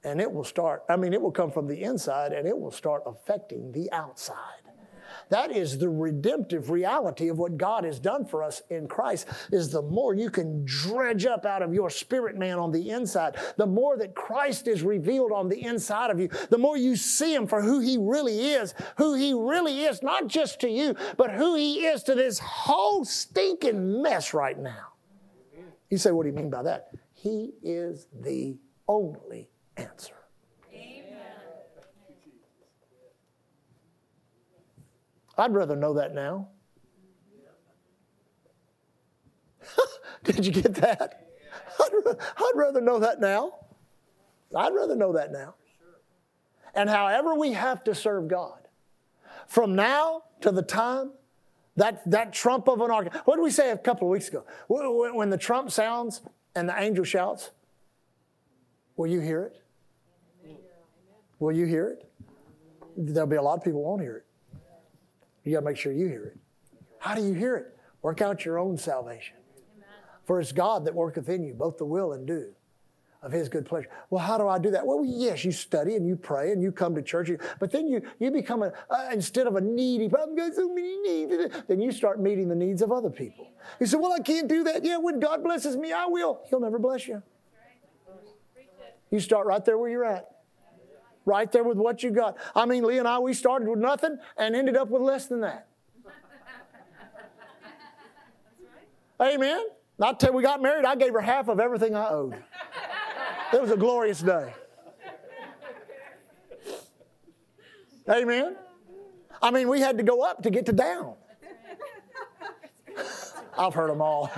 and 0.04 0.22
it 0.22 0.32
will 0.32 0.46
start, 0.46 0.84
I 0.88 0.96
mean, 0.96 1.14
it 1.14 1.22
will 1.22 1.32
come 1.32 1.52
from 1.52 1.68
the 1.68 1.84
inside 1.84 2.32
and 2.32 2.48
it 2.48 2.58
will 2.58 2.72
start 2.72 3.04
affecting 3.06 3.74
the 3.74 3.92
outside. 3.92 4.67
That 5.30 5.52
is 5.52 5.78
the 5.78 5.90
redemptive 5.90 6.70
reality 6.70 7.30
of 7.30 7.38
what 7.38 7.58
God 7.58 7.84
has 7.84 8.00
done 8.00 8.26
for 8.26 8.44
us 8.44 8.62
in 8.70 8.88
Christ 8.88 9.28
is 9.52 9.70
the 9.70 9.82
more 9.82 10.14
you 10.14 10.30
can 10.30 10.64
dredge 10.66 11.26
up 11.26 11.46
out 11.46 11.62
of 11.62 11.74
your 11.74 11.90
spirit 11.90 12.38
man 12.38 12.60
on 12.60 12.72
the 12.72 12.90
inside, 12.90 13.38
the 13.58 13.66
more 13.66 13.98
that 13.98 14.16
Christ 14.16 14.68
is 14.68 14.84
revealed 14.84 15.32
on 15.32 15.50
the 15.50 15.64
inside 15.64 16.12
of 16.12 16.20
you, 16.20 16.30
the 16.50 16.58
more 16.58 16.78
you 16.78 16.96
see 16.96 17.34
him 17.34 17.48
for 17.48 17.62
who 17.62 17.80
he 17.80 17.98
really 18.00 18.52
is, 18.52 18.74
who 18.98 19.16
he 19.16 19.34
really 19.34 19.82
is, 19.82 20.02
not 20.02 20.28
just 20.28 20.60
to 20.62 20.70
you, 20.70 20.96
but 21.18 21.32
who 21.32 21.56
he 21.56 21.86
is 21.86 22.04
to 22.04 22.16
this 22.16 22.40
whole 22.40 23.04
stinking 23.06 24.02
mess 24.02 24.34
right 24.34 24.58
now. 24.58 24.94
You 25.90 25.98
say, 25.98 26.12
what 26.12 26.24
do 26.24 26.30
you 26.30 26.36
mean 26.36 26.50
by 26.50 26.64
that? 26.64 26.90
He 27.14 27.52
is 27.64 28.08
the 28.22 28.58
only 28.88 29.50
answer. 29.78 30.14
I'd 35.38 35.54
rather 35.54 35.76
know 35.76 35.94
that 35.94 36.14
now. 36.14 36.50
Did 40.24 40.46
you 40.46 40.52
get 40.52 40.76
that? 40.76 41.28
I'd, 41.80 41.92
I'd 42.38 42.52
rather 42.56 42.82
know 42.82 43.00
that 43.00 43.20
now. 43.20 43.54
I'd 44.56 44.74
rather 44.74 44.96
know 44.96 45.14
that 45.14 45.32
now. 45.32 45.56
And 46.74 46.90
however 46.90 47.36
we 47.36 47.54
have 47.54 47.84
to 47.86 47.96
serve 47.96 48.28
God, 48.28 48.68
from 49.48 49.76
now 49.76 50.24
to 50.42 50.52
the 50.52 50.62
time 50.62 51.12
that, 51.78 52.02
that 52.10 52.34
trump 52.34 52.68
of 52.68 52.82
an 52.82 52.92
ark. 52.92 53.14
What 53.26 53.36
did 53.36 53.44
we 53.44 53.52
say 53.52 53.72
a 53.72 53.78
couple 53.78 54.08
of 54.08 54.12
weeks 54.12 54.28
ago? 54.28 54.44
When 54.68 55.30
the 55.30 55.38
trump 55.38 55.72
sounds 55.72 56.22
and 56.56 56.68
the 56.68 56.80
angel 56.80 57.06
shouts, 57.06 57.52
will 58.96 59.08
you 59.08 59.20
hear 59.20 59.44
it? 59.44 59.62
Will 61.40 61.52
you 61.54 61.66
hear 61.66 61.88
it? 61.90 62.12
There'll 62.98 63.30
be 63.30 63.36
a 63.36 63.42
lot 63.42 63.60
of 63.60 63.64
people 63.64 63.84
won't 63.84 64.02
hear 64.02 64.18
it. 64.18 64.27
You 65.48 65.54
got 65.54 65.60
to 65.62 65.66
make 65.66 65.78
sure 65.78 65.94
you 65.94 66.08
hear 66.08 66.26
it. 66.26 66.38
How 67.00 67.16
do 67.16 67.26
you 67.26 67.34
hear 67.34 67.56
it? 67.56 67.68
Work 68.02 68.22
out 68.22 68.44
your 68.44 68.60
own 68.60 68.78
salvation. 68.78 69.38
For 70.26 70.42
it's 70.42 70.52
God 70.52 70.84
that 70.84 70.94
worketh 70.94 71.30
in 71.30 71.42
you, 71.42 71.54
both 71.54 71.78
the 71.78 71.86
will 71.86 72.12
and 72.12 72.28
do 72.28 72.54
of 73.24 73.32
his 73.32 73.48
good 73.48 73.66
pleasure. 73.66 73.88
Well, 74.10 74.22
how 74.22 74.38
do 74.38 74.50
I 74.50 74.60
do 74.60 74.72
that? 74.72 74.86
Well, 74.86 75.06
yes, 75.06 75.46
you 75.46 75.54
study 75.54 75.96
and 75.96 76.06
you 76.06 76.18
pray 76.18 76.52
and 76.52 76.62
you 76.62 76.74
come 76.74 76.96
to 76.96 77.02
church, 77.02 77.32
but 77.62 77.72
then 77.72 77.88
you, 77.88 78.02
you 78.20 78.30
become 78.30 78.62
a, 78.62 78.74
uh, 78.90 79.08
instead 79.14 79.48
of 79.48 79.56
a 79.56 79.62
needy, 79.62 80.06
I've 80.06 80.36
got 80.36 80.54
so 80.54 80.68
many 80.68 80.98
needs, 80.98 81.34
then 81.70 81.80
you 81.80 81.94
start 81.94 82.20
meeting 82.20 82.50
the 82.50 82.56
needs 82.56 82.82
of 82.82 82.92
other 82.92 83.10
people. 83.10 83.50
You 83.80 83.86
say, 83.86 83.98
well, 83.98 84.12
I 84.12 84.20
can't 84.20 84.50
do 84.50 84.66
that. 84.66 84.84
Yeah, 84.84 84.98
when 84.98 85.22
God 85.22 85.46
blesses 85.46 85.78
me, 85.78 85.94
I 85.94 86.08
will. 86.08 86.42
He'll 86.50 86.60
never 86.60 86.78
bless 86.78 87.08
you. 87.08 87.24
You 89.12 89.22
start 89.22 89.48
right 89.48 89.64
there 89.64 89.78
where 89.78 89.90
you're 89.90 90.06
at 90.06 90.37
right 91.28 91.52
there 91.52 91.64
with 91.64 91.78
what 91.78 92.02
you 92.02 92.10
got. 92.10 92.38
I 92.56 92.66
mean, 92.66 92.84
Lee 92.84 92.98
and 92.98 93.08
I, 93.08 93.20
we 93.20 93.34
started 93.34 93.68
with 93.68 93.78
nothing 93.78 94.18
and 94.38 94.56
ended 94.56 94.76
up 94.76 94.90
with 94.90 95.02
less 95.02 95.28
than 95.28 95.42
that. 95.42 95.68
Amen. 99.22 99.66
Not 100.00 100.20
till 100.20 100.34
we 100.34 100.42
got 100.42 100.62
married, 100.62 100.86
I 100.86 100.96
gave 100.96 101.14
her 101.14 101.22
half 101.22 101.48
of 101.50 101.60
everything 101.60 101.96
I 101.96 102.10
owed. 102.10 102.36
It 103.54 103.62
was 103.62 103.72
a 103.72 103.78
glorious 103.78 104.22
day. 104.22 104.54
Amen. 108.10 108.56
I 109.42 109.52
mean, 109.52 109.68
we 109.68 109.82
had 109.82 109.98
to 109.98 110.04
go 110.04 110.22
up 110.22 110.44
to 110.44 110.50
get 110.50 110.66
to 110.68 110.74
down. 110.74 111.16
I've 113.58 113.74
heard 113.74 113.90
them 113.90 114.02
all. 114.02 114.32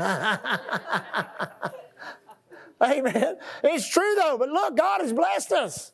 Amen. 2.81 3.37
It's 3.63 3.87
true 3.89 4.15
though, 4.15 4.37
but 4.39 4.49
look, 4.49 4.77
God 4.77 5.01
has 5.01 5.11
blessed 5.11 5.51
us. 5.51 5.91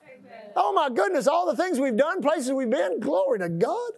Oh 0.56 0.72
my 0.74 0.90
goodness, 0.90 1.28
all 1.28 1.46
the 1.46 1.56
things 1.56 1.80
we've 1.80 1.98
done, 1.98 2.22
places 2.22 2.52
we've 2.52 2.70
been, 2.70 3.00
glory 3.00 3.40
to 3.40 3.50
God. 3.50 3.92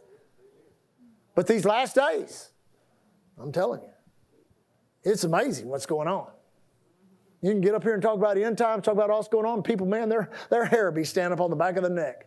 But 1.35 1.45
these 1.45 1.65
last 1.65 1.95
days, 1.95 2.49
I'm 3.39 3.51
telling 3.51 3.81
you, 3.81 3.89
it's 5.03 5.23
amazing 5.23 5.67
what's 5.67 5.85
going 5.85 6.07
on. 6.07 6.27
You 7.41 7.51
can 7.51 7.61
get 7.61 7.75
up 7.75 7.83
here 7.83 7.93
and 7.93 8.01
talk 8.01 8.17
about 8.17 8.35
the 8.35 8.43
end 8.43 8.57
times, 8.57 8.83
talk 8.83 8.95
about 8.95 9.11
all 9.11 9.21
that's 9.21 9.29
going 9.29 9.45
on. 9.45 9.61
People, 9.61 9.85
man, 9.85 10.09
their, 10.09 10.31
their 10.49 10.65
hair 10.65 10.91
be 10.91 11.03
standing 11.03 11.33
up 11.33 11.39
on 11.39 11.51
the 11.51 11.55
back 11.55 11.77
of 11.77 11.83
the 11.83 11.89
neck. 11.89 12.25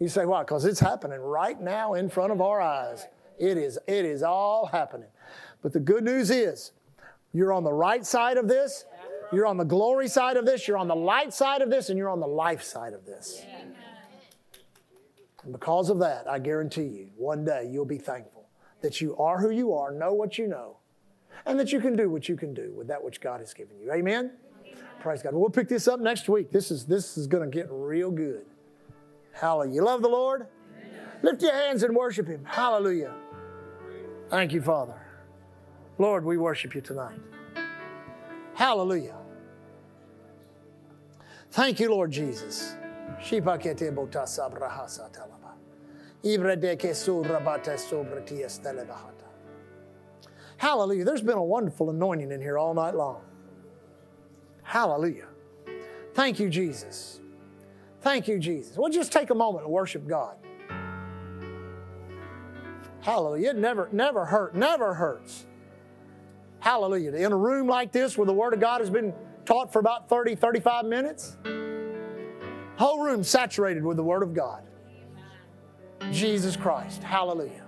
You 0.00 0.08
say, 0.08 0.26
why? 0.26 0.42
Because 0.42 0.64
it's 0.64 0.80
happening 0.80 1.20
right 1.20 1.60
now 1.60 1.94
in 1.94 2.08
front 2.08 2.32
of 2.32 2.40
our 2.40 2.60
eyes. 2.60 3.06
It 3.38 3.56
is, 3.56 3.78
it 3.86 4.04
is 4.04 4.24
all 4.24 4.66
happening. 4.66 5.08
But 5.62 5.72
the 5.72 5.80
good 5.80 6.02
news 6.02 6.30
is, 6.30 6.72
you're 7.32 7.52
on 7.52 7.62
the 7.62 7.72
right 7.72 8.04
side 8.04 8.36
of 8.36 8.48
this. 8.48 8.84
You're 9.32 9.46
on 9.46 9.56
the 9.56 9.64
glory 9.64 10.08
side 10.08 10.36
of 10.36 10.46
this. 10.46 10.66
You're 10.66 10.78
on 10.78 10.88
the 10.88 10.96
light 10.96 11.32
side 11.34 11.60
of 11.60 11.70
this, 11.70 11.90
and 11.90 11.98
you're 11.98 12.08
on 12.08 12.20
the 12.20 12.26
life 12.26 12.62
side 12.62 12.92
of 12.92 13.04
this. 13.04 13.42
And 15.44 15.52
because 15.52 15.90
of 15.90 15.98
that, 16.00 16.28
I 16.28 16.38
guarantee 16.38 16.82
you, 16.82 17.10
one 17.16 17.44
day 17.44 17.68
you'll 17.70 17.84
be 17.84 17.98
thankful 17.98 18.48
that 18.80 19.00
you 19.00 19.16
are 19.16 19.40
who 19.40 19.50
you 19.50 19.72
are, 19.72 19.92
know 19.92 20.12
what 20.12 20.38
you 20.38 20.46
know, 20.46 20.76
and 21.46 21.58
that 21.58 21.72
you 21.72 21.80
can 21.80 21.96
do 21.96 22.10
what 22.10 22.28
you 22.28 22.36
can 22.36 22.54
do 22.54 22.72
with 22.76 22.86
that 22.88 23.02
which 23.02 23.20
God 23.20 23.40
has 23.40 23.54
given 23.54 23.78
you. 23.78 23.92
Amen? 23.92 24.32
Amen. 24.66 24.84
Praise 25.00 25.22
God. 25.22 25.34
We'll 25.34 25.50
pick 25.50 25.68
this 25.68 25.88
up 25.88 26.00
next 26.00 26.28
week. 26.28 26.50
This 26.50 26.70
is, 26.70 26.86
this 26.86 27.16
is 27.16 27.26
going 27.26 27.48
to 27.48 27.54
get 27.54 27.68
real 27.70 28.10
good. 28.10 28.44
Hallelujah. 29.32 29.74
You 29.74 29.84
love 29.84 30.02
the 30.02 30.08
Lord? 30.08 30.46
Amen. 30.76 31.00
Lift 31.22 31.42
your 31.42 31.52
hands 31.52 31.82
and 31.82 31.94
worship 31.94 32.26
Him. 32.26 32.44
Hallelujah. 32.44 33.14
Thank 34.30 34.52
you, 34.52 34.60
Father. 34.60 35.00
Lord, 35.98 36.24
we 36.24 36.36
worship 36.36 36.74
you 36.74 36.80
tonight. 36.80 37.18
Hallelujah. 38.54 39.17
Thank 41.50 41.80
you, 41.80 41.90
Lord 41.90 42.10
Jesus. 42.10 42.74
Hallelujah. 50.56 51.04
There's 51.04 51.22
been 51.22 51.38
a 51.38 51.42
wonderful 51.42 51.90
anointing 51.90 52.32
in 52.32 52.40
here 52.40 52.58
all 52.58 52.74
night 52.74 52.94
long. 52.94 53.22
Hallelujah. 54.62 55.28
Thank 56.14 56.40
you, 56.40 56.50
Jesus. 56.50 57.20
Thank 58.02 58.28
you, 58.28 58.38
Jesus. 58.38 58.76
We'll 58.76 58.90
just 58.90 59.12
take 59.12 59.30
a 59.30 59.34
moment 59.34 59.64
and 59.64 59.72
worship 59.72 60.06
God. 60.06 60.36
Hallelujah. 63.00 63.50
It 63.50 63.56
never, 63.56 63.88
never 63.92 64.24
hurt, 64.26 64.54
never 64.54 64.94
hurts. 64.94 65.46
Hallelujah. 66.60 67.12
In 67.12 67.32
a 67.32 67.36
room 67.36 67.68
like 67.68 67.92
this 67.92 68.18
where 68.18 68.26
the 68.26 68.32
Word 68.32 68.52
of 68.52 68.60
God 68.60 68.80
has 68.80 68.90
been 68.90 69.14
taught 69.48 69.72
for 69.72 69.78
about 69.78 70.10
30, 70.10 70.34
35 70.34 70.84
minutes, 70.84 71.38
whole 72.76 73.02
room 73.02 73.24
saturated 73.24 73.82
with 73.82 73.96
the 73.96 74.02
Word 74.02 74.22
of 74.22 74.34
God. 74.34 74.62
Jesus 76.12 76.54
Christ. 76.54 77.02
Hallelujah. 77.02 77.64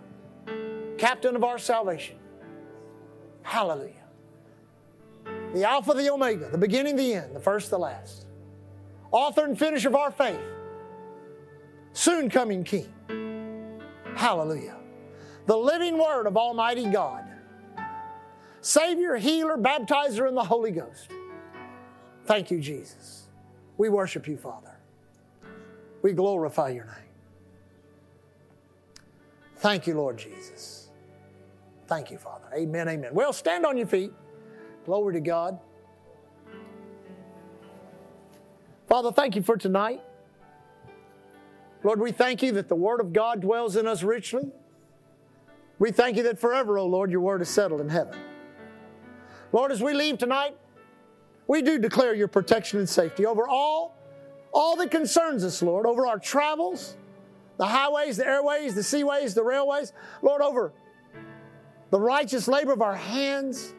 Captain 0.98 1.34
of 1.34 1.42
our 1.42 1.58
salvation. 1.58 2.16
Hallelujah. 3.40 3.94
the 5.54 5.64
Alpha, 5.64 5.94
the 5.94 6.10
Omega, 6.10 6.50
the 6.50 6.58
beginning, 6.58 6.96
the 6.96 7.14
end, 7.14 7.34
the 7.34 7.40
first, 7.40 7.70
the 7.70 7.78
last, 7.78 8.26
author 9.10 9.46
and 9.46 9.58
finisher 9.58 9.88
of 9.88 9.96
our 9.96 10.10
faith, 10.10 10.38
soon 11.94 12.28
coming 12.28 12.62
King. 12.62 12.92
Hallelujah. 14.16 14.76
The 15.46 15.56
living 15.56 15.96
Word 15.96 16.26
of 16.26 16.36
Almighty 16.36 16.90
God, 16.90 17.24
Savior, 18.60 19.16
healer, 19.16 19.56
baptizer 19.56 20.28
in 20.28 20.34
the 20.34 20.44
Holy 20.44 20.72
Ghost. 20.72 21.10
Thank 22.30 22.52
you, 22.52 22.60
Jesus. 22.60 23.24
We 23.76 23.88
worship 23.88 24.28
you, 24.28 24.36
Father. 24.36 24.70
We 26.00 26.12
glorify 26.12 26.68
your 26.68 26.84
name. 26.84 27.10
Thank 29.56 29.88
you, 29.88 29.94
Lord 29.94 30.16
Jesus. 30.16 30.90
Thank 31.88 32.08
you, 32.12 32.18
Father. 32.18 32.46
Amen, 32.54 32.88
amen. 32.88 33.14
Well, 33.14 33.32
stand 33.32 33.66
on 33.66 33.76
your 33.76 33.88
feet. 33.88 34.12
Glory 34.84 35.14
to 35.14 35.20
God. 35.20 35.58
Father, 38.86 39.10
thank 39.10 39.34
you 39.34 39.42
for 39.42 39.56
tonight. 39.56 40.00
Lord, 41.82 41.98
we 41.98 42.12
thank 42.12 42.44
you 42.44 42.52
that 42.52 42.68
the 42.68 42.76
Word 42.76 43.00
of 43.00 43.12
God 43.12 43.40
dwells 43.40 43.74
in 43.74 43.88
us 43.88 44.04
richly. 44.04 44.52
We 45.80 45.90
thank 45.90 46.16
you 46.16 46.22
that 46.22 46.38
forever, 46.38 46.78
O 46.78 46.82
oh 46.82 46.86
Lord, 46.86 47.10
your 47.10 47.22
Word 47.22 47.42
is 47.42 47.48
settled 47.48 47.80
in 47.80 47.88
heaven. 47.88 48.16
Lord, 49.52 49.72
as 49.72 49.82
we 49.82 49.94
leave 49.94 50.16
tonight, 50.16 50.56
we 51.50 51.62
do 51.62 51.80
declare 51.80 52.14
your 52.14 52.28
protection 52.28 52.78
and 52.78 52.88
safety 52.88 53.26
over 53.26 53.48
all, 53.48 53.96
all 54.52 54.76
that 54.76 54.92
concerns 54.92 55.42
us, 55.42 55.60
Lord, 55.60 55.84
over 55.84 56.06
our 56.06 56.16
travels, 56.16 56.96
the 57.56 57.66
highways, 57.66 58.18
the 58.18 58.24
airways, 58.24 58.76
the 58.76 58.82
seaways, 58.82 59.34
the 59.34 59.42
railways, 59.42 59.92
Lord, 60.22 60.42
over 60.42 60.72
the 61.90 61.98
righteous 61.98 62.46
labor 62.46 62.72
of 62.72 62.82
our 62.82 62.94
hands, 62.94 63.74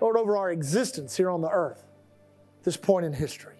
Lord, 0.00 0.16
over 0.16 0.34
our 0.38 0.50
existence 0.50 1.14
here 1.14 1.28
on 1.28 1.42
the 1.42 1.50
earth, 1.50 1.84
this 2.62 2.78
point 2.78 3.04
in 3.04 3.12
history. 3.12 3.56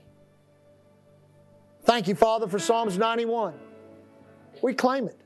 Thank 1.83 2.09
you, 2.09 2.15
Father, 2.15 2.49
for 2.49 2.59
Psalms 2.59 2.97
91. 2.97 3.53
We 4.63 4.73
claim 4.73 5.07
it. 5.07 5.21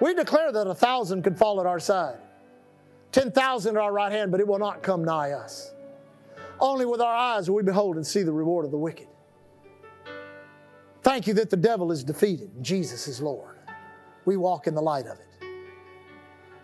We 0.00 0.14
declare 0.14 0.50
that 0.50 0.66
a 0.66 0.74
thousand 0.74 1.22
could 1.22 1.38
fall 1.38 1.60
at 1.60 1.66
our 1.66 1.78
side, 1.78 2.18
10,000 3.12 3.76
at 3.76 3.80
our 3.80 3.92
right 3.92 4.10
hand, 4.10 4.32
but 4.32 4.40
it 4.40 4.48
will 4.48 4.58
not 4.58 4.82
come 4.82 5.04
nigh 5.04 5.30
us. 5.30 5.74
Only 6.60 6.84
with 6.84 7.00
our 7.00 7.14
eyes 7.14 7.48
will 7.48 7.56
we 7.56 7.62
behold 7.62 7.96
and 7.96 8.06
see 8.06 8.22
the 8.22 8.32
reward 8.32 8.64
of 8.64 8.70
the 8.70 8.78
wicked. 8.78 9.08
Thank 11.02 11.26
you 11.26 11.34
that 11.34 11.50
the 11.50 11.56
devil 11.56 11.90
is 11.90 12.04
defeated 12.04 12.50
and 12.54 12.64
Jesus 12.64 13.08
is 13.08 13.20
Lord. 13.22 13.56
We 14.26 14.36
walk 14.36 14.66
in 14.66 14.74
the 14.74 14.82
light 14.82 15.06
of 15.06 15.18
it. 15.18 15.26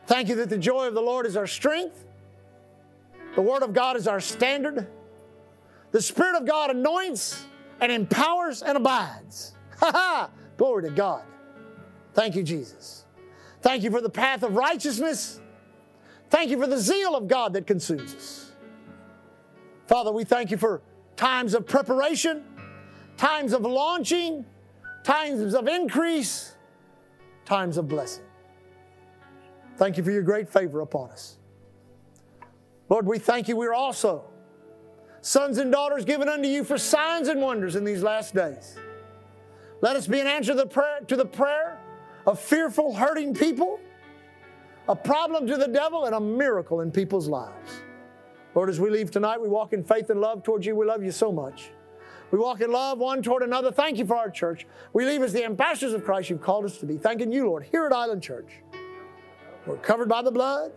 Thank 0.07 0.29
you 0.29 0.37
that 0.37 0.51
the 0.51 0.59
joy 0.59 0.87
of 0.87 0.95
the 0.95 1.01
Lord 1.01 1.27
is 1.27 1.37
our 1.37 1.47
strength. 1.47 2.05
The 3.35 3.43
Word 3.43 3.63
of 3.63 3.73
God 3.73 3.97
is 3.97 4.07
our 4.07 4.21
standard. 4.21 4.87
The 5.91 6.03
Spirit 6.03 6.37
of 6.37 6.47
God 6.47 6.71
anoints 6.71 7.45
and 7.81 7.91
empowers 7.91 8.63
and 8.63 8.77
abides. 8.77 9.53
Ha 9.79 9.91
ha! 9.93 10.31
Glory 10.57 10.85
to 10.85 10.91
God. 10.91 11.23
Thank 12.15 12.35
you, 12.35 12.43
Jesus. 12.43 13.05
Thank 13.61 13.83
you 13.83 13.91
for 13.91 14.01
the 14.01 14.09
path 14.09 14.43
of 14.43 14.55
righteousness. 14.57 15.39
Thank 16.31 16.51
you 16.51 16.59
for 16.59 16.67
the 16.67 16.79
zeal 16.79 17.15
of 17.15 17.29
God 17.29 17.53
that 17.53 17.67
consumes 17.67 18.15
us. 18.15 18.46
Father, 19.87 20.11
we 20.11 20.25
thank 20.25 20.51
you 20.51 20.57
for 20.57 20.83
times 21.17 21.55
of 21.55 21.67
preparation, 21.67 22.45
times 23.17 23.53
of 23.53 23.63
launching, 23.63 24.45
times 25.05 25.55
of 25.55 25.69
increase, 25.69 26.57
times 27.45 27.77
of 27.77 27.89
blessing. 27.89 28.25
Thank 29.77 29.97
you 29.97 30.03
for 30.03 30.11
your 30.11 30.23
great 30.23 30.49
favor 30.49 30.81
upon 30.81 31.11
us. 31.11 31.39
Lord, 32.89 33.07
we 33.07 33.19
thank 33.19 33.49
you. 33.49 33.57
We're 33.57 33.75
also 33.75 34.25
sons 35.21 35.59
and 35.59 35.71
daughters 35.71 36.05
given 36.05 36.29
unto 36.29 36.49
you 36.49 36.65
for 36.65 36.79
signs 36.79 37.29
and 37.29 37.41
wonders 37.41 37.77
in 37.77 37.85
these 37.85 38.03
last 38.03 38.35
days. 38.35 38.77
Let 39.81 39.97
us 39.97 40.07
be 40.07 40.21
an 40.21 40.27
answer 40.27 40.53
to 40.53 40.59
the 40.59 40.67
prayer, 40.67 41.01
to 41.07 41.17
the 41.17 41.27
prayer 41.27 41.79
of 42.27 42.41
fearful, 42.41 42.95
hurting 42.95 43.35
people, 43.35 43.79
a 44.89 44.97
problem 44.97 45.47
to 45.47 45.57
the 45.57 45.69
devil, 45.69 46.07
and 46.07 46.15
a 46.15 46.21
miracle 46.21 46.81
in 46.81 46.91
people's 46.91 47.29
lives. 47.29 47.83
Lord, 48.57 48.69
as 48.71 48.81
we 48.81 48.91
leave 48.91 49.13
tonight, 49.13 49.41
we 49.41 49.49
walk 49.49 49.73
in 49.75 49.85
faith 49.85 50.11
and 50.11 50.21
love 50.21 50.43
towards 50.43 50.67
you. 50.67 50.75
We 50.75 50.87
love 50.87 51.05
you 51.05 51.13
so 51.13 51.31
much. 51.31 51.71
We 52.31 52.39
walk 52.39 52.61
in 52.61 52.73
love 52.73 52.99
one 52.99 53.23
toward 53.23 53.43
another. 53.45 53.71
Thank 53.71 53.99
you 53.99 54.07
for 54.07 54.17
our 54.17 54.31
church. 54.31 54.67
We 54.93 55.05
leave 55.05 55.23
as 55.23 55.33
the 55.33 55.45
ambassadors 55.45 55.93
of 55.93 56.05
Christ 56.05 56.31
you've 56.31 56.41
called 56.41 56.65
us 56.65 56.79
to 56.79 56.87
be. 56.87 56.97
Thanking 56.97 57.31
you, 57.31 57.47
Lord, 57.47 57.67
here 57.71 57.87
at 57.87 57.93
Island 57.93 58.23
Church. 58.23 58.63
We're 59.67 59.77
covered 59.77 60.09
by 60.09 60.23
the 60.23 60.33
blood, 60.33 60.73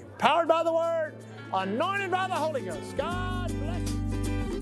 empowered 0.00 0.48
by 0.48 0.62
the 0.62 0.72
word, 0.72 1.16
anointed 1.52 2.10
by 2.10 2.28
the 2.28 2.34
Holy 2.34 2.62
Ghost. 2.62 2.96
God 2.96 3.48
bless 3.48 3.90
you. 3.90 4.60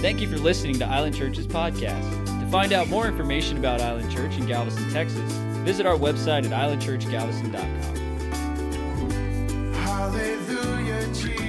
Thank 0.00 0.20
you 0.20 0.28
for 0.28 0.38
listening 0.38 0.78
to 0.78 0.86
Island 0.86 1.16
Church's 1.16 1.46
podcast. 1.48 2.08
To 2.40 2.46
find 2.50 2.72
out 2.72 2.88
more 2.88 3.08
information 3.08 3.58
about 3.58 3.80
Island 3.80 4.10
Church 4.12 4.36
in 4.38 4.46
Galveston, 4.46 4.88
Texas, 4.90 5.32
visit 5.64 5.84
our 5.84 5.96
website 5.96 6.44
at 6.50 6.52
islandchurchgalveston.com. 6.52 7.96
Hallelujah, 9.74 10.87
Jesus. 11.14 11.47